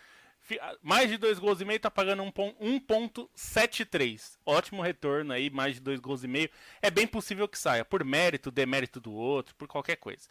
mais 0.83 1.09
de 1.09 1.19
dois 1.19 1.39
gols 1.39 1.61
e 1.61 1.65
meio 1.65 1.79
tá 1.79 1.89
pagando 1.89 2.25
1.73. 2.25 4.39
Ótimo 4.45 4.83
retorno 4.83 5.33
aí, 5.33 5.51
mais 5.51 5.77
de 5.77 5.81
dois 5.81 6.01
gols 6.01 6.25
e 6.25 6.29
meio. 6.29 6.51
É 6.81 6.91
bem 6.91 7.07
possível 7.07 7.47
que 7.47 7.61
saia, 7.61 7.85
por 7.85 8.05
mérito, 8.05 8.51
demérito 8.51 8.99
do 8.99 9.13
outro, 9.13 9.55
por 9.55 9.69
qualquer 9.69 9.99
coisa. 9.99 10.29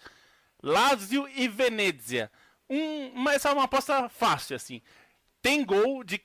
Lazio 0.61 1.29
e 1.29 1.47
Venezia. 1.47 2.29
Um, 2.69 3.13
mas 3.13 3.45
é 3.45 3.53
uma 3.53 3.63
aposta 3.63 4.09
fácil, 4.09 4.57
assim. 4.57 4.81
Tem 5.41 5.63
gol 5.63 6.03
de 6.03 6.21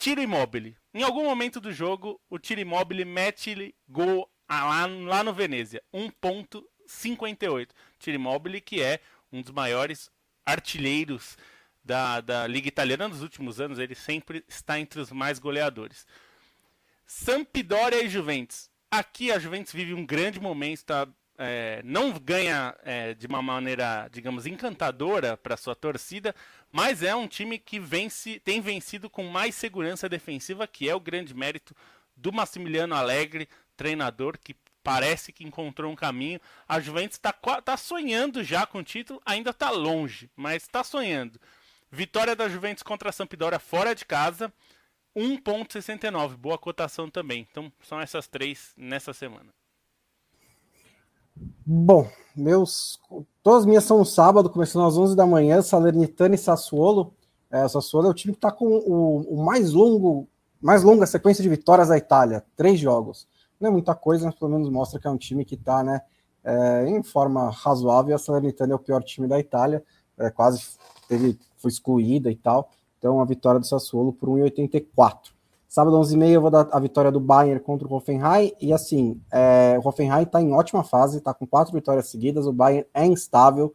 tiro 0.00 0.22
imóvel. 0.22 0.74
Em 0.94 1.02
algum 1.02 1.24
momento 1.24 1.60
do 1.60 1.72
jogo, 1.72 2.18
o 2.28 2.38
tiro 2.38 2.60
imóvel 2.60 3.06
mete 3.06 3.74
gol 3.86 4.28
lá, 4.48 4.86
lá 4.86 5.22
no 5.22 5.32
Venezia. 5.32 5.82
1.58. 5.94 7.68
Tiro 7.98 8.16
imóvel 8.16 8.60
que 8.62 8.82
é 8.82 8.98
um 9.30 9.42
dos 9.42 9.52
maiores 9.52 10.10
artilheiros 10.44 11.36
da, 11.84 12.20
da 12.20 12.46
Liga 12.46 12.68
Italiana 12.68 13.08
nos 13.08 13.22
últimos 13.22 13.60
anos, 13.60 13.78
ele 13.78 13.94
sempre 13.94 14.44
está 14.48 14.78
entre 14.78 15.00
os 15.00 15.10
mais 15.10 15.38
goleadores. 15.38 16.06
Sampdoria 17.06 18.04
e 18.04 18.08
Juventus. 18.08 18.70
Aqui 18.90 19.30
a 19.30 19.38
Juventus 19.38 19.72
vive 19.72 19.94
um 19.94 20.04
grande 20.04 20.40
momento, 20.40 20.84
tá, 20.84 21.06
é, 21.42 21.80
não 21.82 22.12
ganha 22.12 22.76
é, 22.82 23.14
de 23.14 23.26
uma 23.26 23.40
maneira, 23.40 24.08
digamos, 24.12 24.46
encantadora 24.46 25.38
para 25.38 25.56
sua 25.56 25.74
torcida, 25.74 26.34
mas 26.70 27.02
é 27.02 27.14
um 27.14 27.26
time 27.26 27.58
que 27.58 27.80
vence, 27.80 28.38
tem 28.40 28.60
vencido 28.60 29.08
com 29.08 29.24
mais 29.24 29.54
segurança 29.54 30.06
defensiva, 30.06 30.66
que 30.66 30.86
é 30.86 30.94
o 30.94 31.00
grande 31.00 31.32
mérito 31.32 31.74
do 32.14 32.30
Massimiliano 32.30 32.94
Alegre, 32.94 33.48
treinador 33.74 34.38
que 34.38 34.54
parece 34.82 35.32
que 35.32 35.42
encontrou 35.42 35.90
um 35.90 35.96
caminho. 35.96 36.38
A 36.68 36.78
Juventus 36.78 37.16
está 37.16 37.32
tá 37.32 37.74
sonhando 37.74 38.44
já 38.44 38.66
com 38.66 38.78
o 38.78 38.84
título, 38.84 39.20
ainda 39.24 39.48
está 39.48 39.70
longe, 39.70 40.30
mas 40.36 40.64
está 40.64 40.84
sonhando. 40.84 41.40
Vitória 41.90 42.36
da 42.36 42.50
Juventus 42.50 42.82
contra 42.82 43.08
a 43.08 43.12
Sampdoria 43.12 43.58
fora 43.58 43.94
de 43.94 44.04
casa, 44.04 44.52
1.69, 45.16 46.36
boa 46.36 46.58
cotação 46.58 47.08
também. 47.08 47.48
Então 47.50 47.72
são 47.82 47.98
essas 47.98 48.28
três 48.28 48.74
nessa 48.76 49.14
semana. 49.14 49.50
Bom, 51.64 52.06
meus 52.36 52.98
todas 53.42 53.60
as 53.60 53.66
minhas 53.66 53.84
são 53.84 53.98
no 53.98 54.04
sábado, 54.04 54.50
começando 54.50 54.86
às 54.86 54.96
11 54.96 55.16
da 55.16 55.26
manhã, 55.26 55.62
Salernitana 55.62 56.34
e 56.34 56.38
Sassuolo. 56.38 57.14
É, 57.50 57.64
o 57.64 57.68
Sassuolo 57.68 58.08
é 58.08 58.10
o 58.10 58.14
time 58.14 58.32
que 58.32 58.38
está 58.38 58.52
com 58.52 58.66
o, 58.66 59.34
o, 59.34 59.44
mais 59.44 59.72
longo, 59.72 60.28
mais 60.60 60.82
longa 60.82 61.06
sequência 61.06 61.42
de 61.42 61.48
vitórias 61.48 61.88
da 61.88 61.96
Itália, 61.96 62.44
três 62.56 62.78
jogos. 62.78 63.26
Não 63.58 63.68
é 63.68 63.72
muita 63.72 63.94
coisa, 63.94 64.26
mas 64.26 64.34
pelo 64.34 64.50
menos 64.50 64.68
mostra 64.68 65.00
que 65.00 65.06
é 65.06 65.10
um 65.10 65.16
time 65.16 65.44
que 65.44 65.54
está 65.54 65.82
né, 65.82 66.00
é, 66.44 66.88
em 66.88 67.02
forma 67.02 67.50
razoável. 67.50 68.14
A 68.14 68.18
Salernitana 68.18 68.72
é 68.72 68.76
o 68.76 68.78
pior 68.78 69.02
time 69.02 69.26
da 69.26 69.38
Itália, 69.38 69.82
é, 70.18 70.30
quase 70.30 70.62
teve, 71.08 71.38
foi 71.56 71.70
excluída 71.70 72.30
e 72.30 72.36
tal. 72.36 72.70
Então, 72.98 73.20
a 73.20 73.24
vitória 73.24 73.58
do 73.58 73.66
Sassuolo 73.66 74.12
por 74.12 74.28
1,84. 74.28 75.32
Sábado, 75.70 75.96
11h30, 75.98 76.30
eu 76.30 76.40
vou 76.40 76.50
dar 76.50 76.66
a 76.72 76.80
vitória 76.80 77.12
do 77.12 77.20
Bayern 77.20 77.60
contra 77.60 77.86
o 77.86 77.94
Hoffenheim. 77.94 78.52
E 78.60 78.72
assim, 78.72 79.20
é, 79.30 79.78
o 79.80 79.86
Hoffenheim 79.86 80.24
está 80.24 80.42
em 80.42 80.52
ótima 80.52 80.82
fase, 80.82 81.18
está 81.18 81.32
com 81.32 81.46
quatro 81.46 81.72
vitórias 81.72 82.08
seguidas. 82.08 82.44
O 82.44 82.52
Bayern 82.52 82.88
é 82.92 83.06
instável, 83.06 83.72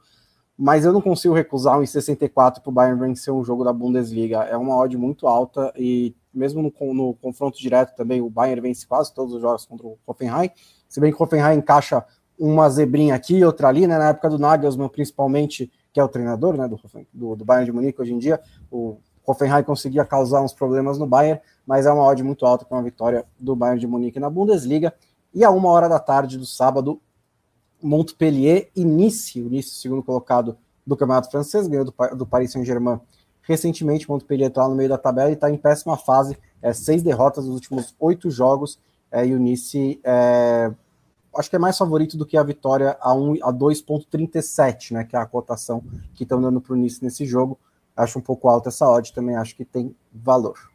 mas 0.58 0.84
eu 0.84 0.92
não 0.92 1.00
consigo 1.00 1.34
recusar 1.34 1.80
um 1.80 1.84
1,64 1.84 2.60
para 2.60 2.70
o 2.70 2.72
Bayern 2.74 3.00
vencer 3.00 3.34
um 3.34 3.46
jogo 3.46 3.64
da 3.64 3.72
Bundesliga. 3.72 4.40
É 4.40 4.58
uma 4.58 4.76
odd 4.76 4.98
muito 4.98 5.26
alta 5.26 5.72
e 5.74 6.14
mesmo 6.34 6.62
no, 6.62 6.94
no, 6.94 7.14
confronto 7.14 7.58
direto 7.58 7.96
também, 7.96 8.20
o 8.22 8.30
Bayern 8.30 8.60
vence 8.60 8.86
quase 8.86 9.14
todos 9.14 9.34
os 9.34 9.42
jogos 9.42 9.66
contra 9.66 9.88
o 9.88 9.98
Hoffenheim. 10.06 10.50
Se 10.90 11.00
bem 11.00 11.14
que 11.14 11.18
o 11.18 11.24
Hoffenheim 11.24 11.60
encaixa 11.60 12.04
uma 12.38 12.70
zebrinha 12.70 13.16
aqui, 13.16 13.42
outra 13.46 13.70
ali, 13.70 13.88
né? 13.88 13.98
Na 13.98 14.10
época 14.10 14.30
do 14.30 14.38
Nagelsmann, 14.38 14.90
principalmente, 14.90 15.72
que 15.94 16.00
é 16.02 16.04
o 16.04 16.10
treinador 16.10 16.58
né, 16.58 16.68
do, 16.68 16.78
do, 17.14 17.36
do 17.38 17.46
Bayern 17.46 17.68
de 17.68 17.72
Munique 17.72 18.02
hoje 18.02 18.14
em 18.14 18.20
dia, 18.20 18.42
o 18.70 18.98
Hoffenheim 19.26 19.64
conseguia 19.64 20.04
causar 20.04 20.42
uns 20.42 20.54
problemas 20.54 21.00
no 21.00 21.08
Bayern, 21.08 21.40
mas 21.66 21.86
é 21.86 21.92
uma 21.92 22.04
odd 22.04 22.22
muito 22.24 22.46
alta 22.46 22.66
com 22.66 22.76
a 22.76 22.82
vitória 22.82 23.26
do 23.40 23.56
Bayern 23.56 23.80
de 23.80 23.88
Munique 23.88 24.20
na 24.20 24.30
Bundesliga. 24.30 24.94
E 25.34 25.44
a 25.44 25.50
uma 25.50 25.70
hora 25.70 25.90
da 25.90 26.00
tarde 26.00 26.38
do 26.38 26.46
sábado, 26.46 27.02
Montpellier 27.82 28.70
e 28.76 28.84
Nice, 28.84 29.42
o 29.42 29.50
Nice, 29.50 29.76
segundo 29.76 30.04
colocado 30.04 30.58
do 30.86 30.96
Campeonato 30.96 31.30
Francês, 31.30 31.68
ganhou 31.68 31.86
do, 31.86 31.94
do 32.16 32.26
Paris 32.26 32.52
Saint-Germain 32.52 33.00
recentemente. 33.42 34.10
Montpellier 34.10 34.50
está 34.50 34.68
no 34.68 34.76
meio 34.76 34.90
da 34.90 34.98
tabela 34.98 35.30
e 35.30 35.34
está 35.34 35.50
em 35.50 35.58
péssima 35.58 35.98
fase, 35.98 36.38
é, 36.62 36.74
seis 36.74 37.04
derrotas 37.04 37.46
nos 37.46 37.56
últimos 37.56 37.96
oito 38.00 38.30
jogos. 38.30 38.80
É, 39.12 39.26
e 39.26 39.34
o 39.34 39.40
Nice 39.40 40.00
é, 40.04 40.72
acho 41.36 41.50
que 41.50 41.56
é 41.56 41.60
mais 41.60 41.78
favorito 41.78 42.18
do 42.18 42.26
que 42.26 42.38
a 42.38 42.44
vitória 42.44 42.98
a, 43.00 43.14
um, 43.14 43.34
a 43.44 43.54
2,37, 43.54 44.92
né? 44.92 45.04
Que 45.04 45.16
é 45.16 45.20
a 45.20 45.26
cotação 45.26 45.84
que 46.14 46.24
estão 46.24 46.42
dando 46.42 46.62
para 46.62 46.74
o 46.74 46.76
Nice 46.76 47.04
nesse 47.04 47.26
jogo. 47.26 47.60
Acho 47.96 48.20
um 48.20 48.22
pouco 48.22 48.50
alta 48.50 48.70
essa 48.70 48.90
odd, 48.90 49.14
também 49.14 49.36
acho 49.36 49.56
que 49.56 49.64
tem 49.64 49.96
valor. 50.14 50.75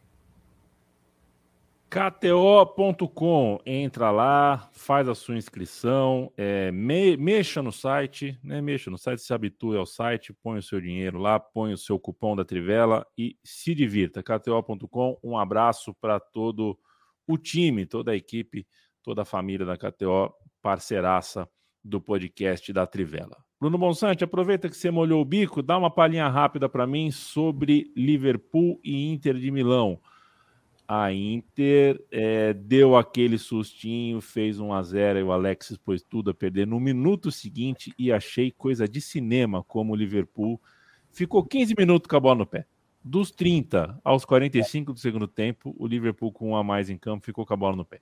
KTO.com, 1.90 3.58
entra 3.66 4.12
lá, 4.12 4.70
faz 4.72 5.08
a 5.08 5.14
sua 5.14 5.36
inscrição, 5.36 6.32
é, 6.36 6.70
me, 6.70 7.16
mexa 7.16 7.60
no 7.60 7.72
site, 7.72 8.38
né? 8.44 8.60
Mexa 8.60 8.92
no 8.92 8.96
site, 8.96 9.20
se 9.20 9.34
habitue 9.34 9.76
ao 9.76 9.84
site, 9.84 10.32
põe 10.32 10.60
o 10.60 10.62
seu 10.62 10.80
dinheiro 10.80 11.18
lá, 11.18 11.40
põe 11.40 11.72
o 11.72 11.76
seu 11.76 11.98
cupom 11.98 12.36
da 12.36 12.44
Trivela 12.44 13.04
e 13.18 13.36
se 13.42 13.74
divirta. 13.74 14.22
KTO.com, 14.22 15.18
um 15.20 15.36
abraço 15.36 15.92
para 15.92 16.20
todo 16.20 16.78
o 17.26 17.36
time, 17.36 17.84
toda 17.84 18.12
a 18.12 18.16
equipe, 18.16 18.64
toda 19.02 19.22
a 19.22 19.24
família 19.24 19.66
da 19.66 19.76
KTO 19.76 20.32
parceiraça 20.62 21.48
do 21.82 22.00
podcast 22.00 22.72
da 22.72 22.86
Trivela. 22.86 23.36
Bruno 23.60 23.76
Bonsante, 23.76 24.22
aproveita 24.22 24.68
que 24.68 24.76
você 24.76 24.92
molhou 24.92 25.20
o 25.20 25.24
bico, 25.24 25.60
dá 25.60 25.76
uma 25.76 25.90
palhinha 25.90 26.28
rápida 26.28 26.68
para 26.68 26.86
mim 26.86 27.10
sobre 27.10 27.92
Liverpool 27.96 28.80
e 28.84 29.10
Inter 29.10 29.34
de 29.34 29.50
Milão. 29.50 30.00
A 30.92 31.12
Inter 31.12 32.04
é, 32.10 32.52
deu 32.52 32.96
aquele 32.96 33.38
sustinho, 33.38 34.20
fez 34.20 34.58
1 34.58 34.72
a 34.72 34.82
0 34.82 35.20
e 35.20 35.22
o 35.22 35.30
Alexis 35.30 35.76
pôs 35.76 36.02
tudo 36.02 36.30
a 36.30 36.34
perder 36.34 36.66
no 36.66 36.80
minuto 36.80 37.30
seguinte 37.30 37.94
e 37.96 38.10
achei 38.10 38.50
coisa 38.50 38.88
de 38.88 39.00
cinema 39.00 39.62
como 39.62 39.92
o 39.92 39.96
Liverpool 39.96 40.60
ficou 41.12 41.44
15 41.44 41.76
minutos 41.78 42.08
com 42.08 42.16
a 42.16 42.20
bola 42.20 42.34
no 42.34 42.46
pé. 42.46 42.66
Dos 43.04 43.30
30 43.30 44.00
aos 44.02 44.24
45 44.24 44.92
do 44.92 44.98
segundo 44.98 45.28
tempo, 45.28 45.72
o 45.78 45.86
Liverpool 45.86 46.32
com 46.32 46.50
um 46.50 46.56
a 46.56 46.64
mais 46.64 46.90
em 46.90 46.98
campo 46.98 47.24
ficou 47.24 47.46
com 47.46 47.54
a 47.54 47.56
bola 47.56 47.76
no 47.76 47.84
pé. 47.84 48.00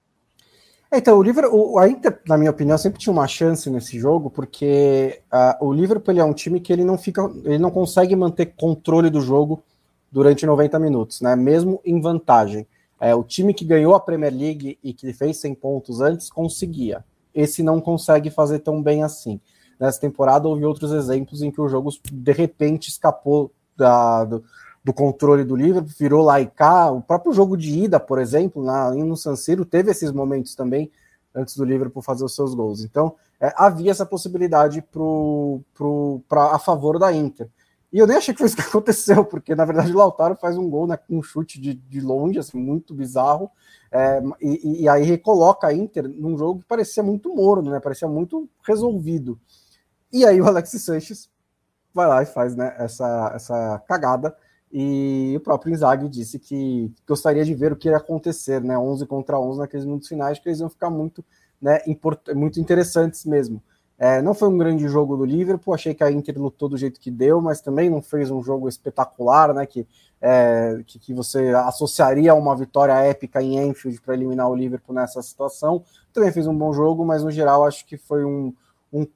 Então, 0.90 1.18
o 1.18 1.22
Liverpool, 1.22 1.78
a 1.78 1.86
Inter, 1.86 2.18
na 2.26 2.38
minha 2.38 2.50
opinião, 2.50 2.78
sempre 2.78 2.98
tinha 2.98 3.12
uma 3.12 3.28
chance 3.28 3.68
nesse 3.68 3.98
jogo, 3.98 4.30
porque 4.30 5.20
uh, 5.30 5.62
o 5.62 5.74
Liverpool 5.74 6.18
é 6.18 6.24
um 6.24 6.32
time 6.32 6.58
que 6.58 6.72
ele 6.72 6.84
não 6.84 6.96
fica, 6.96 7.30
ele 7.44 7.58
não 7.58 7.70
consegue 7.70 8.16
manter 8.16 8.46
controle 8.56 9.10
do 9.10 9.20
jogo 9.20 9.62
durante 10.10 10.46
90 10.46 10.78
minutos, 10.78 11.20
né? 11.20 11.36
Mesmo 11.36 11.82
em 11.84 12.00
vantagem. 12.00 12.66
É, 13.00 13.14
o 13.14 13.22
time 13.22 13.54
que 13.54 13.64
ganhou 13.64 13.94
a 13.94 14.00
Premier 14.00 14.32
League 14.32 14.78
e 14.82 14.92
que 14.92 15.12
fez 15.12 15.36
100 15.38 15.54
pontos 15.54 16.00
antes 16.00 16.30
conseguia. 16.30 17.04
Esse 17.34 17.62
não 17.62 17.80
consegue 17.80 18.30
fazer 18.30 18.58
tão 18.60 18.82
bem 18.82 19.02
assim. 19.02 19.40
Nessa 19.78 20.00
temporada 20.00 20.48
houve 20.48 20.64
outros 20.64 20.92
exemplos 20.92 21.40
em 21.42 21.50
que 21.50 21.60
o 21.60 21.68
jogo 21.68 21.90
de 22.10 22.32
repente 22.32 22.88
escapou 22.88 23.52
da, 23.76 24.24
do, 24.24 24.44
do 24.82 24.92
controle 24.92 25.44
do 25.44 25.54
Liverpool, 25.54 25.94
virou 25.96 26.24
lá 26.24 26.40
e 26.40 26.46
cá. 26.46 26.90
O 26.90 27.00
próprio 27.00 27.32
jogo 27.32 27.56
de 27.56 27.84
ida, 27.84 28.00
por 28.00 28.18
exemplo, 28.18 28.64
na, 28.64 28.90
no 28.90 29.16
San 29.16 29.36
Siro, 29.36 29.64
teve 29.64 29.92
esses 29.92 30.10
momentos 30.10 30.54
também 30.56 30.90
antes 31.34 31.56
do 31.56 31.64
Liverpool 31.64 32.02
fazer 32.02 32.24
os 32.24 32.34
seus 32.34 32.54
gols. 32.54 32.82
Então, 32.82 33.14
é, 33.40 33.52
havia 33.56 33.92
essa 33.92 34.04
possibilidade 34.04 34.82
pro, 34.82 35.60
pro, 35.72 36.20
pra, 36.28 36.54
a 36.54 36.58
favor 36.58 36.98
da 36.98 37.12
Inter. 37.12 37.48
E 37.92 37.98
eu 37.98 38.06
nem 38.06 38.16
achei 38.16 38.34
que 38.34 38.38
foi 38.38 38.46
isso 38.46 38.56
que 38.56 38.62
aconteceu, 38.68 39.24
porque 39.24 39.54
na 39.54 39.64
verdade 39.64 39.92
o 39.92 39.96
Lautaro 39.96 40.36
faz 40.36 40.56
um 40.56 40.68
gol 40.68 40.86
né, 40.86 40.96
com 40.96 41.18
um 41.18 41.22
chute 41.22 41.60
de, 41.60 41.74
de 41.74 42.00
longe, 42.00 42.38
assim, 42.38 42.58
muito 42.58 42.94
bizarro, 42.94 43.50
é, 43.90 44.20
e, 44.40 44.82
e, 44.82 44.88
aí 44.88 45.02
recoloca 45.02 45.66
a 45.66 45.72
Inter 45.72 46.06
num 46.06 46.36
jogo 46.36 46.60
que 46.60 46.66
parecia 46.66 47.02
muito 47.02 47.34
morno, 47.34 47.70
né, 47.70 47.80
parecia 47.80 48.06
muito 48.06 48.48
resolvido. 48.62 49.40
E 50.12 50.26
aí 50.26 50.40
o 50.40 50.46
Alexis 50.46 50.84
Sanches 50.84 51.30
vai 51.94 52.06
lá 52.06 52.22
e 52.22 52.26
faz 52.26 52.54
né, 52.54 52.74
essa, 52.78 53.32
essa 53.34 53.82
cagada, 53.88 54.36
e 54.72 55.34
o 55.36 55.40
próprio 55.40 55.72
Inzaghi 55.72 56.08
disse 56.08 56.38
que 56.38 56.92
gostaria 57.06 57.44
de 57.44 57.54
ver 57.54 57.72
o 57.72 57.76
que 57.76 57.88
ia 57.88 57.96
acontecer, 57.96 58.62
né? 58.62 58.76
11 58.78 59.06
contra 59.06 59.40
11 59.40 59.58
naqueles 59.60 59.86
minutos 59.86 60.08
finais, 60.08 60.38
que 60.38 60.48
eles 60.48 60.60
iam 60.60 60.68
ficar 60.68 60.90
muito, 60.90 61.24
né, 61.60 61.80
muito 62.34 62.60
interessantes 62.60 63.24
mesmo. 63.24 63.62
É, 63.98 64.22
não 64.22 64.32
foi 64.32 64.48
um 64.48 64.56
grande 64.56 64.86
jogo 64.86 65.16
do 65.16 65.24
Liverpool, 65.24 65.74
achei 65.74 65.92
que 65.92 66.04
a 66.04 66.10
Inter 66.10 66.40
lutou 66.40 66.68
do 66.68 66.76
jeito 66.76 67.00
que 67.00 67.10
deu, 67.10 67.40
mas 67.40 67.60
também 67.60 67.90
não 67.90 68.00
fez 68.00 68.30
um 68.30 68.42
jogo 68.42 68.68
espetacular, 68.68 69.52
né? 69.52 69.66
Que, 69.66 69.86
é, 70.20 70.80
que, 70.86 70.98
que, 70.98 71.12
você 71.12 71.48
associaria 71.48 72.30
a 72.30 72.34
uma 72.34 72.54
vitória 72.56 72.92
épica 72.92 73.42
em 73.42 73.58
Enfield 73.58 74.00
para 74.00 74.14
eliminar 74.14 74.48
o 74.48 74.54
Liverpool 74.54 74.94
nessa 74.94 75.20
situação. 75.20 75.82
Também 76.12 76.32
fez 76.32 76.46
um 76.46 76.56
bom 76.56 76.72
jogo, 76.72 77.04
mas 77.04 77.24
no 77.24 77.30
geral 77.30 77.64
acho 77.64 77.84
que 77.86 77.96
foi 77.96 78.24
um, 78.24 78.54
um 78.92 79.06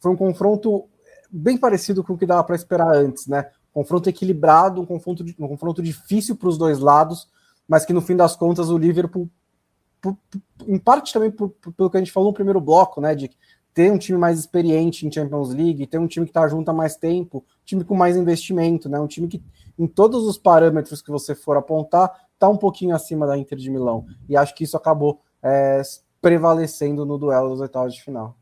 foi 0.00 0.12
um 0.12 0.16
confronto 0.16 0.84
bem 1.30 1.58
parecido 1.58 2.02
com 2.02 2.14
o 2.14 2.18
que 2.18 2.26
dava 2.26 2.44
para 2.44 2.56
esperar 2.56 2.94
antes, 2.94 3.26
né? 3.26 3.50
confronto 3.76 4.08
equilibrado, 4.08 4.80
um 4.80 4.86
confronto, 4.86 5.22
um 5.38 5.46
confronto 5.48 5.82
difícil 5.82 6.34
para 6.34 6.48
os 6.48 6.56
dois 6.56 6.78
lados, 6.78 7.28
mas 7.68 7.84
que 7.84 7.92
no 7.92 8.00
fim 8.00 8.16
das 8.16 8.34
contas 8.34 8.70
o 8.70 8.78
Liverpool, 8.78 9.28
em 10.66 10.78
parte 10.78 11.12
também 11.12 11.30
pelo 11.30 11.90
que 11.90 11.96
a 11.98 12.00
gente 12.00 12.10
falou 12.10 12.30
no 12.30 12.34
primeiro 12.34 12.58
bloco, 12.58 13.02
né, 13.02 13.14
de 13.14 13.30
ter 13.76 13.92
um 13.92 13.98
time 13.98 14.16
mais 14.16 14.38
experiente 14.38 15.06
em 15.06 15.12
Champions 15.12 15.52
League, 15.52 15.86
ter 15.86 15.98
um 15.98 16.06
time 16.06 16.24
que 16.24 16.30
está 16.30 16.48
junto 16.48 16.66
há 16.70 16.72
mais 16.72 16.96
tempo, 16.96 17.44
time 17.62 17.84
com 17.84 17.94
mais 17.94 18.16
investimento, 18.16 18.88
né? 18.88 18.98
Um 18.98 19.06
time 19.06 19.28
que, 19.28 19.44
em 19.78 19.86
todos 19.86 20.24
os 20.24 20.38
parâmetros 20.38 21.02
que 21.02 21.10
você 21.10 21.34
for 21.34 21.58
apontar, 21.58 22.10
está 22.32 22.48
um 22.48 22.56
pouquinho 22.56 22.96
acima 22.96 23.26
da 23.26 23.36
Inter 23.36 23.58
de 23.58 23.70
Milão. 23.70 24.06
E 24.26 24.34
acho 24.34 24.54
que 24.54 24.64
isso 24.64 24.78
acabou 24.78 25.20
é, 25.42 25.82
prevalecendo 26.22 27.04
no 27.04 27.18
duelo 27.18 27.50
dos 27.50 27.60
oitavos 27.60 27.92
de 27.92 28.02
final. 28.02 28.34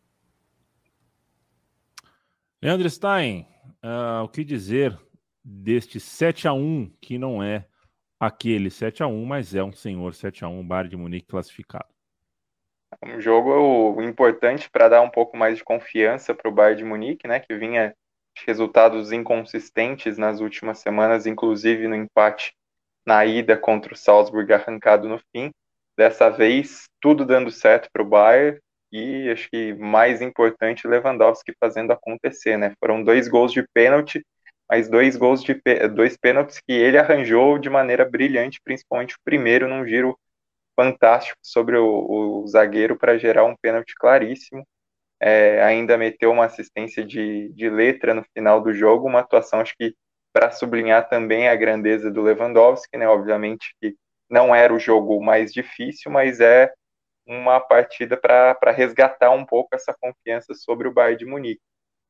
Leandro 2.62 2.88
Stein, 2.88 3.44
uh, 3.82 4.22
o 4.22 4.28
que 4.28 4.44
dizer 4.44 4.96
deste 5.44 5.98
7 5.98 6.46
a 6.46 6.52
1 6.52 6.92
que 7.00 7.18
não 7.18 7.42
é 7.42 7.66
aquele 8.20 8.70
7 8.70 9.02
a 9.02 9.08
1 9.08 9.24
mas 9.24 9.52
é 9.52 9.64
um 9.64 9.72
senhor 9.72 10.14
7 10.14 10.44
a 10.44 10.48
1 10.48 10.64
Bayern 10.64 10.90
de 10.90 10.96
Munique 10.96 11.26
classificado? 11.26 11.93
Um 13.02 13.20
jogo 13.20 14.00
importante 14.02 14.68
para 14.70 14.88
dar 14.88 15.00
um 15.00 15.10
pouco 15.10 15.36
mais 15.36 15.58
de 15.58 15.64
confiança 15.64 16.34
para 16.34 16.48
o 16.48 16.52
Bayern 16.52 16.78
de 16.78 16.84
Munique, 16.84 17.28
né, 17.28 17.40
que 17.40 17.54
vinha 17.54 17.94
de 18.36 18.44
resultados 18.46 19.12
inconsistentes 19.12 20.18
nas 20.18 20.40
últimas 20.40 20.78
semanas, 20.78 21.26
inclusive 21.26 21.86
no 21.86 21.94
empate 21.94 22.52
na 23.06 23.24
ida 23.24 23.56
contra 23.56 23.92
o 23.92 23.96
Salzburg 23.96 24.52
arrancado 24.52 25.08
no 25.08 25.20
fim. 25.32 25.50
Dessa 25.96 26.28
vez, 26.28 26.88
tudo 27.00 27.24
dando 27.24 27.50
certo 27.50 27.88
para 27.92 28.02
o 28.02 28.06
Bayern 28.06 28.58
e 28.90 29.28
acho 29.30 29.48
que 29.50 29.74
mais 29.74 30.22
importante, 30.22 30.86
Lewandowski 30.86 31.52
fazendo 31.60 31.92
acontecer, 31.92 32.56
né? 32.56 32.72
Foram 32.80 33.02
dois 33.02 33.28
gols 33.28 33.52
de 33.52 33.64
pênalti, 33.74 34.24
mas 34.68 34.88
dois 34.88 35.16
gols 35.16 35.42
de 35.42 35.60
dois 35.94 36.16
pênaltis 36.16 36.60
que 36.60 36.72
ele 36.72 36.96
arranjou 36.96 37.58
de 37.58 37.68
maneira 37.68 38.04
brilhante, 38.04 38.60
principalmente 38.64 39.14
o 39.14 39.20
primeiro 39.24 39.68
num 39.68 39.86
giro 39.86 40.18
fantástico 40.76 41.38
sobre 41.42 41.76
o, 41.76 42.42
o 42.42 42.46
zagueiro 42.46 42.96
para 42.96 43.18
gerar 43.18 43.44
um 43.44 43.56
pênalti 43.56 43.94
claríssimo. 43.94 44.66
É, 45.20 45.62
ainda 45.62 45.96
meteu 45.96 46.32
uma 46.32 46.46
assistência 46.46 47.04
de, 47.04 47.52
de 47.54 47.70
letra 47.70 48.12
no 48.14 48.24
final 48.34 48.60
do 48.60 48.74
jogo, 48.74 49.08
uma 49.08 49.20
atuação 49.20 49.60
acho 49.60 49.74
que 49.78 49.94
para 50.32 50.50
sublinhar 50.50 51.08
também 51.08 51.48
a 51.48 51.54
grandeza 51.54 52.10
do 52.10 52.20
Lewandowski, 52.22 52.98
né? 52.98 53.08
Obviamente 53.08 53.74
que 53.80 53.94
não 54.28 54.54
era 54.54 54.74
o 54.74 54.78
jogo 54.78 55.22
mais 55.22 55.52
difícil, 55.52 56.10
mas 56.10 56.40
é 56.40 56.72
uma 57.26 57.60
partida 57.60 58.16
para 58.16 58.72
resgatar 58.72 59.30
um 59.30 59.46
pouco 59.46 59.74
essa 59.74 59.94
confiança 59.98 60.54
sobre 60.54 60.88
o 60.88 60.92
Bayern 60.92 61.18
de 61.18 61.24
Munique. 61.24 61.62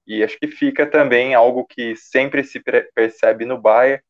E 0.06 0.22
acho 0.24 0.38
que 0.38 0.48
fica 0.48 0.86
também 0.86 1.34
algo 1.34 1.66
que 1.66 1.96
sempre 1.96 2.42
se 2.44 2.60
percebe 2.94 3.44
no 3.44 3.60
Bayern 3.60 4.02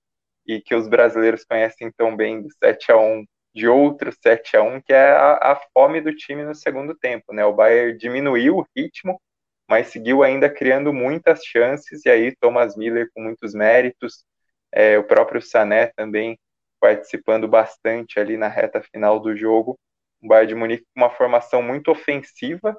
e 0.47 0.61
que 0.61 0.75
os 0.75 0.89
brasileiros 0.89 1.45
conhecem 1.45 1.91
tão 1.97 2.17
bem 2.17 2.43
do 2.43 2.49
7 2.63 2.93
a 2.93 2.97
1 2.97 3.25
de 3.55 3.69
outro 3.69 4.13
7 4.13 4.57
a 4.57 4.63
1 4.63 4.81
que 4.83 4.93
é 4.93 5.11
a, 5.13 5.53
a 5.53 5.61
fome 5.73 6.01
do 6.01 6.15
time 6.15 6.43
no 6.45 6.55
segundo 6.55 6.95
tempo, 6.95 7.33
né? 7.33 7.45
O 7.45 7.53
Bayern 7.53 7.97
diminuiu 7.97 8.59
o 8.59 8.67
ritmo, 8.77 9.21
mas 9.69 9.89
seguiu 9.89 10.23
ainda 10.23 10.51
criando 10.51 10.93
muitas 10.93 11.45
chances, 11.45 12.05
e 12.05 12.11
aí 12.11 12.35
Thomas 12.37 12.77
Miller 12.77 13.09
com 13.15 13.23
muitos 13.23 13.55
méritos, 13.55 14.25
é, 14.73 14.99
o 14.99 15.05
próprio 15.05 15.41
Sané 15.41 15.87
também 15.97 16.39
participando 16.81 17.49
bastante 17.49 18.19
ali 18.21 18.37
na 18.37 18.49
reta 18.49 18.83
final 18.83 19.21
do 19.21 19.37
jogo. 19.37 19.79
O 20.23 20.29
Bayern 20.29 20.49
de 20.49 20.55
Munique 20.55 20.85
com 20.95 21.01
uma 21.01 21.11
formação 21.11 21.63
muito 21.63 21.91
ofensiva, 21.91 22.77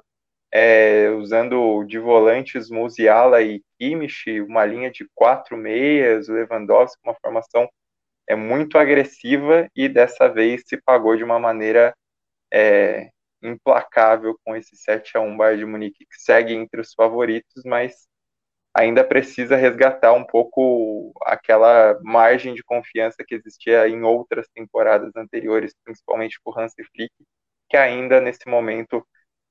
é, 0.52 1.08
usando 1.10 1.84
de 1.84 1.98
volantes 1.98 2.70
Musiala 2.70 3.42
e 3.42 3.62
Kimmich, 3.78 4.40
uma 4.42 4.64
linha 4.64 4.90
de 4.90 5.08
quatro 5.14 5.56
meias, 5.56 6.28
o 6.28 6.34
Lewandowski, 6.34 7.00
uma 7.04 7.14
formação 7.14 7.68
é 8.28 8.34
muito 8.36 8.78
agressiva 8.78 9.68
e 9.74 9.88
dessa 9.88 10.28
vez 10.28 10.62
se 10.66 10.76
pagou 10.80 11.16
de 11.16 11.24
uma 11.24 11.38
maneira 11.38 11.94
é, 12.52 13.10
implacável 13.42 14.38
com 14.44 14.56
esse 14.56 14.76
7 14.76 15.16
a 15.16 15.20
1 15.20 15.36
Bayern 15.36 15.64
de 15.64 15.66
Munique, 15.70 16.06
que 16.06 16.20
segue 16.20 16.54
entre 16.54 16.80
os 16.80 16.92
favoritos, 16.94 17.62
mas 17.64 18.08
ainda 18.74 19.04
precisa 19.04 19.56
resgatar 19.56 20.12
um 20.12 20.24
pouco 20.24 21.12
aquela 21.24 21.98
margem 22.02 22.54
de 22.54 22.62
confiança 22.62 23.24
que 23.26 23.34
existia 23.34 23.88
em 23.88 24.02
outras 24.02 24.46
temporadas 24.54 25.16
anteriores, 25.16 25.74
principalmente 25.84 26.38
por 26.44 26.58
Hansi 26.58 26.84
Flick, 26.94 27.12
que 27.70 27.76
ainda 27.76 28.20
nesse 28.20 28.46
momento, 28.48 29.06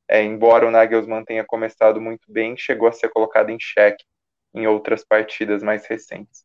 é, 0.08 0.22
embora 0.24 0.68
o 0.68 0.72
Nagelsmann 0.72 1.26
tenha 1.26 1.44
começado 1.46 2.00
muito 2.02 2.32
bem, 2.32 2.56
chegou 2.58 2.88
a 2.88 2.92
ser 2.92 3.10
colocado 3.10 3.50
em 3.50 3.58
xeque 3.60 4.06
em 4.54 4.68
outras 4.68 5.04
partidas 5.04 5.64
mais 5.64 5.86
recentes. 5.88 6.45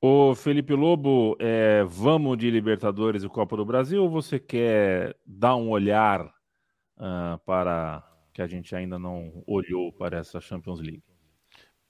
Ô 0.00 0.32
Felipe 0.32 0.74
Lobo, 0.74 1.36
é, 1.40 1.82
vamos 1.82 2.38
de 2.38 2.48
Libertadores 2.48 3.24
e 3.24 3.28
Copa 3.28 3.56
do 3.56 3.64
Brasil 3.64 4.04
ou 4.04 4.08
você 4.08 4.38
quer 4.38 5.16
dar 5.26 5.56
um 5.56 5.70
olhar 5.70 6.24
uh, 6.24 7.36
para 7.44 8.08
que 8.32 8.40
a 8.40 8.46
gente 8.46 8.76
ainda 8.76 8.96
não 8.96 9.42
olhou 9.44 9.92
para 9.92 10.18
essa 10.18 10.40
Champions 10.40 10.78
League? 10.78 11.02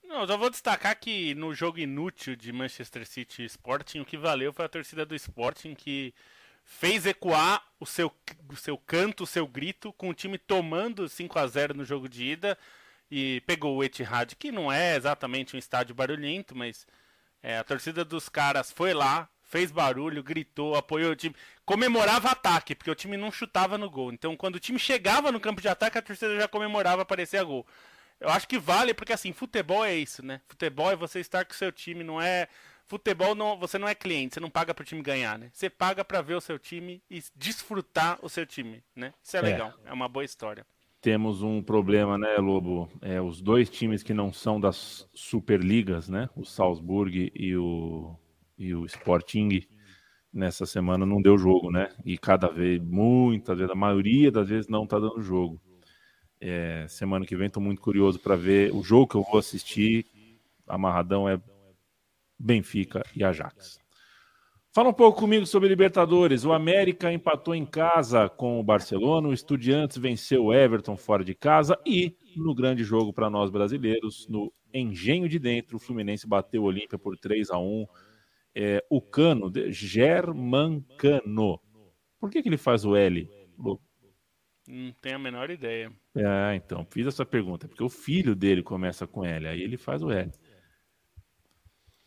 Não, 0.03 0.25
já 0.25 0.35
vou 0.35 0.49
destacar 0.49 0.99
que 0.99 1.35
no 1.35 1.53
jogo 1.53 1.77
inútil 1.77 2.35
de 2.35 2.51
Manchester 2.51 3.05
City 3.05 3.45
Sporting, 3.45 3.99
o 3.99 4.05
que 4.05 4.17
valeu 4.17 4.51
foi 4.51 4.65
a 4.65 4.69
torcida 4.69 5.05
do 5.05 5.13
Sporting 5.13 5.75
que 5.75 6.11
fez 6.63 7.05
ecoar 7.05 7.63
o 7.79 7.85
seu, 7.85 8.11
o 8.51 8.55
seu 8.55 8.75
canto, 8.75 9.23
o 9.23 9.27
seu 9.27 9.45
grito, 9.45 9.93
com 9.93 10.09
o 10.09 10.15
time 10.15 10.39
tomando 10.39 11.07
5 11.07 11.37
a 11.37 11.45
0 11.45 11.77
no 11.77 11.85
jogo 11.85 12.09
de 12.09 12.23
ida 12.23 12.57
e 13.11 13.43
pegou 13.45 13.77
o 13.77 13.83
Etihad, 13.83 14.35
que 14.35 14.51
não 14.51 14.71
é 14.71 14.95
exatamente 14.95 15.55
um 15.55 15.59
estádio 15.59 15.93
barulhento, 15.93 16.55
mas 16.55 16.87
é, 17.41 17.57
a 17.57 17.63
torcida 17.63 18.03
dos 18.03 18.29
caras 18.29 18.71
foi 18.71 18.93
lá, 18.93 19.29
fez 19.41 19.71
barulho, 19.71 20.23
gritou, 20.23 20.75
apoiou 20.75 21.11
o 21.11 21.15
time, 21.15 21.35
comemorava 21.65 22.29
ataque, 22.29 22.75
porque 22.75 22.91
o 22.91 22.95
time 22.95 23.17
não 23.17 23.31
chutava 23.31 23.77
no 23.77 23.89
gol. 23.89 24.11
Então, 24.11 24.35
quando 24.35 24.55
o 24.55 24.59
time 24.59 24.77
chegava 24.77 25.31
no 25.31 25.39
campo 25.39 25.61
de 25.61 25.67
ataque, 25.67 25.97
a 25.97 26.01
torcida 26.01 26.37
já 26.37 26.47
comemorava, 26.47 27.01
aparecia 27.01 27.43
gol. 27.43 27.65
Eu 28.19 28.29
acho 28.29 28.47
que 28.47 28.59
vale, 28.59 28.93
porque 28.93 29.13
assim, 29.13 29.31
futebol 29.31 29.83
é 29.83 29.95
isso, 29.95 30.23
né? 30.23 30.41
Futebol 30.47 30.91
é 30.91 30.95
você 30.95 31.19
estar 31.19 31.45
com 31.45 31.53
o 31.53 31.55
seu 31.55 31.71
time, 31.71 32.03
não 32.03 32.21
é. 32.21 32.47
Futebol 32.85 33.35
não, 33.35 33.57
você 33.57 33.77
não 33.77 33.87
é 33.87 33.95
cliente, 33.95 34.33
você 34.33 34.39
não 34.39 34.49
paga 34.49 34.73
para 34.73 34.81
o 34.81 34.85
time 34.85 35.01
ganhar, 35.01 35.37
né? 35.37 35.49
Você 35.53 35.69
paga 35.69 36.03
para 36.03 36.21
ver 36.21 36.33
o 36.33 36.41
seu 36.41 36.59
time 36.59 37.01
e 37.09 37.23
desfrutar 37.35 38.17
o 38.21 38.27
seu 38.27 38.45
time, 38.45 38.83
né? 38.95 39.13
Isso 39.23 39.37
é, 39.37 39.39
é. 39.39 39.43
legal, 39.43 39.73
é 39.85 39.93
uma 39.93 40.09
boa 40.09 40.25
história 40.25 40.65
temos 41.01 41.41
um 41.41 41.61
problema, 41.61 42.17
né, 42.17 42.35
Lobo? 42.37 42.89
É, 43.01 43.21
os 43.21 43.41
dois 43.41 43.69
times 43.69 44.03
que 44.03 44.13
não 44.13 44.33
são 44.33 44.59
das 44.59 45.07
Superligas, 45.13 46.09
né? 46.09 46.29
O 46.35 46.43
Salzburg 46.43 47.31
e 47.33 47.55
o, 47.55 48.15
e 48.57 48.73
o 48.73 48.85
Sporting, 48.85 49.61
nessa 50.31 50.65
semana 50.65 51.05
não 51.05 51.21
deu 51.21 51.37
jogo, 51.37 51.71
né? 51.71 51.89
E 52.05 52.17
cada 52.17 52.49
vez, 52.49 52.81
muitas 52.81 53.57
vezes, 53.57 53.71
a 53.71 53.75
maioria 53.75 54.31
das 54.31 54.49
vezes 54.49 54.67
não 54.67 54.85
tá 54.85 54.99
dando 54.99 55.21
jogo. 55.21 55.61
É, 56.41 56.85
semana 56.87 57.25
que 57.25 57.35
vem 57.35 57.47
estou 57.47 57.61
muito 57.61 57.81
curioso 57.81 58.19
para 58.19 58.35
ver 58.35 58.73
o 58.73 58.81
jogo 58.83 59.07
que 59.07 59.15
eu 59.15 59.23
vou 59.23 59.39
assistir. 59.39 60.05
Amarradão 60.67 61.27
é 61.27 61.39
Benfica 62.37 63.03
e 63.15 63.23
Ajax. 63.23 63.79
Fala 64.79 64.91
um 64.91 64.93
pouco 64.93 65.19
comigo 65.19 65.45
sobre 65.45 65.67
Libertadores. 65.67 66.45
O 66.45 66.53
América 66.53 67.11
empatou 67.11 67.53
em 67.53 67.65
casa 67.65 68.29
com 68.29 68.61
o 68.61 68.63
Barcelona, 68.63 69.27
o 69.27 69.33
Estudiantes 69.33 69.97
venceu 69.97 70.45
o 70.45 70.53
Everton 70.53 70.95
fora 70.95 71.21
de 71.21 71.35
casa 71.35 71.77
e 71.85 72.15
no 72.37 72.55
grande 72.55 72.81
jogo 72.81 73.11
para 73.11 73.29
nós 73.29 73.49
brasileiros, 73.49 74.25
no 74.29 74.53
Engenho 74.73 75.27
de 75.27 75.37
Dentro, 75.37 75.75
o 75.75 75.79
Fluminense 75.81 76.25
bateu 76.25 76.61
o 76.61 76.65
Olímpia 76.65 76.97
por 76.97 77.17
3 77.17 77.51
a 77.51 77.59
1 77.59 77.85
é, 78.55 78.81
O 78.89 79.01
Cano, 79.01 79.51
Germancano. 79.67 81.59
Por 82.17 82.29
que, 82.29 82.41
que 82.41 82.47
ele 82.47 82.55
faz 82.55 82.85
o 82.85 82.95
L? 82.95 83.29
Não 84.65 84.93
tenho 85.01 85.17
a 85.17 85.19
menor 85.19 85.49
ideia. 85.49 85.91
É, 86.15 86.55
então, 86.55 86.87
fiz 86.89 87.05
essa 87.05 87.25
pergunta, 87.25 87.67
porque 87.67 87.83
o 87.83 87.89
filho 87.89 88.33
dele 88.33 88.63
começa 88.63 89.05
com 89.05 89.25
L, 89.25 89.45
aí 89.45 89.61
ele 89.61 89.75
faz 89.75 90.01
o 90.01 90.09
L. 90.09 90.31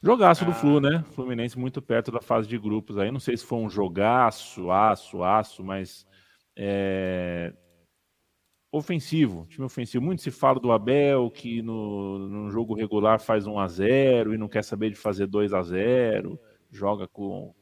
Jogaço 0.02 0.42
ah. 0.42 0.46
do 0.48 0.52
Flu, 0.52 0.80
né? 0.80 1.04
Fluminense 1.12 1.58
muito 1.58 1.80
perto 1.80 2.10
da 2.10 2.20
fase 2.20 2.48
de 2.48 2.58
grupos 2.58 2.98
aí. 2.98 3.10
Não 3.10 3.20
sei 3.20 3.36
se 3.36 3.44
foi 3.44 3.58
um 3.58 3.70
jogaço, 3.70 4.70
aço, 4.70 5.22
aço, 5.22 5.62
mas 5.62 6.04
é... 6.56 7.54
ofensivo, 8.72 9.46
time 9.46 9.64
ofensivo. 9.64 10.04
Muito 10.04 10.22
se 10.22 10.30
fala 10.30 10.58
do 10.58 10.72
Abel, 10.72 11.30
que 11.30 11.62
no, 11.62 12.18
no 12.18 12.50
jogo 12.50 12.74
regular 12.74 13.20
faz 13.20 13.46
1 13.46 13.58
a 13.58 13.68
0 13.68 14.34
e 14.34 14.38
não 14.38 14.48
quer 14.48 14.64
saber 14.64 14.90
de 14.90 14.96
fazer 14.96 15.26
2 15.26 15.54
a 15.54 15.62
0 15.62 16.38
joga 16.72 17.06
com. 17.06 17.54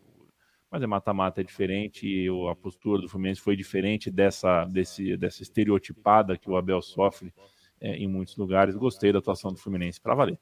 Mas 0.70 0.82
é 0.82 0.86
mata-mata, 0.86 1.40
é 1.40 1.44
diferente, 1.44 2.06
e 2.06 2.28
a 2.48 2.54
postura 2.54 3.02
do 3.02 3.08
Fluminense 3.08 3.40
foi 3.40 3.56
diferente 3.56 4.08
dessa, 4.08 4.64
desse, 4.66 5.16
dessa 5.16 5.42
estereotipada 5.42 6.38
que 6.38 6.48
o 6.48 6.56
Abel 6.56 6.80
sofre 6.80 7.34
é, 7.80 7.96
em 7.96 8.06
muitos 8.06 8.36
lugares. 8.36 8.76
Gostei 8.76 9.12
da 9.12 9.18
atuação 9.18 9.52
do 9.52 9.58
Fluminense, 9.58 10.00
para 10.00 10.14
valer. 10.14 10.38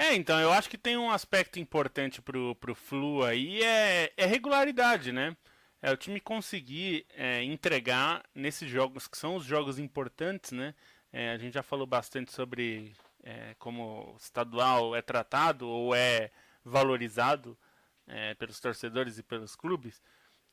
É, 0.00 0.14
então, 0.14 0.38
eu 0.38 0.52
acho 0.52 0.70
que 0.70 0.78
tem 0.78 0.96
um 0.96 1.10
aspecto 1.10 1.58
importante 1.58 2.22
pro, 2.22 2.54
pro 2.54 2.72
Flu 2.72 3.24
aí, 3.24 3.60
é, 3.64 4.12
é 4.16 4.26
regularidade, 4.26 5.10
né? 5.10 5.36
É 5.82 5.90
o 5.90 5.96
time 5.96 6.20
conseguir 6.20 7.04
é, 7.16 7.42
entregar 7.42 8.22
nesses 8.32 8.70
jogos 8.70 9.08
que 9.08 9.18
são 9.18 9.34
os 9.34 9.44
jogos 9.44 9.76
importantes, 9.76 10.52
né? 10.52 10.72
É, 11.12 11.32
a 11.32 11.36
gente 11.36 11.54
já 11.54 11.64
falou 11.64 11.84
bastante 11.84 12.32
sobre 12.32 12.94
é, 13.24 13.56
como 13.58 14.12
o 14.14 14.16
estadual 14.16 14.94
é 14.94 15.02
tratado 15.02 15.68
ou 15.68 15.92
é 15.92 16.30
valorizado 16.64 17.58
é, 18.06 18.34
pelos 18.34 18.60
torcedores 18.60 19.18
e 19.18 19.22
pelos 19.24 19.56
clubes. 19.56 20.00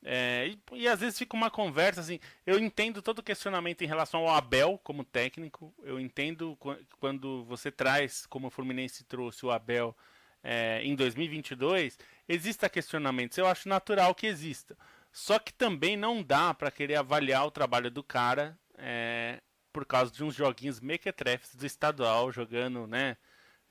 É, 0.04 0.48
e, 0.48 0.82
e, 0.82 0.88
às 0.88 1.00
vezes 1.00 1.18
fica 1.18 1.36
uma 1.36 1.50
conversa 1.50 2.00
assim. 2.00 2.20
Eu 2.46 2.58
entendo 2.58 3.02
todo 3.02 3.18
o 3.18 3.22
questionamento 3.22 3.82
em 3.82 3.86
relação 3.86 4.20
ao 4.20 4.34
Abel 4.34 4.80
como 4.84 5.04
técnico. 5.04 5.74
Eu 5.82 5.98
entendo 5.98 6.56
quando 7.00 7.44
você 7.44 7.70
traz, 7.70 8.26
como 8.26 8.48
o 8.48 8.50
Fluminense 8.50 9.04
trouxe 9.04 9.44
o 9.44 9.50
Abel 9.50 9.96
é, 10.42 10.80
em 10.84 10.94
2022, 10.94 11.98
exista 12.28 12.68
questionamentos. 12.68 13.36
Eu 13.36 13.46
acho 13.46 13.68
natural 13.68 14.14
que 14.14 14.26
exista. 14.26 14.76
Só 15.12 15.38
que 15.38 15.52
também 15.52 15.96
não 15.96 16.22
dá 16.22 16.52
para 16.54 16.70
querer 16.70 16.96
avaliar 16.96 17.46
o 17.46 17.50
trabalho 17.50 17.90
do 17.90 18.02
cara 18.02 18.56
é, 18.78 19.40
por 19.72 19.84
causa 19.84 20.12
de 20.12 20.22
uns 20.22 20.34
joguinhos 20.34 20.78
mequetrefes 20.80 21.54
do 21.54 21.66
estadual, 21.66 22.30
jogando, 22.30 22.86
né? 22.86 23.16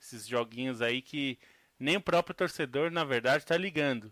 Esses 0.02 0.28
joguinhos 0.28 0.82
aí 0.82 1.02
que 1.02 1.40
nem 1.80 1.98
o 1.98 2.02
próprio 2.02 2.36
torcedor, 2.36 2.92
na 2.92 3.04
verdade, 3.04 3.44
está 3.44 3.56
ligando. 3.56 4.12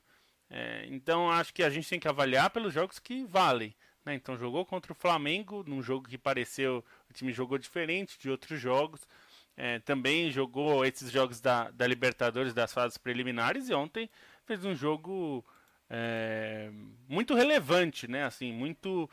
É, 0.55 0.85
então 0.87 1.31
acho 1.31 1.51
que 1.51 1.63
a 1.63 1.69
gente 1.69 1.89
tem 1.89 1.99
que 1.99 2.07
avaliar 2.07 2.51
pelos 2.51 2.71
jogos 2.71 2.99
que 2.99 3.25
valem. 3.25 3.73
Né? 4.05 4.13
Então 4.13 4.37
jogou 4.37 4.63
contra 4.63 4.91
o 4.91 4.95
Flamengo, 4.95 5.63
num 5.65 5.81
jogo 5.81 6.07
que 6.07 6.17
pareceu 6.17 6.85
o 7.09 7.13
time 7.13 7.33
jogou 7.33 7.57
diferente 7.57 8.19
de 8.19 8.29
outros 8.29 8.59
jogos. 8.61 9.01
É, 9.57 9.79
também 9.79 10.29
jogou 10.31 10.85
esses 10.85 11.11
jogos 11.11 11.41
da, 11.41 11.71
da, 11.71 11.87
Libertadores 11.87 12.53
das 12.53 12.71
fases 12.71 12.99
preliminares 12.99 13.67
e 13.67 13.73
ontem 13.73 14.09
fez 14.45 14.63
um 14.63 14.75
jogo 14.75 15.43
é, 15.89 16.69
muito 17.07 17.33
relevante, 17.33 18.07
né? 18.07 18.23
Assim, 18.23 18.51
muito 18.51 19.09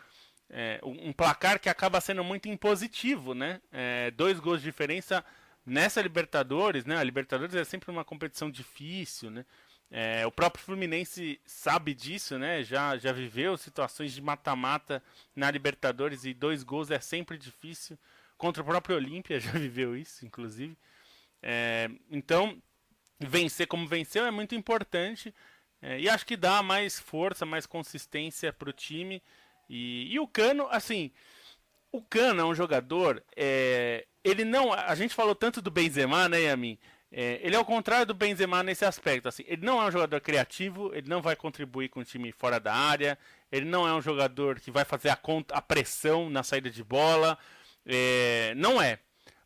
é, 0.50 0.78
um 0.82 1.12
placar 1.12 1.58
que 1.58 1.68
acaba 1.68 2.00
sendo 2.00 2.24
muito 2.24 2.48
impositivo, 2.48 3.34
né? 3.34 3.60
É, 3.72 4.10
dois 4.10 4.38
gols 4.40 4.60
de 4.60 4.66
diferença 4.66 5.24
nessa 5.64 6.02
Libertadores, 6.02 6.84
né? 6.84 6.96
A 6.96 7.04
Libertadores 7.04 7.54
é 7.54 7.64
sempre 7.64 7.90
uma 7.90 8.04
competição 8.04 8.50
difícil, 8.50 9.30
né? 9.30 9.44
É, 9.90 10.24
o 10.24 10.30
próprio 10.30 10.64
Fluminense 10.64 11.40
sabe 11.44 11.94
disso, 11.94 12.38
né? 12.38 12.62
Já, 12.62 12.96
já 12.96 13.12
viveu 13.12 13.56
situações 13.56 14.12
de 14.12 14.22
mata-mata 14.22 15.02
na 15.34 15.50
Libertadores 15.50 16.24
e 16.24 16.32
dois 16.32 16.62
gols 16.62 16.90
é 16.90 17.00
sempre 17.00 17.36
difícil. 17.36 17.98
Contra 18.38 18.62
o 18.62 18.66
próprio 18.66 18.96
Olímpia 18.96 19.38
já 19.40 19.50
viveu 19.52 19.96
isso, 19.96 20.24
inclusive. 20.24 20.78
É, 21.42 21.90
então, 22.10 22.62
vencer 23.18 23.66
como 23.66 23.86
venceu 23.86 24.24
é 24.24 24.30
muito 24.30 24.54
importante. 24.54 25.34
É, 25.82 25.98
e 25.98 26.08
acho 26.08 26.24
que 26.24 26.36
dá 26.36 26.62
mais 26.62 27.00
força, 27.00 27.44
mais 27.44 27.66
consistência 27.66 28.52
para 28.52 28.70
o 28.70 28.72
time. 28.72 29.20
E, 29.68 30.12
e, 30.12 30.20
o 30.20 30.26
Cano, 30.26 30.68
assim, 30.70 31.10
o 31.90 32.02
Cano 32.02 32.42
é 32.42 32.44
um 32.44 32.54
jogador. 32.54 33.22
É, 33.36 34.06
ele 34.22 34.44
não. 34.44 34.72
A 34.72 34.94
gente 34.94 35.14
falou 35.14 35.34
tanto 35.34 35.60
do 35.60 35.70
Benzema, 35.70 36.28
né, 36.28 36.42
Yamin? 36.42 36.78
É, 37.12 37.40
ele 37.42 37.56
é 37.56 37.58
o 37.58 37.64
contrário 37.64 38.06
do 38.06 38.14
Benzema 38.14 38.62
nesse 38.62 38.84
aspecto. 38.84 39.28
Assim, 39.28 39.44
ele 39.46 39.64
não 39.64 39.82
é 39.82 39.86
um 39.86 39.90
jogador 39.90 40.20
criativo, 40.20 40.94
ele 40.94 41.08
não 41.08 41.20
vai 41.20 41.34
contribuir 41.34 41.88
com 41.88 42.00
o 42.00 42.04
time 42.04 42.30
fora 42.32 42.60
da 42.60 42.74
área, 42.74 43.18
ele 43.50 43.66
não 43.66 43.86
é 43.86 43.92
um 43.92 44.00
jogador 44.00 44.60
que 44.60 44.70
vai 44.70 44.84
fazer 44.84 45.10
a, 45.10 45.16
conta, 45.16 45.54
a 45.54 45.62
pressão 45.62 46.30
na 46.30 46.42
saída 46.42 46.70
de 46.70 46.84
bola. 46.84 47.38
É, 47.84 48.54
não 48.56 48.80
é. 48.80 48.98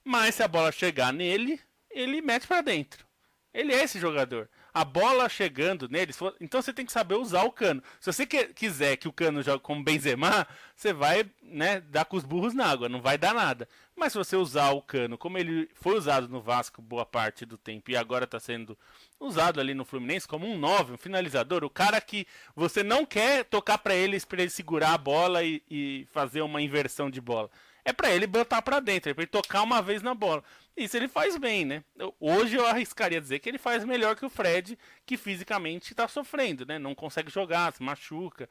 Mas 0.05 0.35
se 0.35 0.43
a 0.43 0.49
bola 0.49 0.71
chegar 0.71 1.12
nele, 1.12 1.59
ele 1.91 2.21
mete 2.21 2.47
para 2.47 2.61
dentro. 2.61 3.07
Ele 3.53 3.73
é 3.73 3.83
esse 3.83 3.99
jogador 3.99 4.49
a 4.75 4.85
bola 4.85 5.29
chegando 5.29 5.89
nele, 5.89 6.12
for... 6.12 6.35
então 6.41 6.61
você 6.61 6.72
tem 6.72 6.85
que 6.85 6.91
saber 6.91 7.14
usar 7.14 7.45
o 7.45 7.53
cano. 7.53 7.81
Se 8.01 8.12
você 8.12 8.27
que... 8.27 8.47
quiser 8.49 8.97
que 8.97 9.07
o 9.07 9.12
cano 9.12 9.41
jogue 9.41 9.62
como 9.62 9.85
Benzema, 9.85 10.47
você 10.75 10.93
vai 10.93 11.25
né, 11.41 11.81
dar 11.81 12.05
com 12.05 12.16
os 12.16 12.25
burros 12.25 12.53
na 12.53 12.66
água, 12.66 12.89
não 12.89 13.01
vai 13.01 13.16
dar 13.16 13.33
nada. 13.33 13.68
Mas 13.95 14.12
se 14.12 14.18
você 14.18 14.35
usar 14.35 14.70
o 14.70 14.83
cano 14.83 15.16
como 15.16 15.39
ele 15.39 15.70
foi 15.75 15.97
usado 15.97 16.29
no 16.29 16.41
Vasco 16.41 16.83
boa 16.83 17.07
parte 17.07 17.47
do 17.47 17.57
tempo 17.57 17.93
e 17.93 17.97
agora 17.97 18.25
está 18.25 18.41
sendo 18.41 18.77
usado 19.20 19.61
ali 19.61 19.72
no 19.72 19.85
Fluminense 19.85 20.27
como 20.27 20.45
um 20.45 20.59
9, 20.59 20.95
um 20.95 20.99
finalizador, 20.99 21.62
o 21.62 21.70
cara 21.70 22.01
que 22.01 22.27
você 22.57 22.83
não 22.83 23.07
quer 23.07 23.45
tocar 23.45 23.79
para 23.79 23.95
ele 23.95 24.20
para 24.22 24.43
ele 24.43 24.51
segurar 24.51 24.95
a 24.95 24.99
bola 24.99 25.45
e, 25.45 25.62
e 25.70 26.09
fazer 26.11 26.43
uma 26.43 26.61
inversão 26.61 27.09
de 27.09 27.20
bola 27.20 27.49
é 27.85 27.93
para 27.93 28.11
ele 28.11 28.27
botar 28.27 28.62
para 28.62 28.81
dentro, 28.81 29.11
é 29.11 29.14
para 29.14 29.22
ele 29.22 29.31
tocar 29.31 29.62
uma 29.62 29.83
vez 29.83 30.03
na 30.03 30.14
bola. 30.14 30.43
Isso 30.77 30.97
ele 30.97 31.07
faz 31.07 31.37
bem, 31.37 31.64
né? 31.64 31.85
Hoje 32.18 32.57
eu 32.57 32.66
arriscaria 32.66 33.20
dizer 33.20 33.39
que 33.39 33.49
ele 33.49 33.59
faz 33.59 33.85
melhor 33.85 34.16
que 34.16 34.27
o 34.27 34.31
Fred, 34.31 34.77
que 35.07 35.16
fisicamente 35.16 35.93
está 35.93 36.09
sofrendo, 36.09 36.66
né? 36.66 36.79
Não 36.79 36.95
consegue 36.95 37.31
jogar, 37.31 37.72
se 37.72 37.83
machuca. 37.83 38.49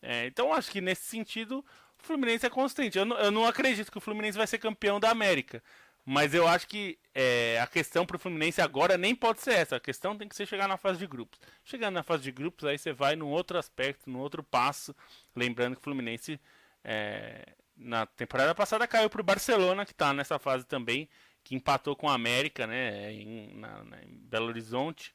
É, 0.00 0.26
então 0.26 0.52
acho 0.52 0.70
que 0.70 0.80
nesse 0.80 1.04
sentido 1.04 1.64
o 1.98 2.02
Fluminense 2.02 2.46
é 2.46 2.50
constante. 2.50 2.96
Eu 2.96 3.04
não, 3.04 3.18
eu 3.18 3.30
não, 3.30 3.46
acredito 3.46 3.90
que 3.90 3.98
o 3.98 4.00
Fluminense 4.00 4.38
vai 4.38 4.46
ser 4.46 4.58
campeão 4.58 4.98
da 4.98 5.10
América. 5.10 5.62
Mas 6.04 6.32
eu 6.32 6.46
acho 6.46 6.68
que 6.68 6.98
é, 7.12 7.58
a 7.60 7.66
questão 7.66 8.06
para 8.06 8.16
o 8.16 8.18
Fluminense 8.18 8.60
agora 8.60 8.96
nem 8.96 9.14
pode 9.14 9.40
ser 9.40 9.54
essa. 9.54 9.76
A 9.76 9.80
questão 9.80 10.16
tem 10.16 10.28
que 10.28 10.36
ser 10.36 10.46
chegar 10.46 10.68
na 10.68 10.76
fase 10.76 10.98
de 11.00 11.06
grupos. 11.06 11.40
Chegando 11.64 11.94
na 11.94 12.02
fase 12.04 12.22
de 12.22 12.30
grupos, 12.30 12.64
aí 12.64 12.78
você 12.78 12.92
vai 12.92 13.16
num 13.16 13.28
outro 13.28 13.58
aspecto, 13.58 14.08
num 14.08 14.20
outro 14.20 14.42
passo. 14.42 14.94
Lembrando 15.34 15.74
que 15.74 15.80
o 15.80 15.84
Fluminense 15.84 16.40
é, 16.84 17.44
na 17.76 18.06
temporada 18.06 18.54
passada 18.54 18.86
caiu 18.86 19.10
para 19.10 19.20
o 19.20 19.24
Barcelona, 19.24 19.84
que 19.84 19.92
está 19.92 20.12
nessa 20.12 20.38
fase 20.38 20.64
também, 20.64 21.08
que 21.46 21.54
empatou 21.54 21.94
com 21.94 22.08
a 22.08 22.14
América, 22.14 22.66
né, 22.66 23.12
em, 23.12 23.54
na, 23.54 23.84
na, 23.84 24.02
em 24.02 24.18
Belo 24.28 24.46
Horizonte. 24.46 25.14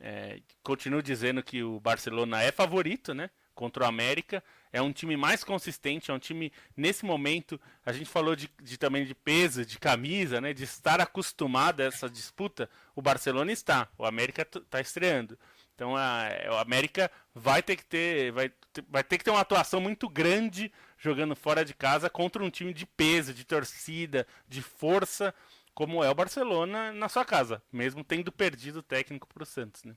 É, 0.00 0.40
continuo 0.60 1.00
dizendo 1.00 1.40
que 1.40 1.62
o 1.62 1.78
Barcelona 1.78 2.42
é 2.42 2.50
favorito, 2.50 3.14
né, 3.14 3.30
contra 3.54 3.84
o 3.84 3.86
América. 3.86 4.42
É 4.72 4.82
um 4.82 4.92
time 4.92 5.16
mais 5.16 5.44
consistente, 5.44 6.10
é 6.10 6.14
um 6.14 6.18
time 6.18 6.52
nesse 6.76 7.04
momento. 7.04 7.60
A 7.86 7.92
gente 7.92 8.10
falou 8.10 8.34
de, 8.34 8.50
de 8.60 8.76
também 8.76 9.04
de 9.04 9.14
peso, 9.14 9.64
de 9.64 9.78
camisa, 9.78 10.40
né, 10.40 10.52
de 10.52 10.64
estar 10.64 11.00
acostumado 11.00 11.80
a 11.80 11.84
essa 11.84 12.10
disputa. 12.10 12.68
O 12.96 13.00
Barcelona 13.00 13.52
está, 13.52 13.88
o 13.96 14.04
América 14.04 14.42
está 14.42 14.80
estreando. 14.80 15.38
Então 15.76 15.96
a, 15.96 16.26
a 16.26 16.60
América 16.60 17.08
vai 17.32 17.62
ter 17.62 17.76
que 17.76 17.84
ter, 17.84 18.32
vai, 18.32 18.50
vai 18.88 19.04
ter 19.04 19.16
que 19.16 19.22
ter 19.22 19.30
uma 19.30 19.42
atuação 19.42 19.80
muito 19.80 20.08
grande 20.08 20.72
jogando 20.98 21.36
fora 21.36 21.64
de 21.64 21.72
casa 21.72 22.10
contra 22.10 22.42
um 22.42 22.50
time 22.50 22.74
de 22.74 22.84
peso, 22.84 23.32
de 23.32 23.44
torcida, 23.44 24.26
de 24.48 24.60
força, 24.60 25.32
como 25.78 26.02
é 26.02 26.10
o 26.10 26.14
Barcelona 26.14 26.92
na 26.92 27.08
sua 27.08 27.24
casa, 27.24 27.62
mesmo 27.72 28.02
tendo 28.02 28.32
perdido 28.32 28.80
o 28.80 28.82
técnico 28.82 29.28
para 29.32 29.44
o 29.44 29.46
Santos, 29.46 29.84
né? 29.84 29.94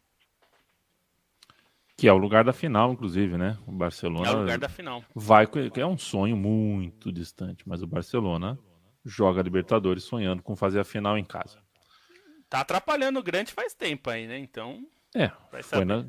Que 1.98 2.08
é 2.08 2.14
o 2.14 2.18
lugar 2.18 2.44
da 2.44 2.54
final, 2.54 2.94
inclusive, 2.94 3.36
né? 3.36 3.58
O 3.66 3.72
Barcelona. 3.72 4.28
É 4.28 4.32
o 4.32 4.42
lugar 4.42 4.60
da 4.60 4.70
final. 4.70 5.04
Vai, 5.16 5.48
é 5.76 5.86
um 5.88 5.98
sonho 5.98 6.38
muito 6.38 7.12
distante, 7.12 7.68
mas 7.68 7.82
o 7.82 7.88
Barcelona 7.88 8.60
joga 9.04 9.42
Libertadores 9.42 10.04
sonhando 10.04 10.44
com 10.44 10.56
fazer 10.56 10.80
a 10.80 10.84
final 10.84 11.18
em 11.18 11.24
casa. 11.24 11.58
Tá 12.48 12.60
atrapalhando 12.60 13.20
o 13.20 13.24
grande 13.24 13.52
faz 13.52 13.74
tempo 13.74 14.08
aí, 14.12 14.28
né? 14.28 14.38
Então. 14.38 14.86
É, 15.16 15.32
foi 15.64 15.84
na 15.84 16.06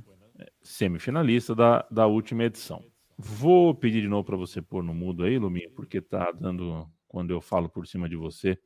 semifinalista 0.60 1.54
da, 1.54 1.86
da 1.90 2.06
última 2.06 2.44
edição. 2.44 2.84
Vou 3.16 3.74
pedir 3.74 4.02
de 4.02 4.08
novo 4.08 4.24
para 4.24 4.36
você 4.36 4.60
pôr 4.60 4.82
no 4.82 4.92
mudo 4.92 5.24
aí, 5.24 5.38
Luminha, 5.38 5.70
porque 5.74 6.02
tá 6.02 6.30
dando. 6.30 6.86
Quando 7.08 7.30
eu 7.30 7.40
falo 7.40 7.70
por 7.70 7.86
cima 7.86 8.06
de 8.06 8.16
você, 8.16 8.58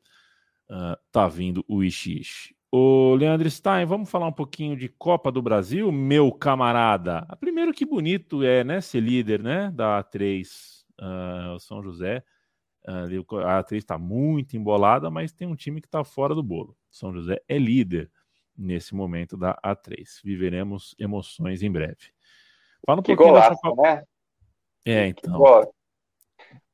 uh, 0.70 0.96
tá 1.10 1.28
vindo 1.28 1.64
o 1.68 1.82
Ishi. 1.82 2.54
Ô, 2.70 3.14
Leandro 3.14 3.48
Stein, 3.50 3.86
vamos 3.86 4.10
falar 4.10 4.26
um 4.26 4.32
pouquinho 4.32 4.76
de 4.76 4.88
Copa 4.88 5.30
do 5.30 5.40
Brasil, 5.40 5.90
meu 5.92 6.32
camarada. 6.32 7.24
Ah, 7.28 7.36
primeiro, 7.36 7.72
que 7.72 7.86
bonito 7.86 8.42
é, 8.42 8.64
né, 8.64 8.80
ser 8.80 9.00
líder, 9.00 9.42
né, 9.42 9.70
da 9.70 10.02
A3 10.02 10.46
uh, 11.00 11.58
São 11.60 11.82
José. 11.82 12.22
Uh, 12.86 13.38
a 13.38 13.62
A3 13.62 13.76
está 13.78 13.98
muito 13.98 14.56
embolada, 14.56 15.10
mas 15.10 15.32
tem 15.32 15.48
um 15.48 15.56
time 15.56 15.80
que 15.80 15.86
está 15.86 16.04
fora 16.04 16.34
do 16.34 16.42
bolo. 16.42 16.76
São 16.90 17.12
José 17.12 17.40
é 17.48 17.58
líder 17.58 18.10
nesse 18.56 18.94
momento 18.94 19.36
da 19.36 19.58
A3. 19.64 20.20
Viveremos 20.24 20.94
emoções 20.98 21.62
em 21.62 21.70
breve. 21.70 22.12
Fala 22.84 23.00
um 23.00 23.02
que 23.02 23.14
pouquinho 23.14 23.34
golaço, 23.34 23.60
dessa... 23.62 23.82
né? 23.82 24.02
É, 24.84 25.06
então. 25.08 25.36
Gol, 25.36 25.74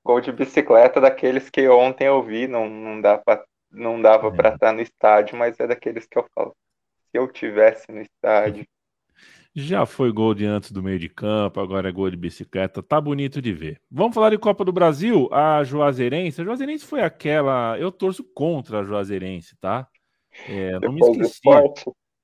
gol 0.05 0.21
de 0.21 0.31
bicicleta 0.33 1.01
daqueles 1.01 1.49
que 1.49 1.67
ontem 1.69 2.07
eu 2.07 2.23
vi, 2.23 2.47
não, 2.47 2.69
não, 2.69 3.01
dá 3.01 3.19
pra, 3.19 3.43
não 3.73 4.01
dava 4.01 4.29
é. 4.29 4.31
para 4.31 4.55
estar 4.55 4.73
no 4.73 4.81
estádio, 4.81 5.37
mas 5.37 5.59
é 5.59 5.67
daqueles 5.67 6.07
que 6.07 6.19
eu 6.19 6.27
falo. 6.35 6.55
Se 7.11 7.19
eu 7.19 7.27
tivesse 7.31 7.91
no 7.91 8.01
estádio. 8.01 8.65
Já 9.55 9.85
foi 9.85 10.11
gol 10.11 10.33
de 10.33 10.47
antes 10.47 10.73
do 10.73 10.83
meio 10.83 10.99
de 10.99 11.11
campo, 11.11 11.61
agora 11.61 11.87
é 11.87 11.93
gol 11.93 12.09
de 12.09 12.17
bicicleta, 12.17 12.83
tá 12.83 12.99
bonito 12.99 13.43
de 13.43 13.53
ver. 13.53 13.83
Vamos 13.91 14.15
falar 14.15 14.31
de 14.31 14.39
Copa 14.39 14.65
do 14.65 14.73
Brasil, 14.73 15.29
a 15.31 15.63
Juazeirense. 15.63 16.41
A 16.41 16.45
Juazeirense 16.45 16.87
foi 16.87 17.03
aquela. 17.03 17.79
Eu 17.79 17.93
torço 17.93 18.25
contra 18.25 18.81
a 18.81 18.85
Juazeirense, 18.85 19.55
tá? 19.61 19.87
É, 20.49 20.79
não 20.81 20.93
me 20.93 21.01
esqueci 21.01 21.41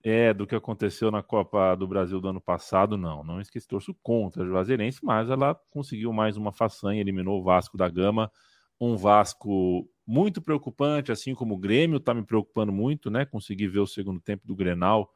é, 0.03 0.32
do 0.32 0.46
que 0.46 0.55
aconteceu 0.55 1.11
na 1.11 1.22
Copa 1.22 1.74
do 1.74 1.86
Brasil 1.86 2.18
do 2.18 2.28
ano 2.28 2.40
passado, 2.40 2.96
não. 2.96 3.22
Não 3.22 3.40
esqueci, 3.40 3.68
torço 3.68 3.94
contra 4.03 4.42
a 4.42 4.46
Juazeirense, 4.46 5.01
mas 5.03 5.28
ela 5.28 5.55
conseguiu 5.70 6.12
mais 6.14 6.36
uma 6.36 6.53
façanha, 6.53 7.01
eliminou 7.01 7.40
o 7.40 7.42
Vasco 7.42 7.76
da 7.76 7.88
Gama. 7.88 8.30
Um 8.80 8.96
Vasco 8.96 9.86
muito 10.09 10.40
preocupante, 10.40 11.12
assim 11.12 11.34
como 11.34 11.54
o 11.54 11.59
Grêmio 11.59 11.98
está 11.98 12.14
me 12.14 12.22
preocupando 12.22 12.72
muito, 12.72 13.11
né? 13.11 13.26
Consegui 13.26 13.68
ver 13.68 13.80
o 13.80 13.86
segundo 13.86 14.18
tempo 14.18 14.46
do 14.46 14.56
Grenal 14.56 15.12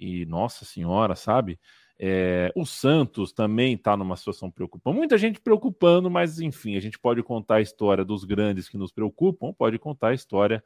e, 0.00 0.26
nossa 0.26 0.64
senhora, 0.64 1.14
sabe? 1.14 1.60
É, 1.96 2.52
o 2.56 2.66
Santos 2.66 3.32
também 3.32 3.74
está 3.74 3.96
numa 3.96 4.16
situação 4.16 4.50
preocupante. 4.50 4.96
Muita 4.96 5.16
gente 5.16 5.40
preocupando, 5.40 6.10
mas 6.10 6.40
enfim, 6.40 6.76
a 6.76 6.80
gente 6.80 6.98
pode 6.98 7.22
contar 7.22 7.56
a 7.56 7.60
história 7.60 8.04
dos 8.04 8.24
grandes 8.24 8.68
que 8.68 8.76
nos 8.76 8.90
preocupam, 8.90 9.52
pode 9.52 9.78
contar 9.78 10.08
a 10.08 10.14
história 10.14 10.62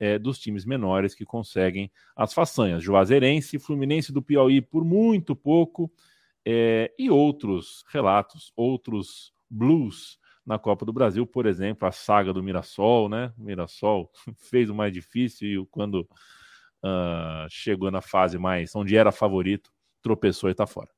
é, 0.00 0.18
dos 0.18 0.38
times 0.38 0.64
menores 0.64 1.14
que 1.14 1.26
conseguem 1.26 1.92
as 2.16 2.32
façanhas. 2.32 2.82
Juazeirense, 2.82 3.58
Fluminense 3.58 4.10
do 4.10 4.22
Piauí 4.22 4.62
por 4.62 4.86
muito 4.86 5.36
pouco 5.36 5.92
é, 6.46 6.90
e 6.98 7.10
outros 7.10 7.84
relatos, 7.92 8.54
outros 8.56 9.34
blues 9.50 10.18
na 10.44 10.58
Copa 10.58 10.84
do 10.84 10.92
Brasil, 10.92 11.26
por 11.26 11.46
exemplo, 11.46 11.86
a 11.86 11.92
saga 11.92 12.32
do 12.32 12.42
Mirassol, 12.42 13.08
né? 13.08 13.32
O 13.38 13.42
Mirassol 13.42 14.10
fez 14.50 14.68
o 14.68 14.74
mais 14.74 14.92
difícil 14.92 15.48
e 15.48 15.66
quando 15.66 16.08
uh, 16.84 17.48
chegou 17.48 17.90
na 17.90 18.00
fase 18.00 18.38
mais 18.38 18.74
onde 18.74 18.96
era 18.96 19.12
favorito, 19.12 19.70
tropeçou 20.02 20.50
e 20.50 20.52
está 20.52 20.66
fora. 20.66 20.88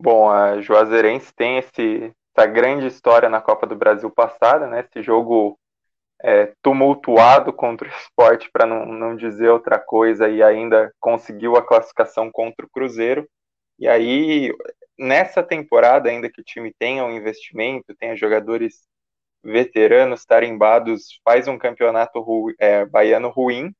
Bom, 0.00 0.28
a 0.30 0.60
Juazeirense 0.60 1.32
tem 1.34 1.58
esse, 1.58 2.12
essa 2.34 2.46
grande 2.46 2.86
história 2.86 3.28
na 3.28 3.40
Copa 3.40 3.66
do 3.66 3.76
Brasil 3.76 4.10
passada, 4.10 4.66
né? 4.66 4.80
Esse 4.80 5.02
jogo 5.02 5.58
é, 6.22 6.52
tumultuado 6.62 7.52
contra 7.52 7.86
o 7.86 7.90
esporte, 8.00 8.50
para 8.50 8.66
não, 8.66 8.86
não 8.86 9.14
dizer 9.14 9.50
outra 9.50 9.78
coisa, 9.78 10.28
e 10.28 10.42
ainda 10.42 10.92
conseguiu 10.98 11.56
a 11.56 11.62
classificação 11.62 12.30
contra 12.32 12.64
o 12.64 12.70
Cruzeiro. 12.70 13.28
E 13.78 13.86
aí, 13.86 14.52
nessa 14.98 15.42
temporada, 15.42 16.08
ainda 16.08 16.30
que 16.30 16.40
o 16.40 16.44
time 16.44 16.72
tenha 16.78 17.04
um 17.04 17.10
investimento, 17.10 17.94
tenha 17.96 18.16
jogadores 18.16 18.86
veteranos, 19.44 20.24
tarimbados, 20.24 21.20
faz 21.24 21.48
um 21.48 21.58
campeonato 21.58 22.20
ru, 22.20 22.54
é, 22.58 22.84
baiano 22.86 23.28
ruim, 23.28 23.74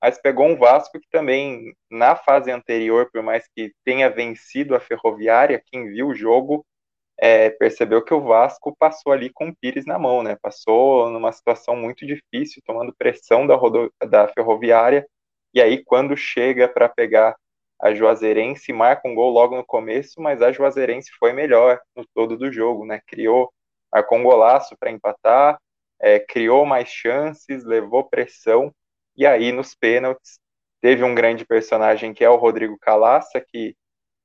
mas 0.00 0.20
pegou 0.20 0.46
um 0.46 0.56
Vasco 0.56 1.00
que 1.00 1.08
também, 1.10 1.74
na 1.90 2.14
fase 2.14 2.50
anterior, 2.50 3.10
por 3.12 3.22
mais 3.22 3.48
que 3.54 3.72
tenha 3.84 4.10
vencido 4.10 4.74
a 4.74 4.80
Ferroviária, 4.80 5.62
quem 5.66 5.88
viu 5.88 6.08
o 6.08 6.14
jogo 6.14 6.64
é, 7.18 7.50
percebeu 7.50 8.04
que 8.04 8.14
o 8.14 8.20
Vasco 8.20 8.76
passou 8.78 9.12
ali 9.12 9.28
com 9.30 9.48
o 9.48 9.56
Pires 9.56 9.84
na 9.84 9.98
mão, 9.98 10.22
né? 10.22 10.36
Passou 10.40 11.10
numa 11.10 11.32
situação 11.32 11.74
muito 11.74 12.06
difícil, 12.06 12.62
tomando 12.64 12.94
pressão 12.96 13.46
da, 13.46 13.56
rodo... 13.56 13.92
da 14.08 14.28
Ferroviária, 14.28 15.06
e 15.52 15.60
aí 15.60 15.82
quando 15.84 16.16
chega 16.16 16.68
para 16.68 16.88
pegar 16.88 17.34
a 17.80 17.94
Juazeirense, 17.94 18.72
marca 18.72 19.06
um 19.08 19.14
gol 19.14 19.30
logo 19.30 19.56
no 19.56 19.64
começo, 19.64 20.20
mas 20.20 20.42
a 20.42 20.52
Juazeirense 20.52 21.10
foi 21.18 21.32
melhor 21.32 21.80
no 21.94 22.04
todo 22.14 22.36
do 22.36 22.52
jogo, 22.52 22.84
né? 22.84 23.00
Criou, 23.06 23.52
marcou 23.92 24.18
um 24.18 24.22
golaço 24.22 24.76
para 24.78 24.90
empatar, 24.90 25.58
é, 26.00 26.18
criou 26.18 26.66
mais 26.66 26.88
chances, 26.88 27.64
levou 27.64 28.04
pressão, 28.04 28.72
e 29.16 29.26
aí 29.26 29.52
nos 29.52 29.74
pênaltis 29.74 30.38
teve 30.80 31.04
um 31.04 31.14
grande 31.14 31.44
personagem 31.44 32.14
que 32.14 32.24
é 32.24 32.30
o 32.30 32.36
Rodrigo 32.36 32.78
Calaça, 32.78 33.40
que 33.40 33.76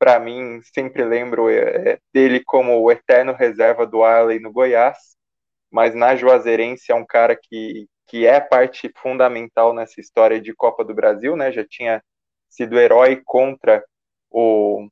para 0.03 0.19
mim, 0.19 0.61
sempre 0.73 1.01
lembro 1.05 1.49
é, 1.49 1.93
é, 1.93 1.99
dele 2.13 2.43
como 2.43 2.77
o 2.77 2.91
eterno 2.91 3.33
reserva 3.33 3.87
do 3.87 4.03
Arley 4.03 4.37
no 4.37 4.51
Goiás, 4.51 4.97
mas 5.71 5.95
na 5.95 6.13
Juazeirense 6.13 6.91
é 6.91 6.95
um 6.95 7.05
cara 7.05 7.39
que, 7.41 7.87
que 8.07 8.27
é 8.27 8.39
parte 8.41 8.91
fundamental 8.97 9.73
nessa 9.73 10.01
história 10.01 10.41
de 10.41 10.53
Copa 10.53 10.83
do 10.83 10.93
Brasil, 10.93 11.37
né? 11.37 11.53
Já 11.53 11.63
tinha 11.65 12.03
sido 12.55 12.79
herói 12.79 13.21
contra 13.23 13.83
o, 14.29 14.87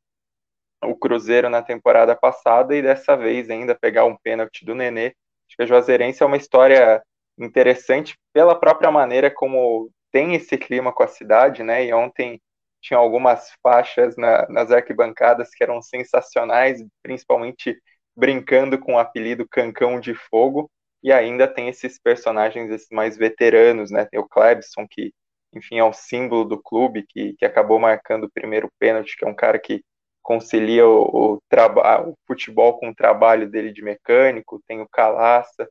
o 0.84 0.96
Cruzeiro 0.96 1.50
na 1.50 1.62
temporada 1.62 2.16
passada 2.16 2.76
e 2.76 2.82
dessa 2.82 3.16
vez 3.16 3.50
ainda 3.50 3.76
pegar 3.76 4.06
um 4.06 4.16
pênalti 4.16 4.66
do 4.66 4.76
Nenê. 4.76 5.08
Acho 5.48 5.58
que 5.58 5.64
a 5.64 5.66
Juazeirense 5.66 6.24
é 6.24 6.26
uma 6.26 6.38
história 6.38 7.04
interessante 7.38 8.18
pela 8.34 8.60
própria 8.60 8.92
maneira 8.92 9.30
como 9.30 9.90
tem 10.12 10.36
esse 10.36 10.58
clima 10.58 10.92
com 10.92 11.04
a 11.04 11.08
cidade, 11.08 11.64
né? 11.64 11.86
E 11.86 11.94
ontem 11.94 12.42
tinha 12.82 12.98
algumas 12.98 13.52
faixas 13.62 14.18
na, 14.18 14.48
nas 14.50 14.72
arquibancadas 14.72 15.52
que 15.52 15.64
eram 15.64 15.82
sensacionais, 15.82 16.84
principalmente 17.04 17.80
brincando 18.16 18.78
com 18.78 18.96
o 18.96 19.00
apelido 19.00 19.48
Cancão 19.48 20.00
de 20.00 20.14
Fogo, 20.14 20.70
e 21.04 21.12
ainda 21.12 21.48
tem 21.48 21.68
esses 21.70 22.00
personagens 22.00 22.70
esses 22.70 22.90
mais 22.92 23.18
veteranos, 23.18 23.92
né? 23.92 24.06
Tem 24.06 24.20
o 24.20 24.28
Klebson, 24.28 24.88
que, 24.88 25.14
enfim, 25.54 25.78
é 25.80 25.84
o 25.84 25.94
símbolo 25.94 26.46
do 26.46 26.62
clube, 26.62 27.06
que, 27.08 27.34
que 27.34 27.46
acabou 27.46 27.80
marcando 27.80 28.26
o 28.26 28.32
primeiro 28.32 28.70
pênalti, 28.80 29.18
que 29.18 29.26
é 29.26 29.28
um 29.28 29.36
cara 29.36 29.60
que 29.60 29.84
concilia 30.22 30.88
o, 30.88 31.36
o, 31.36 31.40
o 31.40 32.14
futebol 32.28 32.78
com 32.78 32.90
o 32.90 32.96
trabalho 32.96 33.50
dele 33.50 33.72
de 33.74 33.82
mecânico, 33.82 34.62
tem 34.68 34.82
o 34.82 34.88
Calaça, 34.90 35.68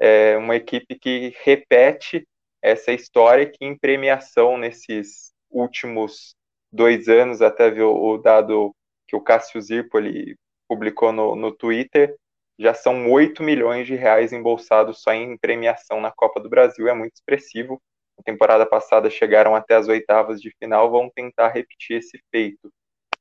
é 0.00 0.36
uma 0.36 0.56
equipe 0.56 0.98
que 0.98 1.34
repete 1.42 2.26
essa 2.62 2.92
história 2.92 3.46
que 3.46 3.64
em 3.64 3.76
premiação 3.76 4.56
nesses 4.56 5.32
últimos 5.50 6.34
dois 6.72 7.08
anos, 7.08 7.42
até 7.42 7.70
ver 7.70 7.82
o, 7.82 8.18
dado 8.18 8.74
que 9.06 9.16
o 9.16 9.20
Cássio 9.20 9.60
Zirpoli 9.60 10.36
publicou 10.68 11.12
no, 11.12 11.34
no 11.34 11.52
Twitter, 11.52 12.14
já 12.58 12.74
são 12.74 13.10
8 13.10 13.42
milhões 13.42 13.86
de 13.86 13.94
reais 13.94 14.32
embolsados 14.32 15.00
só 15.00 15.12
em 15.12 15.36
premiação 15.38 16.00
na 16.00 16.10
Copa 16.10 16.40
do 16.40 16.48
Brasil, 16.48 16.88
é 16.88 16.94
muito 16.94 17.14
expressivo. 17.14 17.80
Na 18.18 18.24
temporada 18.24 18.66
passada 18.66 19.08
chegaram 19.08 19.54
até 19.54 19.76
as 19.76 19.88
oitavas 19.88 20.40
de 20.40 20.50
final, 20.58 20.90
vão 20.90 21.08
tentar 21.08 21.48
repetir 21.48 21.98
esse 21.98 22.20
feito. 22.30 22.72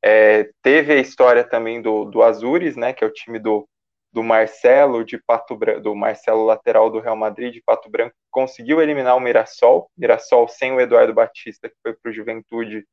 É, 0.04 0.50
teve 0.62 0.94
a 0.94 0.98
história 0.98 1.44
também 1.44 1.82
do, 1.82 2.06
do 2.06 2.24
Azures, 2.24 2.76
né, 2.76 2.94
que 2.94 3.04
é 3.04 3.08
o 3.08 3.14
time 3.14 3.40
do, 3.40 3.68
do 4.12 4.24
Marcelo 4.24 5.04
de 5.04 5.18
Pato 5.18 5.56
Branco, 5.56 5.82
do 5.82 5.96
Marcelo 5.96 6.46
lateral 6.46 6.90
do 6.90 7.00
Real 7.00 7.16
Madrid 7.16 7.54
de 7.54 7.62
Pato 7.62 7.90
Branco, 7.90 8.16
conseguiu 8.32 8.82
eliminar 8.82 9.16
o 9.16 9.20
Mirassol, 9.20 9.90
Mirassol 9.98 10.48
sem 10.48 10.72
o 10.72 10.80
Eduardo 10.80 11.14
Batista, 11.14 11.70
que 11.70 11.76
foi 11.84 11.94
para 11.94 12.10
o 12.10 12.14
Juventude 12.14 12.86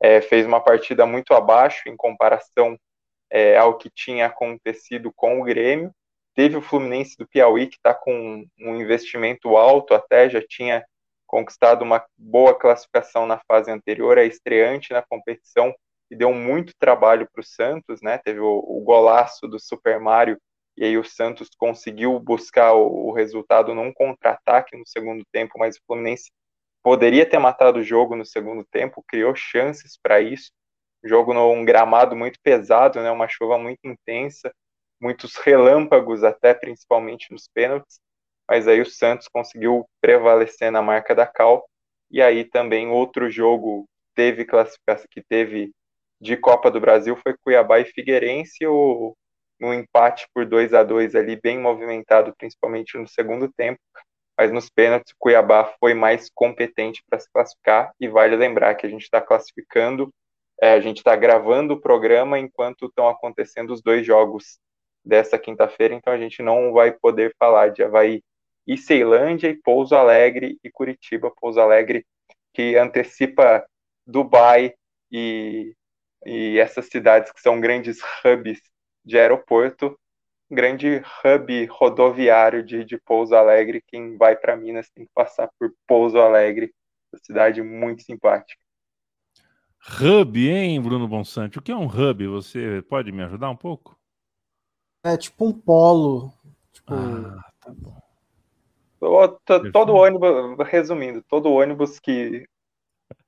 é, 0.00 0.20
fez 0.20 0.46
uma 0.46 0.60
partida 0.60 1.06
muito 1.06 1.32
abaixo 1.34 1.88
em 1.88 1.96
comparação 1.96 2.78
é, 3.30 3.56
ao 3.56 3.78
que 3.78 3.90
tinha 3.90 4.26
acontecido 4.26 5.12
com 5.14 5.40
o 5.40 5.44
Grêmio. 5.44 5.92
Teve 6.34 6.56
o 6.56 6.62
Fluminense 6.62 7.16
do 7.16 7.26
Piauí, 7.26 7.68
que 7.68 7.76
está 7.76 7.94
com 7.94 8.44
um 8.58 8.76
investimento 8.76 9.56
alto, 9.56 9.94
até 9.94 10.28
já 10.28 10.42
tinha 10.46 10.84
conquistado 11.34 11.82
uma 11.82 12.04
boa 12.16 12.56
classificação 12.56 13.26
na 13.26 13.40
fase 13.48 13.68
anterior, 13.68 14.18
é 14.18 14.24
estreante 14.24 14.92
na 14.92 15.02
competição 15.02 15.74
e 16.08 16.14
deu 16.14 16.32
muito 16.32 16.72
trabalho 16.78 17.28
para 17.32 17.40
o 17.40 17.44
Santos, 17.44 18.00
né? 18.00 18.18
Teve 18.18 18.38
o, 18.38 18.58
o, 18.64 18.80
golaço 18.84 19.48
do 19.48 19.58
Super 19.58 19.98
Mario 19.98 20.38
e 20.76 20.84
aí 20.84 20.96
o 20.96 21.02
Santos 21.02 21.48
conseguiu 21.58 22.20
buscar 22.20 22.74
o, 22.74 23.08
o 23.08 23.12
resultado 23.12 23.74
num 23.74 23.92
contra-ataque 23.92 24.76
no 24.76 24.86
segundo 24.86 25.24
tempo, 25.32 25.54
mas 25.58 25.74
o 25.76 25.80
Fluminense 25.88 26.30
poderia 26.84 27.28
ter 27.28 27.40
matado 27.40 27.80
o 27.80 27.82
jogo 27.82 28.14
no 28.14 28.24
segundo 28.24 28.64
tempo, 28.70 29.04
criou 29.08 29.34
chances 29.34 29.98
para 30.00 30.20
isso. 30.20 30.52
Jogo 31.02 31.34
num 31.34 31.64
gramado 31.64 32.14
muito 32.14 32.38
pesado, 32.44 33.00
né, 33.02 33.10
uma 33.10 33.26
chuva 33.26 33.58
muito 33.58 33.80
intensa, 33.82 34.54
muitos 35.00 35.34
relâmpagos 35.34 36.22
até 36.22 36.54
principalmente 36.54 37.32
nos 37.32 37.48
pênaltis, 37.52 37.98
mas 38.48 38.68
aí 38.68 38.80
o 38.80 38.86
Santos 38.86 39.28
conseguiu 39.28 39.86
prevalecer 40.00 40.70
na 40.70 40.82
marca 40.82 41.14
da 41.14 41.26
Cal. 41.26 41.64
E 42.10 42.22
aí 42.22 42.44
também 42.44 42.88
outro 42.88 43.30
jogo 43.30 43.86
teve 44.14 44.44
classificação 44.44 45.06
que 45.10 45.22
teve 45.22 45.72
de 46.20 46.36
Copa 46.36 46.70
do 46.70 46.80
Brasil 46.80 47.16
foi 47.16 47.34
Cuiabá 47.42 47.80
e 47.80 47.84
Figueirense, 47.84 48.66
o 48.66 49.14
um 49.60 49.72
empate 49.72 50.26
por 50.34 50.44
2 50.44 50.74
a 50.74 50.82
2 50.82 51.14
ali 51.14 51.40
bem 51.40 51.58
movimentado, 51.58 52.34
principalmente 52.36 52.98
no 52.98 53.08
segundo 53.08 53.50
tempo. 53.52 53.80
Mas 54.36 54.52
nos 54.52 54.68
pênaltis 54.68 55.12
o 55.12 55.16
Cuiabá 55.18 55.72
foi 55.78 55.94
mais 55.94 56.28
competente 56.34 57.02
para 57.08 57.20
se 57.20 57.30
classificar. 57.32 57.92
E 58.00 58.08
vale 58.08 58.36
lembrar 58.36 58.74
que 58.74 58.86
a 58.86 58.88
gente 58.88 59.02
está 59.02 59.20
classificando, 59.20 60.12
é, 60.60 60.72
a 60.72 60.80
gente 60.80 60.98
está 60.98 61.14
gravando 61.16 61.74
o 61.74 61.80
programa 61.80 62.38
enquanto 62.38 62.86
estão 62.86 63.08
acontecendo 63.08 63.72
os 63.72 63.82
dois 63.82 64.04
jogos 64.04 64.58
dessa 65.04 65.38
quinta-feira, 65.38 65.94
então 65.94 66.12
a 66.12 66.18
gente 66.18 66.42
não 66.42 66.72
vai 66.72 66.90
poder 66.90 67.34
falar 67.38 67.68
de 67.68 67.82
Havaí 67.82 68.22
e 68.66 68.76
Ceilândia 68.76 69.48
e 69.48 69.54
Pouso 69.54 69.94
Alegre 69.94 70.58
e 70.62 70.70
Curitiba, 70.70 71.30
Pouso 71.30 71.60
Alegre 71.60 72.06
que 72.52 72.76
antecipa 72.76 73.66
Dubai 74.06 74.74
e, 75.10 75.74
e 76.24 76.58
essas 76.58 76.86
cidades 76.86 77.32
que 77.32 77.40
são 77.40 77.60
grandes 77.60 77.98
hubs 78.24 78.60
de 79.04 79.18
aeroporto 79.18 79.98
grande 80.50 81.02
hub 81.24 81.66
rodoviário 81.66 82.64
de, 82.64 82.84
de 82.84 82.98
Pouso 82.98 83.34
Alegre. 83.34 83.82
Quem 83.86 84.16
vai 84.16 84.36
para 84.36 84.56
Minas 84.56 84.90
tem 84.90 85.04
que 85.04 85.12
passar 85.14 85.50
por 85.58 85.72
Pouso 85.86 86.18
Alegre, 86.18 86.72
uma 87.12 87.20
cidade 87.22 87.62
muito 87.62 88.02
simpática. 88.02 88.60
Hub, 90.00 90.48
hein, 90.48 90.80
Bruno 90.80 91.06
Bonsante? 91.06 91.58
O 91.58 91.62
que 91.62 91.72
é 91.72 91.76
um 91.76 91.86
hub? 91.86 92.26
Você 92.28 92.82
pode 92.88 93.12
me 93.12 93.22
ajudar 93.22 93.50
um 93.50 93.56
pouco? 93.56 93.98
É 95.04 95.16
tipo 95.16 95.46
um 95.46 95.52
polo. 95.52 96.32
Tipo... 96.72 96.94
Ah, 96.94 97.52
tá 97.60 97.72
bom. 97.72 98.03
Todo, 99.44 99.72
todo 99.72 99.94
ônibus, 99.94 100.66
resumindo, 100.66 101.22
todo 101.28 101.52
ônibus 101.52 101.98
que 101.98 102.46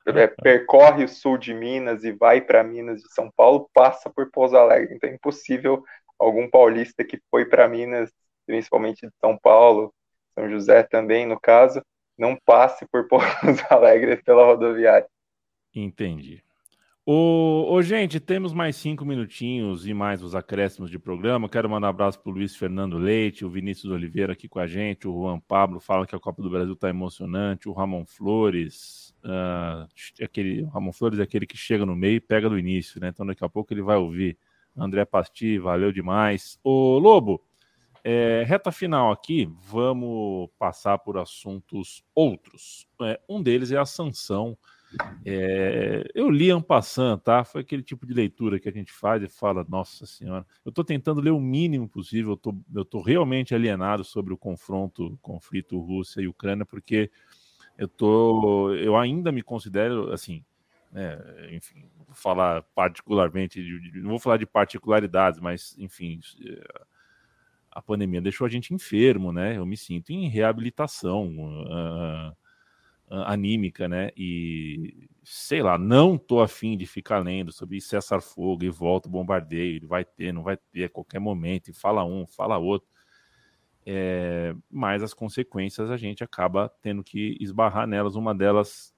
é, 0.07 0.27
percorre 0.43 1.05
o 1.05 1.09
sul 1.09 1.37
de 1.37 1.53
Minas 1.53 2.05
e 2.05 2.13
vai 2.13 2.41
para 2.41 2.65
Minas 2.65 3.03
de 3.03 3.13
São 3.13 3.31
Paulo 3.37 3.69
passa 3.75 4.09
por 4.11 4.31
Pouso 4.31 4.57
Alegre. 4.57 4.95
Então 4.95 5.11
é 5.11 5.15
impossível 5.15 5.85
algum 6.19 6.49
paulista 6.49 7.05
que 7.05 7.21
foi 7.31 7.45
para 7.45 7.69
Minas, 7.69 8.11
principalmente 8.47 9.07
de 9.07 9.13
São 9.21 9.37
Paulo, 9.37 9.93
São 10.35 10.49
José 10.49 10.83
também, 10.83 11.27
no 11.27 11.39
caso, 11.39 11.83
não 12.17 12.37
passe 12.45 12.87
por 12.87 13.07
Pouso 13.09 13.27
Alegre 13.69 14.17
pela 14.23 14.45
rodoviária. 14.45 15.09
Entendi. 15.75 16.43
Ô, 17.09 17.73
ô, 17.73 17.81
gente, 17.83 18.19
temos 18.19 18.53
mais 18.53 18.75
cinco 18.75 19.05
minutinhos 19.05 19.87
e 19.87 19.95
mais 19.95 20.25
os 20.25 20.35
acréscimos 20.35 20.91
de 20.91 20.99
programa. 20.99 21.49
Quero 21.49 21.71
mandar 21.71 21.87
um 21.87 21.91
abraço 21.91 22.19
para 22.19 22.31
o 22.31 22.35
Luiz 22.35 22.57
Fernando 22.57 22.99
Leite, 22.99 23.45
o 23.45 23.49
Vinícius 23.49 23.93
Oliveira 23.93 24.33
aqui 24.33 24.49
com 24.49 24.59
a 24.59 24.67
gente, 24.67 25.07
o 25.07 25.13
Juan 25.13 25.39
Pablo 25.39 25.79
fala 25.79 26.05
que 26.05 26.17
a 26.17 26.19
Copa 26.19 26.43
do 26.43 26.51
Brasil 26.51 26.73
está 26.73 26.89
emocionante, 26.89 27.69
o 27.69 27.73
Ramon 27.73 28.05
Flores, 28.05 29.15
uh, 29.25 29.87
aquele, 30.21 30.65
o 30.65 30.67
Ramon 30.67 30.93
Flores 30.93 31.21
é 31.21 31.23
aquele 31.23 31.47
que 31.47 31.57
chega 31.57 31.87
no 31.87 31.95
meio 31.95 32.17
e 32.17 32.21
pega 32.21 32.51
do 32.51 32.59
início, 32.59 33.01
né? 33.01 33.11
Então 33.11 33.25
daqui 33.25 33.45
a 33.45 33.49
pouco 33.49 33.73
ele 33.73 33.83
vai 33.83 33.97
ouvir 33.97 34.37
André 34.77 35.05
Pasti, 35.05 35.61
valeu 35.61 35.93
demais. 35.93 36.59
Ô 36.65 36.99
Lobo, 36.99 37.41
é, 38.03 38.43
reta 38.45 38.73
final 38.73 39.13
aqui, 39.13 39.49
vamos 39.71 40.51
passar 40.59 40.99
por 40.99 41.19
assuntos 41.19 42.03
outros. 42.13 42.85
É, 43.01 43.21
um 43.29 43.41
deles 43.41 43.71
é 43.71 43.79
a 43.79 43.87
sanção. 43.87 44.59
É, 45.25 46.05
eu 46.15 46.31
li 46.31 46.51
Ampassan, 46.51 47.19
tá? 47.19 47.45
Foi 47.45 47.61
aquele 47.61 47.83
tipo 47.83 48.07
de 48.07 48.15
leitura 48.15 48.61
que 48.61 48.69
a 48.69 48.73
gente 48.73 48.93
faz 48.93 49.23
e 49.23 49.29
fala, 49.29 49.67
nossa 49.69 50.07
senhora, 50.07 50.47
eu 50.65 50.71
estou 50.71 50.85
tentando 50.85 51.21
ler 51.21 51.31
o 51.31 51.41
mínimo 51.41 51.89
possível, 51.89 52.33
eu 52.33 52.37
tô, 52.37 52.55
eu 52.95 53.03
realmente 53.03 53.55
alienado 53.55 54.05
sobre 54.05 54.33
o 54.33 54.37
confronto, 54.39 55.19
conflito 55.21 55.81
Rússia 55.81 56.21
e 56.21 56.29
Ucrânia, 56.29 56.65
porque 56.65 57.11
eu 57.77 57.89
tô, 57.89 58.73
eu 58.75 58.97
ainda 58.97 59.33
me 59.33 59.43
considero 59.43 60.13
assim, 60.13 60.45
né, 60.93 61.19
enfim, 61.51 61.91
vou 62.07 62.15
falar 62.15 62.63
particularmente, 62.75 63.61
não 63.97 64.11
vou 64.11 64.21
falar 64.21 64.37
de 64.37 64.47
particularidades, 64.47 65.41
mas 65.41 65.77
enfim, 65.79 66.21
a 67.77 67.83
pandemia 67.83 68.23
deixou 68.23 68.47
a 68.47 68.51
gente 68.51 68.73
enfermo, 68.73 69.33
né? 69.33 69.59
Eu 69.59 69.67
me 69.67 69.77
sinto 69.77 70.11
em 70.11 70.29
reabilitação 70.29 71.27
uh, 71.29 72.35
anímica, 73.11 73.89
né? 73.89 74.11
E 74.17 75.09
sei 75.23 75.63
lá, 75.63 75.77
não 75.77 76.17
tô 76.17 76.41
afim 76.41 76.77
de 76.77 76.87
ficar 76.87 77.19
lendo 77.19 77.53
sobre 77.53 77.81
cessar 77.81 78.21
fogo 78.21 78.65
e 78.65 78.71
volta 78.71 79.09
o 79.09 79.11
bombardeio, 79.11 79.87
vai 79.87 80.05
ter, 80.05 80.33
não 80.33 80.43
vai 80.43 80.57
ter 80.57 80.85
a 80.85 80.89
qualquer 80.89 81.19
momento, 81.19 81.69
e 81.69 81.73
fala 81.73 82.05
um, 82.05 82.27
fala 82.27 82.59
outro. 82.59 82.89
É, 83.85 84.55
mas 84.71 85.03
as 85.03 85.15
consequências 85.15 85.91
a 85.91 85.97
gente 85.97 86.23
acaba 86.25 86.69
tendo 86.83 87.05
que 87.05 87.37
esbarrar 87.41 87.87
nelas. 87.87 88.17
Uma 88.17 88.35
delas 88.35 88.95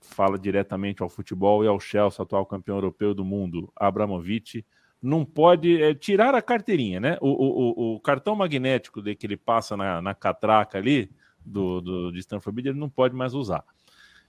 fala 0.00 0.38
diretamente 0.38 1.02
ao 1.02 1.08
futebol 1.08 1.64
e 1.64 1.68
ao 1.68 1.80
Chelsea, 1.80 2.22
atual 2.22 2.46
campeão 2.46 2.76
europeu 2.76 3.14
do 3.14 3.24
mundo, 3.24 3.72
Abramovich, 3.74 4.64
não 5.02 5.24
pode 5.24 5.82
é, 5.82 5.94
tirar 5.94 6.34
a 6.34 6.42
carteirinha, 6.42 7.00
né? 7.00 7.18
O, 7.20 7.28
o, 7.28 7.94
o, 7.96 8.00
cartão 8.00 8.34
magnético 8.34 9.02
de 9.02 9.14
que 9.14 9.26
ele 9.26 9.36
passa 9.36 9.76
na, 9.76 10.00
na 10.00 10.14
catraca 10.14 10.78
ali 10.78 11.10
do, 11.46 11.80
do, 11.80 12.12
de 12.12 12.18
Stanford 12.18 12.68
ele 12.68 12.78
não 12.78 12.90
pode 12.90 13.14
mais 13.14 13.34
usar. 13.34 13.64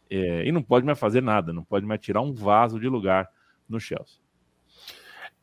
É, 0.09 0.45
e 0.45 0.51
não 0.51 0.63
pode 0.63 0.85
mais 0.85 0.97
fazer 0.97 1.21
nada, 1.21 1.51
não 1.51 1.63
pode 1.63 1.85
mais 1.85 1.99
tirar 1.99 2.21
um 2.21 2.33
vaso 2.33 2.79
de 2.79 2.87
lugar 2.87 3.29
no 3.67 3.79
Chelsea. 3.79 4.19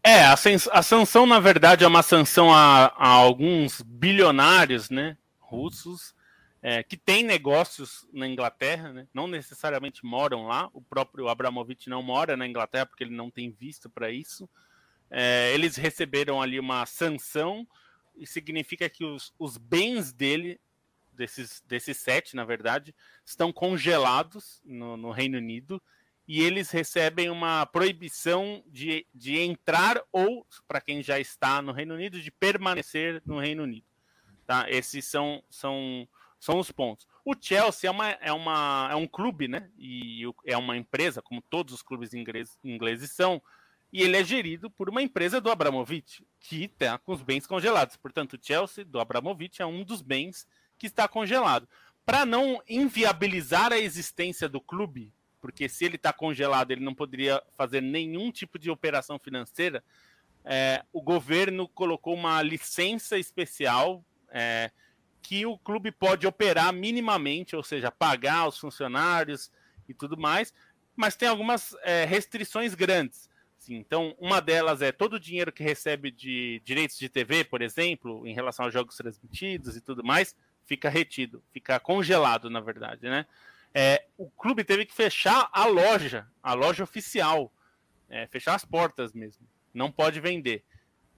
É, 0.03 0.25
a, 0.25 0.35
a 0.35 0.83
sanção, 0.83 1.27
na 1.27 1.41
verdade, 1.41 1.85
é 1.85 1.87
uma 1.87 2.03
sanção 2.03 2.53
a, 2.53 2.87
a 2.97 3.09
alguns 3.09 3.81
bilionários 3.83 4.91
né, 4.91 5.16
russos 5.39 6.14
é, 6.62 6.83
que 6.83 6.97
têm 6.97 7.22
negócios 7.22 8.07
na 8.12 8.27
Inglaterra, 8.27 8.93
né, 8.93 9.07
não 9.12 9.27
necessariamente 9.27 10.05
moram 10.05 10.47
lá. 10.47 10.68
O 10.72 10.81
próprio 10.81 11.29
Abramovich 11.29 11.89
não 11.89 12.03
mora 12.03 12.37
na 12.37 12.47
Inglaterra 12.47 12.87
porque 12.87 13.05
ele 13.05 13.14
não 13.14 13.31
tem 13.31 13.51
visto 13.51 13.89
para 13.91 14.11
isso. 14.11 14.49
É, 15.11 15.53
eles 15.55 15.77
receberam 15.77 16.41
ali 16.41 16.59
uma 16.59 16.85
sanção 16.87 17.66
e 18.16 18.27
significa 18.27 18.89
que 18.89 19.05
os, 19.05 19.35
os 19.39 19.57
bens 19.57 20.12
dele, 20.12 20.61
desses, 21.14 21.62
desses 21.66 21.96
sete, 21.96 22.36
na 22.36 22.44
verdade, 22.44 22.94
estão 23.24 23.52
congelados 23.52 24.60
no, 24.64 24.96
no 24.96 25.10
Reino 25.10 25.38
Unido 25.38 25.80
e 26.26 26.42
eles 26.42 26.70
recebem 26.70 27.28
uma 27.28 27.66
proibição 27.66 28.62
de, 28.66 29.06
de 29.14 29.38
entrar 29.38 30.02
ou, 30.10 30.46
para 30.66 30.80
quem 30.80 31.02
já 31.02 31.18
está 31.18 31.60
no 31.60 31.72
Reino 31.72 31.94
Unido, 31.94 32.20
de 32.20 32.30
permanecer 32.30 33.22
no 33.26 33.38
Reino 33.38 33.62
Unido. 33.62 33.86
Tá? 34.46 34.68
Esses 34.70 35.04
são, 35.04 35.42
são, 35.50 36.08
são 36.38 36.58
os 36.58 36.70
pontos. 36.70 37.06
O 37.24 37.34
Chelsea 37.38 37.88
é, 37.88 37.90
uma, 37.90 38.10
é, 38.10 38.32
uma, 38.32 38.88
é 38.90 38.94
um 38.94 39.06
clube, 39.06 39.48
né? 39.48 39.70
E 39.78 40.22
é 40.44 40.56
uma 40.56 40.76
empresa, 40.76 41.22
como 41.22 41.42
todos 41.42 41.72
os 41.72 41.82
clubes 41.82 42.12
ingleses, 42.12 42.58
ingleses 42.62 43.10
são, 43.10 43.40
e 43.92 44.02
ele 44.02 44.16
é 44.16 44.24
gerido 44.24 44.70
por 44.70 44.90
uma 44.90 45.00
empresa 45.00 45.40
do 45.40 45.50
Abramovich, 45.50 46.26
que 46.40 46.64
está 46.64 46.98
com 46.98 47.12
os 47.12 47.22
bens 47.22 47.46
congelados. 47.46 47.96
Portanto, 47.96 48.34
o 48.34 48.38
Chelsea, 48.40 48.84
do 48.84 48.98
Abramovich, 48.98 49.62
é 49.62 49.66
um 49.66 49.84
dos 49.84 50.02
bens 50.02 50.46
que 50.85 50.93
está 50.93 51.09
congelado. 51.09 51.68
Para 52.05 52.26
não 52.26 52.62
inviabilizar 52.68 53.72
a 53.72 53.78
existência 53.78 54.49
do 54.49 54.61
clube, 54.61 55.12
porque 55.41 55.68
se 55.68 55.85
ele 55.85 55.97
está 55.97 56.12
congelado, 56.12 56.70
ele 56.70 56.85
não 56.85 56.95
poderia 56.95 57.43
fazer 57.57 57.80
nenhum 57.80 58.30
tipo 58.30 58.59
de 58.59 58.70
operação 58.70 59.18
financeira. 59.18 59.82
É, 60.45 60.85
o 60.93 61.01
governo 61.01 61.66
colocou 61.68 62.14
uma 62.14 62.43
licença 62.43 63.18
especial 63.18 64.05
é, 64.30 64.70
que 65.22 65.47
o 65.47 65.57
clube 65.57 65.91
pode 65.91 66.26
operar 66.26 66.72
minimamente, 66.72 67.57
ou 67.57 67.62
seja, 67.62 67.91
pagar 67.91 68.47
os 68.47 68.59
funcionários 68.59 69.51
e 69.89 69.95
tudo 69.95 70.18
mais, 70.18 70.53
mas 70.95 71.16
tem 71.16 71.28
algumas 71.28 71.74
é, 71.82 72.05
restrições 72.05 72.74
grandes. 72.74 73.30
Sim, 73.59 73.76
então, 73.76 74.14
uma 74.18 74.41
delas 74.41 74.82
é 74.82 74.93
todo 74.93 75.14
o 75.14 75.20
dinheiro 75.20 75.51
que 75.51 75.62
recebe 75.62 76.11
de 76.11 76.61
direitos 76.62 76.99
de 76.99 77.09
TV, 77.09 77.45
por 77.45 77.62
exemplo, 77.62 78.26
em 78.26 78.35
relação 78.35 78.66
aos 78.66 78.74
jogos 78.74 78.95
transmitidos 78.95 79.74
e 79.74 79.80
tudo 79.80 80.05
mais, 80.05 80.37
fica 80.64 80.88
retido, 80.88 81.42
fica 81.52 81.78
congelado, 81.78 82.48
na 82.48 82.60
verdade, 82.60 83.08
né? 83.08 83.26
é, 83.74 84.04
o 84.16 84.30
clube 84.30 84.62
teve 84.62 84.86
que 84.86 84.94
fechar 84.94 85.50
a 85.52 85.66
loja, 85.66 86.26
a 86.40 86.54
loja 86.54 86.84
oficial, 86.84 87.52
é, 88.08 88.26
fechar 88.28 88.54
as 88.54 88.64
portas 88.64 89.12
mesmo. 89.12 89.44
Não 89.72 89.90
pode 89.90 90.20
vender. 90.20 90.62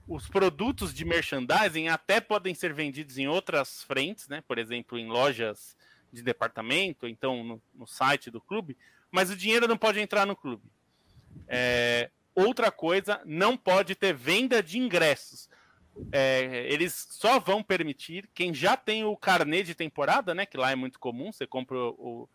Os 0.09 0.27
produtos 0.27 0.95
de 0.95 1.05
merchandising 1.05 1.89
até 1.89 2.21
podem 2.21 2.55
ser 2.55 2.73
vendidos 2.73 3.19
em 3.19 3.29
outras 3.29 3.83
frentes, 3.83 4.27
né? 4.29 4.43
Por 4.49 4.59
exemplo, 4.59 4.99
em 4.99 5.07
lojas 5.07 5.77
de 6.11 6.23
departamento, 6.23 7.07
então 7.07 7.45
no, 7.45 7.63
no 7.75 7.87
site 7.87 8.31
do 8.31 8.41
clube, 8.41 8.77
mas 9.11 9.31
o 9.31 9.37
dinheiro 9.37 9.69
não 9.69 9.77
pode 9.77 10.01
entrar 10.01 10.25
no 10.25 10.35
clube. 10.35 10.63
É, 11.47 12.11
outra 12.35 12.71
coisa, 12.71 13.21
não 13.27 13.57
pode 13.57 13.95
ter 13.95 14.15
venda 14.15 14.63
de 14.63 14.79
ingressos. 14.79 15.51
É, 16.13 16.67
eles 16.71 17.07
só 17.11 17.39
vão 17.41 17.63
permitir 17.63 18.29
quem 18.35 18.53
já 18.53 18.77
tem 18.77 19.05
o 19.05 19.17
carnê 19.17 19.63
de 19.63 19.75
temporada, 19.75 20.35
né? 20.35 20.45
Que 20.45 20.57
lá 20.57 20.71
é 20.71 20.77
muito 20.77 20.99
comum, 20.99 21.33
você 21.33 21.47
compra 21.47 21.77
o, 21.79 22.29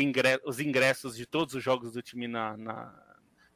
ingresso, 0.00 0.40
os 0.46 0.60
ingressos 0.60 1.16
de 1.16 1.26
todos 1.26 1.54
os 1.54 1.62
jogos 1.62 1.92
do 1.92 2.02
time 2.02 2.26
na, 2.26 2.56
na, 2.56 2.94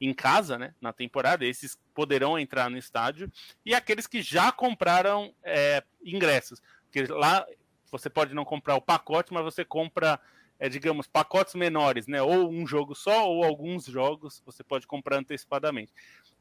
em 0.01 0.13
casa, 0.13 0.59
né, 0.59 0.75
na 0.81 0.93
temporada, 0.93 1.45
esses 1.45 1.79
poderão 1.95 2.39
entrar 2.39 2.69
no 2.69 2.77
estádio, 2.77 3.31
e 3.65 3.75
aqueles 3.75 4.07
que 4.07 4.21
já 4.21 4.53
compraram 4.53 5.35
é, 5.43 5.83
ingressos, 6.05 6.63
porque 6.85 7.11
lá 7.13 7.47
você 7.91 8.11
pode 8.11 8.35
não 8.35 8.45
comprar 8.45 8.77
o 8.77 8.83
pacote, 8.83 9.33
mas 9.33 9.45
você 9.45 9.65
compra, 9.65 10.21
é, 10.59 10.69
digamos, 10.69 11.07
pacotes 11.07 11.55
menores, 11.55 12.07
né, 12.07 12.21
ou 12.21 12.51
um 12.51 12.67
jogo 12.67 12.95
só, 12.95 13.29
ou 13.29 13.45
alguns 13.45 13.87
jogos 13.87 14.43
você 14.45 14.63
pode 14.63 14.87
comprar 14.87 15.19
antecipadamente. 15.19 15.93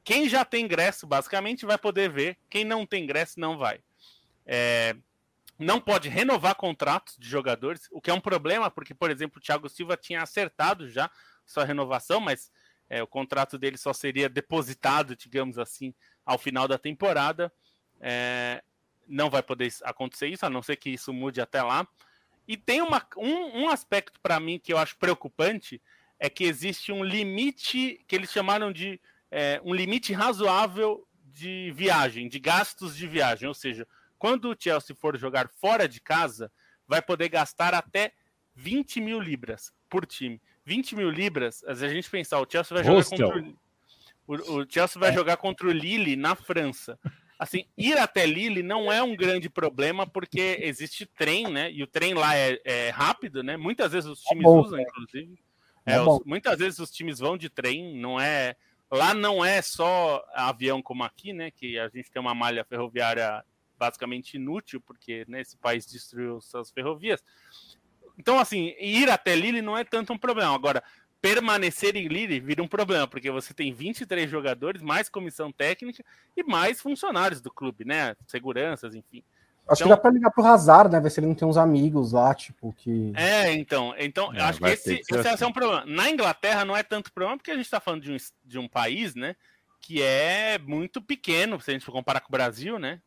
Quem 0.05 0.29
já 0.29 0.45
tem 0.45 0.63
ingresso, 0.63 1.07
basicamente, 1.07 1.65
vai 1.65 1.79
poder 1.79 2.11
ver, 2.11 2.37
quem 2.47 2.63
não 2.63 2.85
tem 2.85 3.03
ingresso, 3.03 3.39
não 3.39 3.57
vai. 3.57 3.81
É, 4.45 4.95
não 5.57 5.81
pode 5.81 6.07
renovar 6.09 6.53
contratos 6.53 7.17
de 7.17 7.27
jogadores, 7.27 7.89
o 7.91 7.99
que 7.99 8.11
é 8.11 8.13
um 8.13 8.21
problema, 8.21 8.69
porque, 8.69 8.93
por 8.93 9.09
exemplo, 9.09 9.39
o 9.39 9.41
Thiago 9.41 9.67
Silva 9.67 9.97
tinha 9.97 10.21
acertado 10.21 10.87
já 10.87 11.09
sua 11.43 11.65
renovação, 11.65 12.19
mas 12.21 12.51
é, 12.87 13.01
o 13.01 13.07
contrato 13.07 13.57
dele 13.57 13.77
só 13.77 13.93
seria 13.93 14.29
depositado, 14.29 15.15
digamos 15.15 15.57
assim, 15.57 15.91
ao 16.23 16.37
final 16.37 16.67
da 16.67 16.77
temporada. 16.77 17.51
É, 17.99 18.61
não 19.07 19.31
vai 19.31 19.41
poder 19.41 19.73
acontecer 19.83 20.27
isso, 20.27 20.45
a 20.45 20.51
não 20.51 20.61
ser 20.61 20.75
que 20.75 20.91
isso 20.91 21.11
mude 21.11 21.41
até 21.41 21.63
lá. 21.63 21.87
E 22.47 22.55
tem 22.55 22.79
uma, 22.79 23.03
um, 23.17 23.63
um 23.63 23.69
aspecto 23.69 24.19
para 24.21 24.39
mim 24.39 24.59
que 24.59 24.71
eu 24.71 24.77
acho 24.77 24.95
preocupante, 24.97 25.81
é 26.19 26.29
que 26.29 26.43
existe 26.43 26.91
um 26.91 27.03
limite 27.03 28.03
que 28.07 28.15
eles 28.15 28.31
chamaram 28.31 28.71
de 28.71 29.01
é, 29.31 29.61
um 29.63 29.73
limite 29.73 30.13
razoável 30.13 31.07
de 31.25 31.71
viagem, 31.75 32.27
de 32.27 32.39
gastos 32.39 32.95
de 32.95 33.07
viagem, 33.07 33.47
ou 33.47 33.53
seja, 33.53 33.87
quando 34.17 34.49
o 34.49 34.55
Chelsea 34.57 34.95
for 34.95 35.17
jogar 35.17 35.49
fora 35.49 35.87
de 35.87 35.99
casa, 35.99 36.51
vai 36.87 37.01
poder 37.01 37.29
gastar 37.29 37.73
até 37.73 38.13
20 38.55 39.01
mil 39.01 39.19
libras 39.19 39.73
por 39.89 40.05
time. 40.05 40.41
20 40.65 40.95
mil 40.95 41.09
libras, 41.09 41.63
a 41.65 41.73
gente 41.75 42.09
pensar, 42.09 42.39
o 42.39 42.47
Chelsea 42.49 42.73
vai 42.73 42.83
jogar 42.83 42.97
Hostel. 42.99 43.31
contra 43.31 43.65
o, 44.27 44.33
o, 44.33 44.65
Chelsea 44.67 44.99
vai 44.99 45.11
é. 45.11 45.13
jogar 45.13 45.37
contra 45.37 45.67
o 45.67 45.71
Lille 45.71 46.15
na 46.15 46.35
França. 46.35 46.99
Assim, 47.37 47.65
ir 47.77 47.97
até 47.97 48.25
Lille 48.25 48.63
não 48.63 48.91
é 48.91 49.03
um 49.03 49.15
grande 49.15 49.49
problema 49.49 50.07
porque 50.07 50.57
existe 50.61 51.05
trem, 51.05 51.51
né? 51.51 51.71
E 51.71 51.83
o 51.83 51.87
trem 51.87 52.13
lá 52.13 52.35
é, 52.35 52.59
é 52.63 52.89
rápido, 52.89 53.43
né? 53.43 53.57
Muitas 53.57 53.91
vezes 53.91 54.09
os 54.09 54.25
é 54.25 54.29
times 54.29 54.45
é 54.45 54.47
bom, 54.47 54.61
usam, 54.61 54.79
inclusive. 54.79 55.39
É, 55.85 55.93
é 55.95 56.01
os, 56.01 56.23
muitas 56.25 56.57
vezes 56.57 56.79
os 56.79 56.89
times 56.89 57.19
vão 57.19 57.37
de 57.37 57.49
trem, 57.49 57.97
não 57.97 58.19
é. 58.19 58.55
Lá 58.91 59.13
não 59.13 59.43
é 59.43 59.61
só 59.61 60.23
avião 60.33 60.81
como 60.81 61.03
aqui, 61.03 61.33
né? 61.33 61.51
Que 61.51 61.79
a 61.79 61.89
gente 61.89 62.11
tem 62.11 62.21
uma 62.21 62.35
malha 62.35 62.63
ferroviária 62.63 63.43
basicamente 63.77 64.35
inútil, 64.35 64.79
porque 64.81 65.25
né, 65.27 65.41
esse 65.41 65.57
país 65.57 65.85
destruiu 65.85 66.39
suas 66.41 66.71
ferrovias. 66.71 67.23
Então, 68.17 68.39
assim, 68.39 68.73
ir 68.79 69.09
até 69.09 69.35
Lille 69.35 69.61
não 69.61 69.77
é 69.77 69.83
tanto 69.83 70.13
um 70.13 70.17
problema. 70.17 70.55
Agora, 70.55 70.83
permanecer 71.21 71.95
em 71.95 72.07
Lille 72.07 72.39
vira 72.39 72.63
um 72.63 72.67
problema, 72.67 73.07
porque 73.07 73.31
você 73.31 73.53
tem 73.53 73.73
23 73.73 74.29
jogadores, 74.29 74.81
mais 74.81 75.09
comissão 75.09 75.51
técnica 75.51 76.03
e 76.37 76.43
mais 76.43 76.79
funcionários 76.79 77.41
do 77.41 77.51
clube, 77.51 77.83
né? 77.83 78.15
Seguranças, 78.27 78.95
enfim. 78.95 79.23
Acho 79.67 79.81
então, 79.81 79.87
que 79.87 79.95
dá 79.95 79.97
pra 79.97 80.11
ligar 80.11 80.31
pro 80.31 80.45
Hazard, 80.45 80.91
né? 80.91 80.99
Ver 80.99 81.09
se 81.09 81.19
ele 81.19 81.27
não 81.27 81.35
tem 81.35 81.47
uns 81.47 81.57
amigos 81.57 82.11
lá, 82.11 82.33
tipo, 82.35 82.73
que. 82.73 83.11
É, 83.15 83.51
então. 83.53 83.95
Então, 83.97 84.31
é, 84.33 84.41
acho 84.41 84.59
que 84.59 84.67
esse, 84.67 84.93
esse 84.95 85.27
assim. 85.27 85.43
é 85.43 85.47
um 85.47 85.51
problema. 85.51 85.83
Na 85.85 86.09
Inglaterra 86.09 86.63
não 86.63 86.77
é 86.77 86.83
tanto 86.83 87.11
problema, 87.11 87.37
porque 87.37 87.51
a 87.51 87.55
gente 87.55 87.69
tá 87.69 87.79
falando 87.79 88.03
de 88.03 88.11
um, 88.11 88.17
de 88.43 88.59
um 88.59 88.67
país, 88.67 89.15
né? 89.15 89.35
que 89.85 90.01
é 90.01 90.57
muito 90.57 90.99
pequeno, 90.99 91.61
se 91.61 91.69
a 91.69 91.73
gente 91.73 91.85
for 91.85 91.91
comparar 91.91 92.19
com 92.19 92.29
o 92.29 92.31
Brasil, 92.31 92.79
né? 92.79 92.99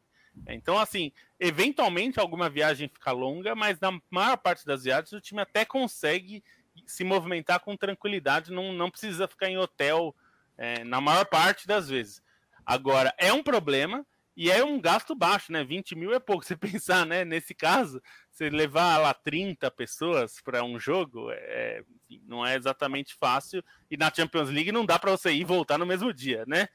Então, 0.46 0.78
assim, 0.78 1.11
eventualmente 1.40 2.20
alguma 2.20 2.48
viagem 2.48 2.88
fica 2.88 3.11
longa, 3.11 3.56
mas 3.56 3.80
na 3.80 3.98
maior 4.09 4.36
parte 4.36 4.64
das 4.64 4.84
viagens 4.84 5.12
o 5.12 5.20
time 5.20 5.40
até 5.40 5.64
consegue 5.64 6.40
se 6.86 7.02
movimentar 7.02 7.59
com 7.59 7.76
tranquilidade, 7.76 8.52
não, 8.52 8.72
não 8.72 8.92
precisa 8.92 9.26
ficar 9.26 9.50
em 9.50 9.59
hotel 9.59 10.14
é, 10.56 10.84
na 10.84 11.00
maior 11.00 11.24
parte 11.24 11.66
das 11.66 11.88
vezes. 11.88 12.22
Agora, 12.64 13.12
é 13.18 13.32
um 13.32 13.42
problema 13.42 14.06
e 14.41 14.53
é 14.53 14.64
um 14.64 14.80
gasto 14.80 15.16
baixo, 15.16 15.51
né? 15.51 15.64
20 15.64 15.97
mil 15.97 16.14
é 16.14 16.20
pouco. 16.20 16.45
Você 16.47 16.57
pensar, 16.57 17.05
né? 17.05 17.24
Nesse 17.24 17.53
caso, 17.53 18.01
você 18.30 18.49
levar 18.49 18.97
lá 18.99 19.12
30 19.12 19.68
pessoas 19.72 20.41
para 20.41 20.62
um 20.62 20.78
jogo, 20.78 21.28
é, 21.32 21.82
não 22.22 22.47
é 22.47 22.55
exatamente 22.55 23.16
fácil. 23.16 23.64
E 23.91 23.97
na 23.97 24.14
Champions 24.14 24.49
League 24.49 24.70
não 24.70 24.86
dá 24.86 24.97
para 24.97 25.11
você 25.11 25.32
ir 25.32 25.41
e 25.41 25.45
voltar 25.45 25.76
no 25.76 25.84
mesmo 25.84 26.14
dia, 26.14 26.45
né? 26.47 26.68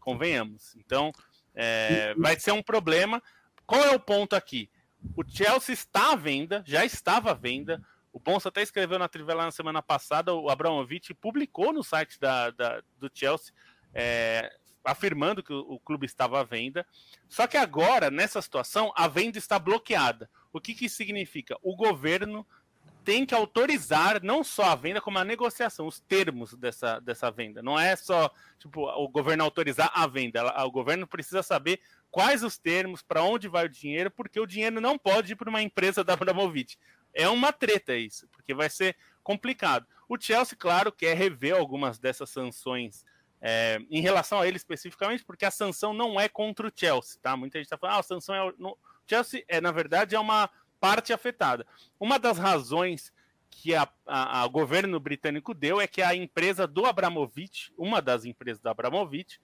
Convenhamos. 0.00 0.74
Então, 0.74 1.12
é, 1.54 2.16
vai 2.16 2.36
ser 2.36 2.50
um 2.50 2.62
problema. 2.62 3.22
Qual 3.64 3.80
é 3.80 3.94
o 3.94 4.00
ponto 4.00 4.34
aqui? 4.34 4.68
O 5.16 5.22
Chelsea 5.24 5.72
está 5.72 6.14
à 6.14 6.16
venda, 6.16 6.64
já 6.66 6.84
estava 6.84 7.30
à 7.30 7.34
venda. 7.34 7.80
O 8.12 8.18
Bonsa 8.18 8.48
até 8.48 8.60
escreveu 8.60 8.98
na 8.98 9.08
Trivela 9.08 9.44
na 9.44 9.52
semana 9.52 9.80
passada, 9.80 10.34
o 10.34 10.50
Abramovich 10.50 11.14
publicou 11.14 11.72
no 11.72 11.84
site 11.84 12.18
da, 12.18 12.50
da 12.50 12.82
do 12.98 13.08
Chelsea, 13.14 13.54
é, 13.92 14.52
afirmando 14.84 15.42
que 15.42 15.52
o, 15.52 15.60
o, 15.60 15.80
clube 15.80 16.06
estava 16.06 16.40
à 16.40 16.44
venda. 16.44 16.86
Só 17.28 17.46
que 17.46 17.56
agora, 17.56 18.10
nessa 18.10 18.40
situação, 18.42 18.92
a 18.96 19.08
venda 19.08 19.38
está 19.38 19.58
bloqueada. 19.58 20.28
O 20.52 20.60
que, 20.60 20.74
que 20.74 20.88
significa? 20.88 21.56
O 21.62 21.74
governo 21.74 22.46
tem 23.04 23.26
que 23.26 23.34
autorizar 23.34 24.22
não 24.22 24.42
só 24.42 24.64
a 24.64 24.74
venda, 24.74 25.00
como 25.00 25.18
a 25.18 25.24
negociação, 25.24 25.86
os 25.86 26.00
termos 26.00 26.54
dessa, 26.54 26.98
dessa 27.00 27.30
venda. 27.30 27.62
Não 27.62 27.78
é 27.78 27.94
só 27.96 28.30
tipo, 28.58 28.82
o 28.82 29.08
governo 29.08 29.44
autorizar 29.44 29.90
a 29.94 30.06
venda. 30.06 30.42
O 30.64 30.70
governo 30.70 31.06
precisa 31.06 31.42
saber 31.42 31.80
quais 32.10 32.42
os 32.42 32.56
termos, 32.56 33.02
para 33.02 33.22
onde 33.22 33.46
vai 33.46 33.66
o 33.66 33.68
dinheiro, 33.68 34.10
porque 34.10 34.40
o 34.40 34.46
dinheiro 34.46 34.80
não 34.80 34.98
pode 34.98 35.32
ir 35.32 35.36
para 35.36 35.50
uma 35.50 35.60
empresa 35.62 36.02
da 36.02 36.14
Abramovich. 36.14 36.78
É 37.12 37.28
uma 37.28 37.52
treta 37.52 37.94
isso, 37.94 38.26
porque 38.28 38.54
vai 38.54 38.70
ser 38.70 38.96
complicado. 39.22 39.86
O 40.08 40.18
Chelsea, 40.18 40.56
claro, 40.58 40.90
quer 40.90 41.16
rever 41.16 41.54
algumas 41.54 41.98
dessas 41.98 42.30
sanções 42.30 43.04
é, 43.46 43.78
em 43.90 44.00
relação 44.00 44.40
a 44.40 44.48
ele 44.48 44.56
especificamente, 44.56 45.22
porque 45.22 45.44
a 45.44 45.50
sanção 45.50 45.92
não 45.92 46.18
é 46.18 46.30
contra 46.30 46.66
o 46.66 46.72
Chelsea, 46.74 47.20
tá? 47.20 47.36
Muita 47.36 47.58
gente 47.58 47.66
está 47.66 47.76
falando, 47.76 47.96
ah, 47.96 48.00
a 48.00 48.02
sanção 48.02 48.34
é. 48.34 48.54
No... 48.56 48.78
Chelsea, 49.06 49.44
é, 49.46 49.60
na 49.60 49.70
verdade, 49.70 50.14
é 50.14 50.18
uma 50.18 50.48
parte 50.80 51.12
afetada. 51.12 51.66
Uma 52.00 52.18
das 52.18 52.38
razões 52.38 53.12
que 53.50 53.74
a, 53.74 53.86
a, 54.06 54.42
a, 54.42 54.48
governo 54.48 54.98
britânico 54.98 55.52
deu 55.52 55.78
é 55.78 55.86
que 55.86 56.00
a 56.00 56.14
empresa 56.14 56.66
do 56.66 56.86
Abramovich, 56.86 57.70
uma 57.76 58.00
das 58.00 58.24
empresas 58.24 58.62
do 58.62 58.68
Abramovich, 58.70 59.38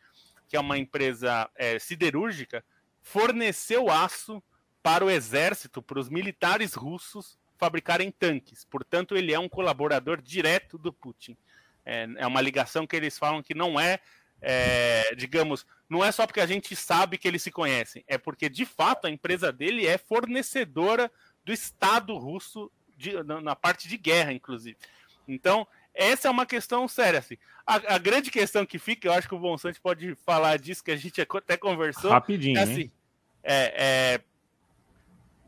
que 0.49 0.57
é 0.57 0.61
uma 0.61 0.79
empresa 0.79 1.51
é, 1.55 1.79
siderúrgica, 1.79 2.65
forneceu 3.03 3.91
aço 3.91 4.43
para 4.83 5.05
o 5.05 5.11
exército, 5.11 5.83
para 5.83 6.01
os 6.01 6.09
militares 6.09 6.73
russos 6.73 7.39
fabricarem 7.59 8.11
tanques. 8.11 8.65
Portanto, 8.65 9.15
ele 9.15 9.35
é 9.35 9.39
um 9.39 9.49
colaborador 9.49 10.23
direto 10.23 10.79
do 10.79 10.91
Putin. 10.91 11.37
É, 11.85 12.07
é 12.17 12.27
uma 12.27 12.41
ligação 12.41 12.87
que 12.87 12.97
eles 12.97 13.19
falam 13.19 13.43
que 13.43 13.55
não 13.55 13.79
é, 13.79 14.01
é, 14.41 15.15
digamos, 15.15 15.67
não 15.89 16.05
é 16.05 16.13
só 16.13 16.27
porque 16.27 16.41
a 16.41 16.47
gente 16.47 16.75
sabe 16.77 17.19
que 17.19 17.27
eles 17.27 17.43
se 17.43 17.51
conhecem, 17.51 18.05
é 18.07 18.17
porque 18.17 18.49
de 18.49 18.65
fato 18.65 19.07
a 19.07 19.11
empresa 19.11 19.53
dele 19.53 19.87
é 19.87 19.99
fornecedora 19.99 21.11
do 21.45 21.53
Estado 21.53 22.17
russo 22.17 22.71
de, 22.97 23.23
na, 23.23 23.41
na, 23.41 23.57
parte 23.57 23.89
de 23.89 23.97
guerra, 23.97 24.33
inclusive. 24.33 24.77
Então, 25.27 25.67
essa 25.95 26.29
é 26.29 26.31
uma 26.31 26.47
questão 26.47 26.87
séria. 26.87 27.19
Assim. 27.19 27.37
A, 27.67 27.95
a, 27.95 27.99
grande 27.99 28.31
questão 28.31 28.67
que 28.67 28.79
fica, 28.79 29.09
eu 29.09 29.13
acho 29.13 29.29
que 29.29 29.35
o 29.35 29.39
Bonsante 29.39 29.81
pode 29.81 30.15
falar 30.27 30.59
disso, 30.59 30.85
que 30.85 30.91
a 30.91 30.97
gente 30.97 31.21
até 31.21 31.57
conversou. 31.57 32.11
Rapidinho. 32.11 32.59
É 32.59 32.63
assim, 32.63 32.91
é, 33.43 33.75
é, 33.77 34.21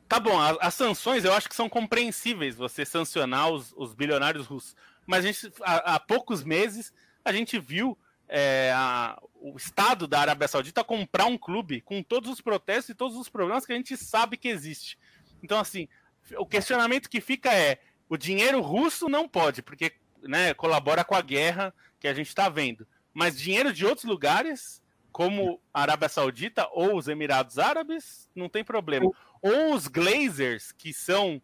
tá 0.08 0.18
bom, 0.18 0.38
as, 0.40 0.56
as, 0.60 0.74
sanções 0.74 1.24
eu 1.24 1.32
acho 1.32 1.48
que 1.48 1.54
são 1.54 1.68
compreensíveis, 1.68 2.56
você 2.56 2.84
sancionar 2.84 3.50
os, 3.50 3.72
os 3.76 3.94
bilionários 3.94 4.46
russos. 4.46 4.74
Mas 5.06 5.24
a 5.24 5.32
gente, 5.32 5.52
há, 5.62 5.94
há 5.94 6.00
poucos 6.00 6.42
meses 6.44 6.92
a 7.24 7.32
gente 7.32 7.58
viu 7.58 7.96
é, 8.28 8.72
a, 8.74 9.20
o 9.34 9.56
Estado 9.56 10.06
da 10.06 10.20
Arábia 10.20 10.48
Saudita 10.48 10.82
comprar 10.82 11.26
um 11.26 11.38
clube 11.38 11.80
com 11.80 12.02
todos 12.02 12.30
os 12.30 12.40
protestos 12.40 12.90
e 12.90 12.94
todos 12.94 13.16
os 13.16 13.28
problemas 13.28 13.66
que 13.66 13.72
a 13.72 13.76
gente 13.76 13.96
sabe 13.96 14.36
que 14.36 14.48
existe. 14.48 14.98
Então, 15.42 15.58
assim, 15.58 15.88
o 16.36 16.46
questionamento 16.46 17.10
que 17.10 17.20
fica 17.20 17.52
é: 17.52 17.80
o 18.08 18.16
dinheiro 18.16 18.60
russo 18.60 19.08
não 19.08 19.28
pode, 19.28 19.62
porque 19.62 19.92
né, 20.22 20.54
colabora 20.54 21.04
com 21.04 21.14
a 21.14 21.22
guerra 21.22 21.74
que 22.00 22.08
a 22.08 22.14
gente 22.14 22.28
está 22.28 22.48
vendo. 22.48 22.86
Mas 23.12 23.38
dinheiro 23.38 23.72
de 23.72 23.84
outros 23.84 24.04
lugares, 24.04 24.82
como 25.10 25.60
a 25.72 25.82
Arábia 25.82 26.08
Saudita 26.08 26.66
ou 26.72 26.96
os 26.96 27.08
Emirados 27.08 27.58
Árabes, 27.58 28.28
não 28.34 28.48
tem 28.48 28.64
problema. 28.64 29.10
Ou 29.42 29.74
os 29.74 29.86
Glazers, 29.88 30.72
que 30.72 30.94
são 30.94 31.42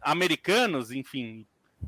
americanos, 0.00 0.92
enfim, 0.92 1.46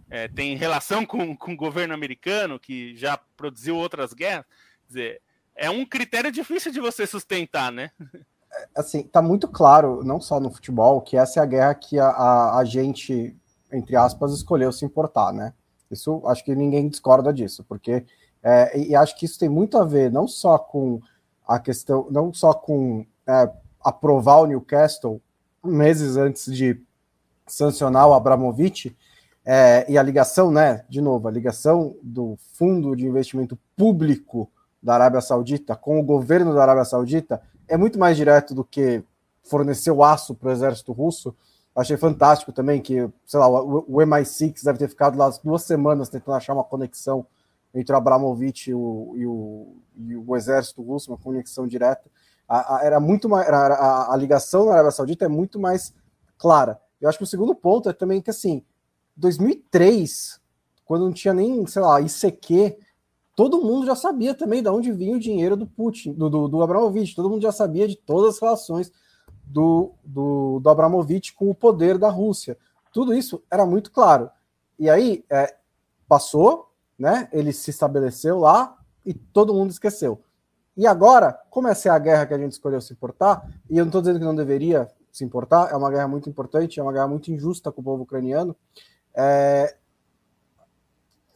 é, 0.09 0.29
tem 0.29 0.57
relação 0.57 1.05
com, 1.05 1.37
com 1.37 1.53
o 1.53 1.57
governo 1.57 1.95
americano, 1.95 2.59
que 2.59 2.97
já 2.97 3.19
produziu 3.37 3.77
outras 3.77 4.13
guerras. 4.13 4.45
Quer 4.47 4.89
dizer, 4.89 5.23
é 5.55 5.71
um 5.71 5.85
critério 5.85 6.33
difícil 6.33 6.73
de 6.73 6.81
você 6.81 7.07
sustentar, 7.07 7.71
né? 7.71 7.91
assim, 8.75 9.03
tá 9.03 9.23
muito 9.23 9.49
claro, 9.49 10.03
não 10.05 10.21
só 10.21 10.41
no 10.41 10.51
futebol, 10.51 11.01
que 11.01 11.17
essa 11.17 11.41
é 11.41 11.43
a 11.43 11.47
guerra 11.47 11.75
que 11.75 11.99
a, 11.99 12.09
a, 12.09 12.59
a, 12.59 12.65
gente, 12.65 13.37
entre 13.73 13.97
aspas, 13.97 14.33
escolheu 14.33 14.73
se 14.73 14.85
importar, 14.85 15.33
né? 15.33 15.53
Isso 15.91 16.23
acho 16.27 16.45
que 16.45 16.55
ninguém 16.55 16.89
discorda 16.89 17.33
disso, 17.33 17.65
porque 17.65 18.05
é, 18.43 18.79
e 18.79 18.95
acho 18.95 19.17
que 19.17 19.27
isso 19.27 19.39
tem 19.39 19.49
muito 19.49 19.77
a 19.77 19.85
ver 19.85 20.11
não 20.11 20.27
só 20.27 20.57
com 20.59 21.01
a 21.47 21.59
questão, 21.59 22.07
não 22.11 22.33
só 22.33 22.55
com 22.55 23.05
é, 23.27 23.51
aprovar 23.83 24.41
o 24.41 24.47
Newcastle 24.47 25.21
meses 25.65 26.17
antes 26.17 26.53
de 26.55 26.81
sancionar 27.47 28.09
o 28.09 28.15
Abramovich, 28.15 28.97
é, 29.53 29.85
e 29.89 29.99
a 29.99 30.03
ligação, 30.05 30.53
né? 30.53 30.85
De 30.89 31.01
novo, 31.01 31.27
a 31.27 31.31
ligação 31.31 31.97
do 32.01 32.39
fundo 32.55 32.95
de 32.95 33.05
investimento 33.05 33.59
público 33.77 34.49
da 34.81 34.95
Arábia 34.95 35.21
Saudita 35.21 35.75
com 35.75 35.99
o 35.99 36.05
governo 36.05 36.55
da 36.55 36.63
Arábia 36.63 36.85
Saudita 36.85 37.43
é 37.67 37.77
muito 37.77 37.99
mais 37.99 38.17
direto 38.17 38.55
do 38.55 38.63
que 38.63 39.03
fornecer 39.43 39.91
o 39.91 40.05
aço 40.05 40.37
para 40.37 40.51
o 40.51 40.53
exército 40.53 40.93
russo. 40.93 41.35
Achei 41.75 41.97
fantástico 41.97 42.53
também 42.53 42.81
que, 42.81 43.11
sei 43.27 43.41
lá, 43.41 43.49
o, 43.49 43.87
MI6 43.89 44.63
deve 44.63 44.79
ter 44.79 44.89
ficado 44.89 45.19
lá 45.19 45.29
duas 45.43 45.63
semanas 45.65 46.09
tentando 46.09 46.37
achar 46.37 46.55
uma 46.55 46.63
conexão 46.63 47.27
entre 47.75 47.93
o 47.93 47.99
Abramovich 47.99 48.71
e 48.71 48.75
o, 48.75 49.15
e 49.17 49.27
o, 49.27 49.77
e 49.97 50.17
o 50.17 50.37
exército 50.37 50.81
russo, 50.81 51.11
uma 51.11 51.19
conexão 51.19 51.67
direta. 51.67 52.09
A, 52.49 52.77
a, 52.77 52.85
era 52.85 53.01
muito 53.01 53.29
mais, 53.29 53.49
a, 53.49 54.13
a, 54.13 54.17
ligação 54.17 54.67
na 54.67 54.75
Arábia 54.75 54.93
Saudita 54.93 55.25
é 55.25 55.29
muito 55.29 55.59
mais 55.59 55.93
clara. 56.39 56.81
Eu 57.01 57.09
acho 57.09 57.19
que 57.19 57.25
o 57.25 57.27
segundo 57.27 57.53
ponto 57.53 57.91
é 57.91 57.93
também 57.93 58.23
que, 58.23 58.31
assim, 58.31 58.65
2003, 59.21 60.41
quando 60.85 61.05
não 61.05 61.13
tinha 61.13 61.33
nem, 61.35 61.67
sei 61.67 61.83
lá, 61.83 62.01
ICQ, 62.01 62.77
todo 63.37 63.63
mundo 63.63 63.87
já 63.87 63.95
sabia 63.95 64.35
também 64.35 64.63
de 64.63 64.69
onde 64.69 64.91
vinha 64.93 65.17
o 65.17 65.21
dinheiro 65.21 65.57
do 65.57 65.67
Putin, 65.67 66.13
do, 66.13 66.29
do, 66.29 66.49
do 66.49 66.63
Abramovich, 66.63 67.15
todo 67.15 67.31
mundo 67.31 67.43
já 67.43 67.53
sabia 67.53 67.87
de 67.87 67.97
todas 67.97 68.35
as 68.35 68.41
relações 68.41 68.93
do, 69.45 69.93
do, 70.05 70.61
do 70.61 70.69
Abramovich 70.69 71.35
com 71.35 71.51
o 71.51 71.55
poder 71.55 71.99
da 71.99 72.09
Rússia. 72.09 72.57
Tudo 72.93 73.15
isso 73.15 73.43
era 73.51 73.65
muito 73.65 73.91
claro. 73.93 74.31
E 74.79 74.89
aí 74.89 75.25
é, 75.31 75.57
passou, 76.09 76.73
né? 76.99 77.29
Ele 77.33 77.53
se 77.53 77.71
estabeleceu 77.71 78.39
lá 78.39 78.77
e 79.05 79.15
todo 79.15 79.55
mundo 79.55 79.71
esqueceu. 79.71 80.23
E 80.77 80.87
agora, 80.87 81.39
como 81.51 81.69
essa 81.69 81.89
é 81.89 81.93
a 81.93 81.99
guerra 81.99 82.27
que 82.27 82.35
a 82.35 82.39
gente 82.39 82.53
escolheu 82.53 82.81
se 82.81 82.93
importar, 82.93 83.47
e 83.69 83.77
eu 83.77 83.85
não 83.85 83.91
estou 83.91 84.01
dizendo 84.01 84.19
que 84.19 84.25
não 84.25 84.35
deveria 84.35 84.89
se 85.13 85.25
importar, 85.25 85.71
é 85.71 85.77
uma 85.77 85.91
guerra 85.91 86.09
muito 86.09 86.29
importante, 86.29 86.79
é 86.79 86.83
uma 86.83 86.93
guerra 86.93 87.09
muito 87.09 87.31
injusta 87.33 87.71
com 87.73 87.81
o 87.81 87.85
povo 87.85 88.05
ucraniano. 88.05 88.57
É, 89.15 89.77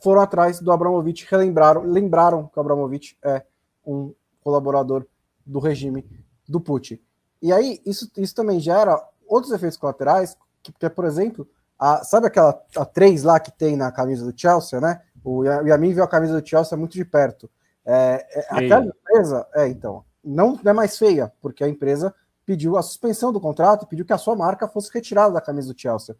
foram 0.01 0.21
atrás 0.21 0.61
do 0.61 0.71
Abramovich, 0.71 1.27
relembraram, 1.31 1.83
lembraram 1.83 2.47
que 2.47 2.59
o 2.59 2.61
Abramovich 2.61 3.17
é 3.23 3.43
um 3.87 4.15
colaborador 4.43 5.07
do 5.47 5.59
regime 5.59 6.07
do 6.49 6.61
Putin. 6.61 7.01
E 7.41 7.53
aí, 7.53 7.81
isso, 7.85 8.11
isso 8.17 8.35
também 8.35 8.61
gera 8.61 9.03
outros 9.27 9.53
efeitos 9.53 9.79
colaterais, 9.79 10.37
que, 10.63 10.73
que 10.73 10.87
é, 10.87 10.89
por 10.89 11.05
exemplo, 11.05 11.49
a, 11.79 12.05
sabe 12.05 12.27
aquela 12.27 12.63
a 12.77 12.85
3 12.85 13.23
lá 13.23 13.41
que 13.41 13.51
tem 13.51 13.77
na 13.77 13.91
camisa 13.91 14.31
do 14.31 14.39
Chelsea, 14.39 14.81
né? 14.81 15.03
O 15.23 15.43
Yamin 15.45 15.95
viu 15.95 16.05
a 16.05 16.09
camisa 16.09 16.41
do 16.41 16.47
Chelsea 16.47 16.77
muito 16.77 16.93
de 16.93 17.05
perto. 17.05 17.51
É, 17.85 18.27
é, 18.31 18.47
aquela 18.51 18.85
empresa, 18.85 19.47
é, 19.55 19.69
então, 19.69 20.05
não 20.23 20.59
é 20.65 20.73
mais 20.73 20.97
feia, 20.99 21.33
porque 21.41 21.65
a 21.65 21.69
empresa 21.69 22.15
pediu 22.47 22.77
a 22.77 22.83
suspensão 22.83 23.33
do 23.33 23.41
contrato, 23.41 23.87
pediu 23.87 24.05
que 24.05 24.13
a 24.13 24.19
sua 24.19 24.37
marca 24.37 24.69
fosse 24.69 24.91
retirada 24.93 25.33
da 25.33 25.41
camisa 25.41 25.73
do 25.73 25.81
Chelsea. 25.81 26.15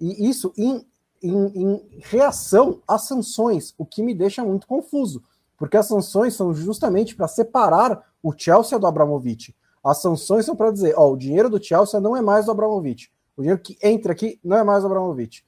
E 0.00 0.28
isso 0.28 0.52
em 0.56 0.86
em, 1.24 1.46
em 1.54 1.88
reação 2.00 2.82
às 2.86 3.02
sanções, 3.02 3.74
o 3.78 3.86
que 3.86 4.02
me 4.02 4.14
deixa 4.14 4.44
muito 4.44 4.66
confuso, 4.66 5.22
porque 5.56 5.76
as 5.76 5.86
sanções 5.86 6.34
são 6.34 6.52
justamente 6.52 7.16
para 7.16 7.26
separar 7.26 8.12
o 8.22 8.30
Chelsea 8.36 8.78
do 8.78 8.86
Abramovich. 8.86 9.56
As 9.82 10.02
sanções 10.02 10.44
são 10.44 10.54
para 10.54 10.70
dizer, 10.70 10.94
ó, 10.96 11.10
o 11.10 11.16
dinheiro 11.16 11.48
do 11.48 11.62
Chelsea 11.62 11.98
não 11.98 12.14
é 12.14 12.20
mais 12.20 12.44
do 12.44 12.50
Abramovich. 12.50 13.10
O 13.36 13.40
dinheiro 13.40 13.60
que 13.60 13.78
entra 13.82 14.12
aqui 14.12 14.38
não 14.44 14.58
é 14.58 14.62
mais 14.62 14.82
do 14.82 14.86
Abramovich. 14.86 15.44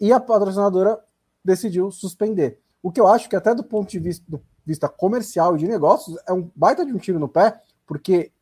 E 0.00 0.12
a 0.12 0.20
patrocinadora 0.20 1.00
decidiu 1.44 1.90
suspender. 1.90 2.60
O 2.80 2.92
que 2.92 3.00
eu 3.00 3.08
acho 3.08 3.28
que 3.28 3.34
até 3.34 3.54
do 3.54 3.64
ponto 3.64 3.90
de 3.90 3.98
vista 3.98 4.24
do 4.28 4.40
vista 4.64 4.88
comercial 4.88 5.54
e 5.54 5.60
de 5.60 5.68
negócios, 5.68 6.18
é 6.26 6.32
um 6.32 6.50
baita 6.54 6.84
de 6.84 6.92
um 6.92 6.98
tiro 6.98 7.20
no 7.20 7.28
pé, 7.28 7.60
porque 7.86 8.32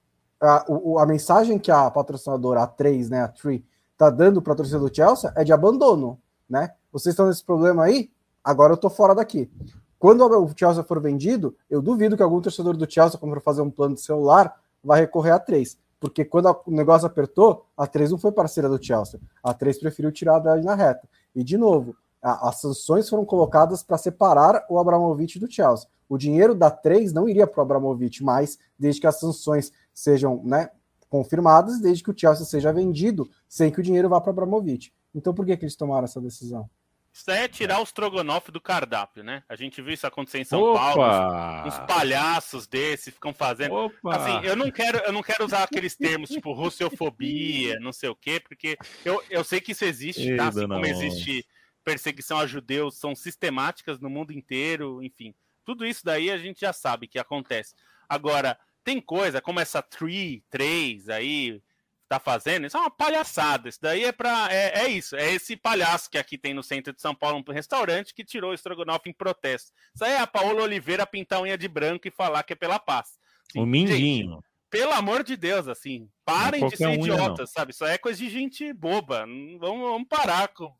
a, 0.40 0.64
o, 0.68 0.98
a 0.98 1.04
mensagem 1.04 1.58
que 1.58 1.70
a 1.70 1.90
patrocinadora 1.90 2.66
A3, 2.66 3.10
né, 3.10 3.20
a 3.20 3.28
Tree, 3.28 3.62
tá 3.96 4.10
dando 4.10 4.42
para 4.42 4.52
a 4.52 4.56
torcida 4.56 4.78
do 4.78 4.94
Chelsea 4.94 5.32
é 5.36 5.44
de 5.44 5.52
abandono, 5.52 6.20
né? 6.48 6.72
Vocês 6.92 7.12
estão 7.12 7.26
nesse 7.26 7.44
problema 7.44 7.84
aí? 7.84 8.10
Agora 8.42 8.72
eu 8.72 8.76
tô 8.76 8.90
fora 8.90 9.14
daqui. 9.14 9.50
Quando 9.98 10.22
o 10.22 10.50
Chelsea 10.54 10.82
for 10.84 11.00
vendido, 11.00 11.56
eu 11.70 11.80
duvido 11.80 12.16
que 12.16 12.22
algum 12.22 12.40
torcedor 12.40 12.76
do 12.76 12.90
Chelsea, 12.90 13.18
quando 13.18 13.32
for 13.32 13.42
fazer 13.42 13.62
um 13.62 13.70
plano 13.70 13.94
de 13.94 14.02
celular, 14.02 14.54
vai 14.82 15.00
recorrer 15.00 15.30
a 15.30 15.38
3. 15.38 15.78
Porque 15.98 16.24
quando 16.24 16.54
o 16.66 16.70
negócio 16.70 17.06
apertou, 17.06 17.64
a 17.74 17.86
3 17.86 18.10
não 18.10 18.18
foi 18.18 18.30
parceira 18.30 18.68
do 18.68 18.82
Chelsea. 18.82 19.18
A 19.42 19.54
3 19.54 19.78
preferiu 19.78 20.12
tirar 20.12 20.46
a 20.46 20.56
na 20.56 20.74
reta. 20.74 21.08
E, 21.34 21.42
de 21.42 21.56
novo, 21.56 21.96
a, 22.22 22.50
as 22.50 22.60
sanções 22.60 23.08
foram 23.08 23.24
colocadas 23.24 23.82
para 23.82 23.96
separar 23.96 24.66
o 24.68 24.78
Abramovich 24.78 25.38
do 25.38 25.50
Chelsea. 25.50 25.88
O 26.06 26.18
dinheiro 26.18 26.54
da 26.54 26.70
3 26.70 27.14
não 27.14 27.26
iria 27.26 27.46
para 27.46 27.60
o 27.60 27.62
Abramovich 27.62 28.22
mais, 28.22 28.58
desde 28.78 29.00
que 29.00 29.06
as 29.06 29.18
sanções 29.18 29.72
sejam 29.94 30.42
né, 30.44 30.68
confirmadas, 31.14 31.80
desde 31.80 32.02
que 32.02 32.10
o 32.10 32.18
Chelsea 32.18 32.44
seja 32.44 32.72
vendido, 32.72 33.30
sem 33.48 33.70
que 33.70 33.78
o 33.78 33.82
dinheiro 33.84 34.08
vá 34.08 34.20
para 34.20 34.32
Abramovich. 34.32 34.92
Então, 35.14 35.32
por 35.32 35.46
que, 35.46 35.56
que 35.56 35.64
eles 35.64 35.76
tomaram 35.76 36.06
essa 36.06 36.20
decisão? 36.20 36.68
Isso 37.12 37.30
é 37.30 37.46
tirar 37.46 37.78
o 37.78 37.84
strogonoff 37.84 38.50
do 38.50 38.60
cardápio, 38.60 39.22
né? 39.22 39.44
A 39.48 39.54
gente 39.54 39.80
viu 39.80 39.94
isso 39.94 40.04
acontecer 40.04 40.40
em 40.40 40.44
São 40.44 40.60
Opa! 40.60 40.80
Paulo. 40.80 41.68
Uns 41.68 41.78
palhaços 41.86 42.66
desses 42.66 43.14
ficam 43.14 43.32
fazendo. 43.32 43.76
Opa! 43.76 44.16
Assim, 44.16 44.44
eu 44.44 44.56
não 44.56 44.72
quero, 44.72 44.98
eu 45.06 45.12
não 45.12 45.22
quero 45.22 45.44
usar 45.44 45.62
aqueles 45.62 45.94
termos 45.94 46.30
tipo 46.30 46.52
russofobia, 46.52 47.78
não 47.78 47.92
sei 47.92 48.08
o 48.08 48.16
quê, 48.16 48.40
porque 48.40 48.76
eu, 49.04 49.22
eu 49.30 49.44
sei 49.44 49.60
que 49.60 49.70
isso 49.70 49.84
existe, 49.84 50.36
tá? 50.36 50.48
Assim 50.48 50.66
como 50.66 50.84
existe 50.84 51.46
perseguição 51.84 52.40
a 52.40 52.46
judeus, 52.48 52.98
são 52.98 53.14
sistemáticas 53.14 54.00
no 54.00 54.10
mundo 54.10 54.32
inteiro, 54.32 55.00
enfim. 55.00 55.32
Tudo 55.64 55.86
isso 55.86 56.04
daí 56.04 56.28
a 56.28 56.38
gente 56.38 56.62
já 56.62 56.72
sabe 56.72 57.06
que 57.06 57.20
acontece. 57.20 57.76
Agora, 58.08 58.58
tem 58.84 59.00
coisa 59.00 59.40
como 59.40 59.58
essa 59.58 59.82
Tree 59.82 60.44
3 60.50 61.08
aí, 61.08 61.60
tá 62.08 62.20
fazendo, 62.20 62.66
isso 62.66 62.76
é 62.76 62.80
uma 62.80 62.90
palhaçada. 62.90 63.68
Isso 63.68 63.78
daí 63.80 64.04
é 64.04 64.12
para 64.12 64.52
é, 64.52 64.84
é, 64.84 64.88
isso, 64.88 65.16
é 65.16 65.32
esse 65.32 65.56
palhaço 65.56 66.10
que 66.10 66.18
aqui 66.18 66.36
tem 66.36 66.54
no 66.54 66.62
centro 66.62 66.92
de 66.92 67.00
São 67.00 67.14
Paulo, 67.14 67.42
um 67.46 67.52
restaurante 67.52 68.14
que 68.14 68.24
tirou 68.24 68.50
o 68.50 68.54
estrogonofe 68.54 69.08
em 69.08 69.12
protesto. 69.12 69.72
Isso 69.94 70.04
aí 70.04 70.12
é 70.12 70.20
a 70.20 70.26
Paola 70.26 70.62
Oliveira 70.62 71.06
pintar 71.06 71.40
unha 71.40 71.56
de 71.56 71.66
branco 71.66 72.06
e 72.06 72.10
falar 72.10 72.42
que 72.42 72.52
é 72.52 72.56
pela 72.56 72.78
paz. 72.78 73.18
Assim, 73.50 73.60
o 73.60 73.66
mindinho. 73.66 74.34
Gente, 74.34 74.44
pelo 74.70 74.92
amor 74.92 75.22
de 75.22 75.36
Deus, 75.36 75.68
assim, 75.68 76.08
parem 76.24 76.66
de 76.66 76.76
ser 76.76 76.92
idiotas, 76.94 77.52
sabe? 77.52 77.70
Isso 77.70 77.84
aí 77.84 77.92
é 77.92 77.98
coisa 77.98 78.18
de 78.18 78.28
gente 78.28 78.72
boba. 78.72 79.20
Vamos, 79.20 79.60
vamos 79.60 80.08
parar 80.08 80.48
com, 80.48 80.72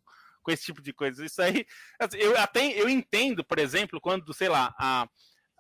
com 0.42 0.50
esse 0.50 0.64
tipo 0.64 0.82
de 0.82 0.92
coisa. 0.92 1.24
Isso 1.24 1.40
aí, 1.40 1.64
assim, 1.98 2.18
eu 2.18 2.36
até 2.36 2.66
eu 2.72 2.88
entendo, 2.88 3.44
por 3.44 3.58
exemplo, 3.58 4.00
quando, 4.00 4.34
sei 4.34 4.48
lá, 4.48 4.74
a, 4.76 5.08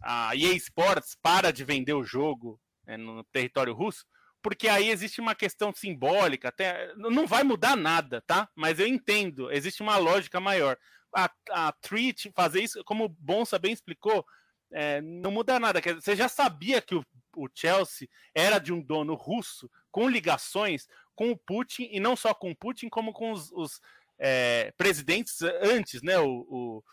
a 0.04 0.36
EA 0.36 0.54
Sports 0.54 1.16
para 1.22 1.50
de 1.52 1.64
vender 1.64 1.94
o 1.94 2.04
jogo 2.04 2.60
né, 2.86 2.96
no 2.96 3.24
território 3.24 3.72
russo, 3.72 4.04
porque 4.42 4.68
aí 4.68 4.90
existe 4.90 5.20
uma 5.20 5.34
questão 5.34 5.72
simbólica, 5.74 6.48
até 6.48 6.92
não 6.96 7.26
vai 7.26 7.42
mudar 7.42 7.74
nada, 7.76 8.20
tá? 8.26 8.48
Mas 8.54 8.78
eu 8.78 8.86
entendo, 8.86 9.50
existe 9.50 9.82
uma 9.82 9.96
lógica 9.96 10.38
maior. 10.38 10.76
A, 11.16 11.30
a 11.50 11.72
Treat 11.80 12.30
fazer 12.34 12.62
isso, 12.62 12.84
como 12.84 13.04
o 13.04 13.08
Bonsa 13.08 13.58
bem 13.58 13.72
explicou, 13.72 14.24
é, 14.70 15.00
não 15.00 15.30
muda 15.30 15.58
nada. 15.58 15.80
Você 15.80 16.14
já 16.14 16.28
sabia 16.28 16.82
que 16.82 16.94
o, 16.94 17.02
o 17.36 17.48
Chelsea 17.54 18.08
era 18.34 18.58
de 18.58 18.72
um 18.72 18.82
dono 18.82 19.14
russo 19.14 19.70
com 19.90 20.08
ligações 20.08 20.86
com 21.14 21.30
o 21.30 21.36
Putin, 21.36 21.88
e 21.90 22.00
não 22.00 22.16
só 22.16 22.34
com 22.34 22.50
o 22.50 22.56
Putin, 22.56 22.88
como 22.88 23.12
com 23.12 23.32
os, 23.32 23.50
os 23.52 23.80
é, 24.18 24.72
presidentes 24.76 25.40
antes, 25.62 26.02
né? 26.02 26.18
O, 26.18 26.44
o, 26.48 26.84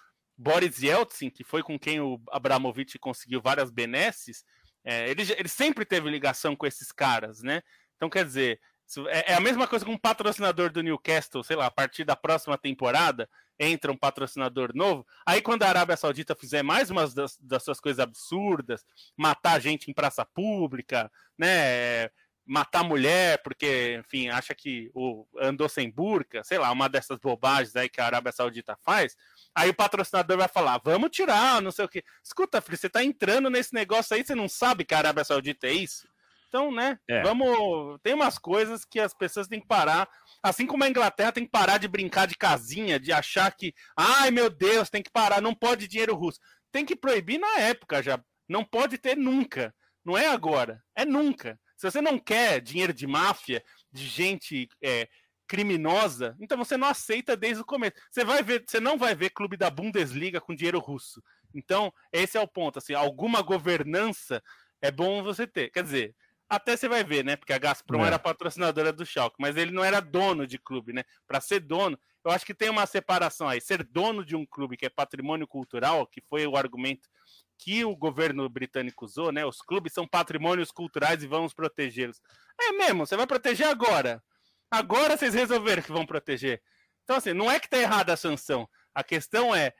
Boris 0.41 0.81
Yeltsin, 0.81 1.29
que 1.29 1.43
foi 1.43 1.61
com 1.61 1.77
quem 1.77 1.99
o 1.99 2.19
Abramovich 2.31 2.97
conseguiu 2.97 3.39
várias 3.39 3.69
benesses, 3.69 4.43
é, 4.83 5.07
ele, 5.09 5.21
ele 5.37 5.47
sempre 5.47 5.85
teve 5.85 6.09
ligação 6.09 6.55
com 6.55 6.65
esses 6.65 6.91
caras, 6.91 7.43
né? 7.43 7.61
Então, 7.95 8.09
quer 8.09 8.25
dizer, 8.25 8.59
é, 9.07 9.33
é 9.33 9.35
a 9.35 9.39
mesma 9.39 9.67
coisa 9.67 9.85
com 9.85 9.91
um 9.91 9.97
patrocinador 9.97 10.71
do 10.71 10.81
Newcastle, 10.81 11.43
sei 11.43 11.55
lá, 11.55 11.67
a 11.67 11.71
partir 11.71 12.03
da 12.03 12.15
próxima 12.15 12.57
temporada 12.57 13.29
entra 13.59 13.91
um 13.91 13.97
patrocinador 13.97 14.71
novo. 14.73 15.05
Aí, 15.23 15.41
quando 15.43 15.61
a 15.61 15.69
Arábia 15.69 15.95
Saudita 15.95 16.35
fizer 16.35 16.63
mais 16.63 16.89
umas 16.89 17.13
das, 17.13 17.37
das 17.37 17.63
suas 17.63 17.79
coisas 17.79 17.99
absurdas, 17.99 18.83
matar 19.15 19.61
gente 19.61 19.91
em 19.91 19.93
praça 19.93 20.25
pública, 20.25 21.11
né? 21.37 22.09
Matar 22.43 22.83
mulher 22.83 23.39
porque, 23.43 23.99
enfim, 23.99 24.29
acha 24.29 24.55
que 24.55 24.89
o, 24.95 25.27
andou 25.39 25.69
sem 25.69 25.91
burca, 25.91 26.43
sei 26.43 26.57
lá, 26.57 26.71
uma 26.71 26.89
dessas 26.89 27.19
bobagens 27.19 27.75
aí 27.75 27.87
que 27.87 28.01
a 28.01 28.05
Arábia 28.07 28.31
Saudita 28.31 28.75
faz, 28.83 29.15
Aí 29.55 29.69
o 29.69 29.73
patrocinador 29.73 30.37
vai 30.37 30.47
falar: 30.47 30.79
vamos 30.83 31.09
tirar, 31.09 31.61
não 31.61 31.71
sei 31.71 31.85
o 31.85 31.89
quê. 31.89 32.03
Escuta, 32.23 32.61
filho, 32.61 32.77
você 32.77 32.89
tá 32.89 33.03
entrando 33.03 33.49
nesse 33.49 33.73
negócio 33.73 34.15
aí, 34.15 34.23
você 34.23 34.35
não 34.35 34.47
sabe 34.47 34.85
que 34.85 34.93
a 34.93 34.97
Arábia 34.97 35.23
Saudita 35.23 35.67
é 35.67 35.73
isso? 35.73 36.07
Então, 36.47 36.69
né? 36.69 36.99
É. 37.09 37.21
Vamos. 37.21 37.97
Tem 38.03 38.13
umas 38.13 38.37
coisas 38.37 38.83
que 38.83 38.99
as 38.99 39.13
pessoas 39.13 39.47
têm 39.47 39.61
que 39.61 39.67
parar. 39.67 40.09
Assim 40.43 40.67
como 40.67 40.83
a 40.83 40.89
Inglaterra 40.89 41.31
tem 41.31 41.45
que 41.45 41.51
parar 41.51 41.77
de 41.77 41.87
brincar 41.87 42.27
de 42.27 42.35
casinha, 42.35 42.99
de 42.99 43.13
achar 43.13 43.49
que, 43.55 43.73
ai 43.95 44.31
meu 44.31 44.49
Deus, 44.49 44.89
tem 44.89 45.01
que 45.01 45.11
parar, 45.11 45.41
não 45.41 45.55
pode 45.55 45.87
dinheiro 45.87 46.13
russo. 46.13 46.39
Tem 46.71 46.85
que 46.85 46.95
proibir 46.95 47.39
na 47.39 47.59
época 47.59 48.03
já. 48.03 48.21
Não 48.49 48.65
pode 48.65 48.97
ter 48.97 49.15
nunca. 49.15 49.73
Não 50.03 50.17
é 50.17 50.27
agora, 50.27 50.83
é 50.95 51.05
nunca. 51.05 51.59
Se 51.77 51.89
você 51.89 52.01
não 52.01 52.19
quer 52.19 52.59
dinheiro 52.59 52.93
de 52.93 53.07
máfia, 53.07 53.63
de 53.91 54.05
gente 54.05 54.67
é, 54.83 55.07
criminosa, 55.51 56.33
então 56.39 56.57
você 56.57 56.77
não 56.77 56.87
aceita 56.87 57.35
desde 57.35 57.61
o 57.61 57.65
começo. 57.65 57.97
Você 58.09 58.23
vai 58.23 58.41
ver, 58.41 58.63
você 58.65 58.79
não 58.79 58.97
vai 58.97 59.13
ver 59.13 59.31
clube 59.31 59.57
da 59.57 59.69
Bundesliga 59.69 60.39
com 60.39 60.55
dinheiro 60.55 60.79
russo. 60.79 61.21
Então, 61.53 61.93
esse 62.09 62.37
é 62.37 62.39
o 62.39 62.47
ponto, 62.47 62.79
assim, 62.79 62.93
alguma 62.93 63.41
governança 63.41 64.41
é 64.81 64.89
bom 64.89 65.21
você 65.21 65.45
ter. 65.45 65.69
Quer 65.69 65.83
dizer, 65.83 66.15
até 66.47 66.77
você 66.77 66.87
vai 66.87 67.03
ver, 67.03 67.25
né? 67.25 67.35
Porque 67.35 67.51
a 67.51 67.57
Gazprom 67.57 68.01
é. 68.01 68.07
era 68.07 68.17
patrocinadora 68.17 68.93
do 68.93 69.05
Schalke, 69.05 69.35
mas 69.41 69.57
ele 69.57 69.73
não 69.73 69.83
era 69.83 69.99
dono 69.99 70.47
de 70.47 70.57
clube, 70.57 70.93
né? 70.93 71.03
Para 71.27 71.41
ser 71.41 71.59
dono, 71.59 71.99
eu 72.23 72.31
acho 72.31 72.45
que 72.45 72.53
tem 72.53 72.69
uma 72.69 72.85
separação 72.85 73.49
aí. 73.49 73.59
Ser 73.59 73.83
dono 73.83 74.23
de 74.23 74.37
um 74.37 74.45
clube 74.45 74.77
que 74.77 74.85
é 74.85 74.89
patrimônio 74.89 75.45
cultural, 75.45 76.07
que 76.07 76.21
foi 76.29 76.47
o 76.47 76.55
argumento 76.55 77.09
que 77.57 77.83
o 77.83 77.93
governo 77.93 78.47
britânico 78.47 79.03
usou, 79.03 79.33
né? 79.33 79.45
Os 79.45 79.61
clubes 79.61 79.91
são 79.91 80.07
patrimônios 80.07 80.71
culturais 80.71 81.21
e 81.21 81.27
vamos 81.27 81.53
protegê-los. 81.53 82.21
É 82.57 82.71
mesmo, 82.71 83.05
você 83.05 83.17
vai 83.17 83.27
proteger 83.27 83.67
agora. 83.67 84.23
Agora 84.71 85.17
vocês 85.17 85.33
resolveram 85.33 85.83
que 85.83 85.91
vão 85.91 86.05
proteger. 86.05 86.61
Então, 87.03 87.17
assim, 87.17 87.33
não 87.33 87.51
é 87.51 87.59
que 87.59 87.69
tá 87.69 87.77
errada 87.77 88.13
a 88.13 88.17
sanção. 88.17 88.69
A 88.95 89.03
questão 89.03 89.53
é, 89.53 89.73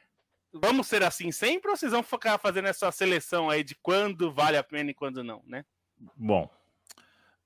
vamos 0.52 0.88
ser 0.88 1.02
assim 1.02 1.32
sempre 1.32 1.72
ou 1.72 1.78
vocês 1.78 1.94
vão 1.94 2.04
ficar 2.04 2.38
fazendo 2.38 2.68
essa 2.68 2.92
seleção 2.92 3.50
aí 3.50 3.64
de 3.64 3.74
quando 3.76 4.34
vale 4.34 4.58
a 4.58 4.64
pena 4.64 4.92
e 4.92 4.94
quando 4.94 5.24
não, 5.24 5.42
né? 5.46 5.64
Bom. 6.16 6.50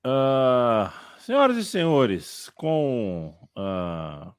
Uh, 0.04 0.90
senhoras 1.20 1.56
e 1.56 1.64
senhores, 1.64 2.50
com. 2.56 3.32
Uh, 3.56 4.34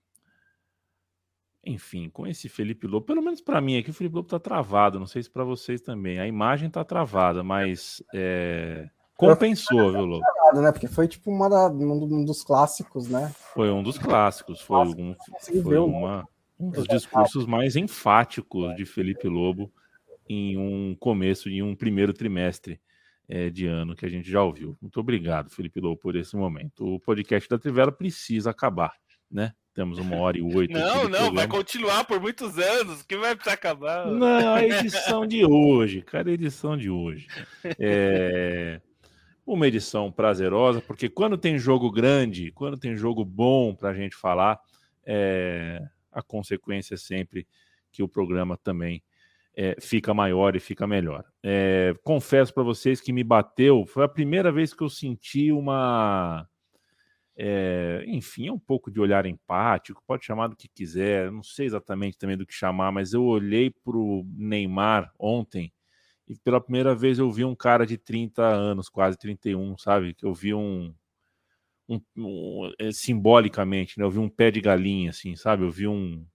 enfim, 1.65 2.09
com 2.09 2.27
esse 2.27 2.49
Felipe 2.49 2.87
Lobo, 2.87 3.05
pelo 3.05 3.21
menos 3.21 3.41
para 3.41 3.61
mim 3.61 3.77
aqui, 3.77 3.89
o 3.89 3.93
Felipe 3.93 4.15
Lobo 4.15 4.27
tá 4.27 4.39
travado. 4.39 4.99
Não 4.99 5.07
sei 5.07 5.23
se 5.23 5.29
para 5.29 5.45
vocês 5.45 5.79
também. 5.79 6.19
A 6.19 6.27
imagem 6.27 6.69
tá 6.69 6.83
travada, 6.83 7.41
mas. 7.41 8.03
É 8.13 8.89
Compensou, 9.17 9.91
viu, 9.91 10.05
Lobo? 10.05 10.25
Né? 10.53 10.71
Porque 10.71 10.87
foi 10.87 11.07
tipo 11.07 11.31
uma 11.31 11.49
da, 11.49 11.67
um 11.69 12.23
dos 12.23 12.43
clássicos, 12.43 13.09
né? 13.09 13.33
Foi 13.53 13.71
um 13.71 13.81
dos 13.81 13.97
clássicos. 13.97 14.61
Foi, 14.61 14.77
um, 14.77 15.15
foi 15.63 15.77
uma, 15.79 16.23
um 16.59 16.69
dos 16.69 16.87
discursos 16.87 17.47
mais 17.47 17.75
enfáticos 17.75 18.75
de 18.75 18.85
Felipe 18.85 19.27
Lobo 19.27 19.73
em 20.29 20.55
um 20.55 20.95
começo, 20.99 21.49
em 21.49 21.63
um 21.63 21.75
primeiro 21.75 22.13
trimestre 22.13 22.79
é, 23.27 23.49
de 23.49 23.65
ano 23.65 23.95
que 23.95 24.05
a 24.05 24.09
gente 24.09 24.29
já 24.29 24.43
ouviu. 24.43 24.77
Muito 24.79 24.99
obrigado, 24.99 25.49
Felipe 25.49 25.79
Lobo, 25.79 25.97
por 25.97 26.15
esse 26.15 26.37
momento. 26.37 26.85
O 26.85 26.99
podcast 26.99 27.49
da 27.49 27.57
Trivela 27.57 27.91
precisa 27.91 28.51
acabar, 28.51 28.93
né? 29.31 29.51
Temos 29.73 29.97
uma 29.97 30.15
hora 30.17 30.37
e 30.37 30.41
oito. 30.41 30.73
Não, 30.73 30.95
não, 30.95 31.01
programa. 31.09 31.31
vai 31.33 31.47
continuar 31.47 32.03
por 32.03 32.19
muitos 32.19 32.57
anos, 32.57 33.01
que 33.03 33.17
vai 33.17 33.35
precisar 33.35 33.55
acabar. 33.55 34.07
Não, 34.07 34.53
a 34.53 34.63
edição 34.63 35.25
de 35.25 35.45
hoje, 35.45 36.01
cara, 36.01 36.29
a 36.29 36.33
edição 36.33 36.77
de 36.77 36.89
hoje. 36.89 37.27
É 37.79 38.79
uma 39.47 39.65
edição 39.65 40.11
prazerosa, 40.11 40.81
porque 40.81 41.07
quando 41.07 41.37
tem 41.37 41.57
jogo 41.57 41.89
grande, 41.89 42.51
quando 42.51 42.77
tem 42.77 42.97
jogo 42.97 43.23
bom 43.23 43.73
para 43.73 43.89
a 43.89 43.93
gente 43.93 44.13
falar, 44.15 44.59
é, 45.05 45.81
a 46.11 46.21
consequência 46.21 46.95
é 46.95 46.97
sempre 46.97 47.47
que 47.89 48.03
o 48.03 48.09
programa 48.09 48.57
também 48.57 49.01
é, 49.55 49.77
fica 49.79 50.13
maior 50.13 50.55
e 50.57 50.59
fica 50.59 50.85
melhor. 50.85 51.23
É, 51.41 51.95
confesso 52.03 52.53
para 52.53 52.61
vocês 52.61 52.99
que 52.99 53.13
me 53.13 53.23
bateu, 53.23 53.85
foi 53.85 54.03
a 54.03 54.09
primeira 54.09 54.51
vez 54.51 54.73
que 54.73 54.83
eu 54.83 54.89
senti 54.89 55.49
uma. 55.49 56.45
É, 57.39 58.03
enfim, 58.07 58.47
é 58.47 58.51
um 58.51 58.59
pouco 58.59 58.91
de 58.91 58.99
olhar 58.99 59.25
empático, 59.25 60.03
pode 60.05 60.25
chamar 60.25 60.47
do 60.47 60.55
que 60.55 60.67
quiser, 60.67 61.31
não 61.31 61.43
sei 61.43 61.67
exatamente 61.67 62.17
também 62.17 62.35
do 62.35 62.47
que 62.47 62.53
chamar, 62.53 62.91
mas 62.91 63.13
eu 63.13 63.23
olhei 63.23 63.69
para 63.69 63.95
o 63.95 64.25
Neymar 64.35 65.13
ontem 65.17 65.71
e 66.27 66.35
pela 66.37 66.61
primeira 66.61 66.95
vez 66.95 67.19
eu 67.19 67.31
vi 67.31 67.45
um 67.45 67.55
cara 67.55 67.85
de 67.85 67.97
30 67.97 68.43
anos, 68.43 68.89
quase 68.89 69.17
31, 69.17 69.77
sabe? 69.77 70.13
Que 70.13 70.25
eu 70.25 70.33
vi 70.33 70.53
um, 70.53 70.93
um, 71.87 72.01
um 72.17 72.71
é, 72.79 72.91
simbolicamente, 72.91 73.97
né? 73.99 74.05
Eu 74.05 74.11
vi 74.11 74.19
um 74.19 74.29
pé 74.29 74.51
de 74.51 74.61
galinha, 74.61 75.11
assim, 75.11 75.35
sabe? 75.35 75.63
Eu 75.63 75.71
vi 75.71 75.87
um 75.87 76.25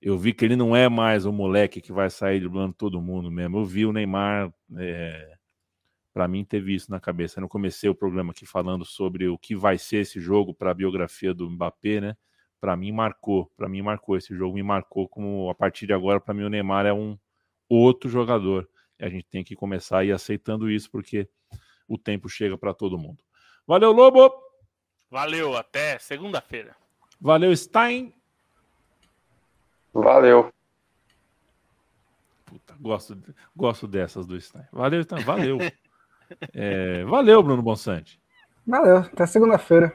eu 0.00 0.16
vi 0.16 0.32
que 0.32 0.44
ele 0.44 0.56
não 0.56 0.76
é 0.76 0.88
mais 0.88 1.26
o 1.26 1.32
moleque 1.32 1.80
que 1.80 1.92
vai 1.92 2.08
sair 2.10 2.38
driblando 2.40 2.72
todo 2.74 3.00
mundo 3.00 3.30
mesmo. 3.30 3.58
Eu 3.58 3.64
vi 3.64 3.84
o 3.84 3.92
Neymar, 3.92 4.52
é, 4.76 5.36
para 6.12 6.28
mim, 6.28 6.44
teve 6.44 6.74
isso 6.74 6.90
na 6.90 7.00
cabeça. 7.00 7.38
Eu 7.38 7.42
não 7.42 7.48
comecei 7.48 7.88
o 7.90 7.94
programa 7.94 8.32
aqui 8.32 8.46
falando 8.46 8.84
sobre 8.84 9.28
o 9.28 9.38
que 9.38 9.56
vai 9.56 9.78
ser 9.78 9.98
esse 9.98 10.20
jogo 10.20 10.54
para 10.54 10.70
a 10.70 10.74
biografia 10.74 11.34
do 11.34 11.48
Mbappé, 11.50 12.00
né? 12.00 12.16
Para 12.60 12.76
mim 12.76 12.92
marcou, 12.92 13.50
para 13.56 13.68
mim 13.68 13.82
marcou 13.82 14.16
esse 14.16 14.34
jogo, 14.34 14.54
me 14.54 14.62
marcou 14.62 15.08
como 15.08 15.48
a 15.50 15.54
partir 15.54 15.86
de 15.86 15.92
agora 15.92 16.20
para 16.20 16.34
mim 16.34 16.44
o 16.44 16.48
Neymar 16.48 16.86
é 16.86 16.92
um 16.92 17.16
outro 17.68 18.08
jogador. 18.08 18.68
E 18.98 19.04
a 19.04 19.08
gente 19.08 19.26
tem 19.30 19.44
que 19.44 19.54
começar 19.54 19.98
a 19.98 20.04
ir 20.04 20.12
aceitando 20.12 20.70
isso 20.70 20.90
porque 20.90 21.28
o 21.86 21.96
tempo 21.96 22.28
chega 22.28 22.56
para 22.56 22.74
todo 22.74 22.98
mundo. 22.98 23.22
Valeu, 23.66 23.92
Lobo! 23.92 24.32
Valeu, 25.10 25.56
até 25.56 25.98
segunda-feira. 25.98 26.76
Valeu, 27.20 27.54
Stein! 27.56 28.14
Valeu. 29.92 30.52
Puta, 32.44 32.74
gosto, 32.80 33.18
gosto 33.54 33.86
dessas 33.86 34.26
do 34.26 34.40
Stein. 34.40 34.66
Valeu, 34.72 35.02
Stein, 35.02 35.24
valeu. 35.24 35.58
é, 36.54 37.04
valeu, 37.04 37.42
Bruno 37.42 37.62
Bonsante. 37.62 38.20
Valeu, 38.66 38.98
até 38.98 39.26
segunda-feira. 39.26 39.94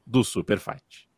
do 0.05 0.23
Super 0.23 0.59
Fight. 0.59 1.09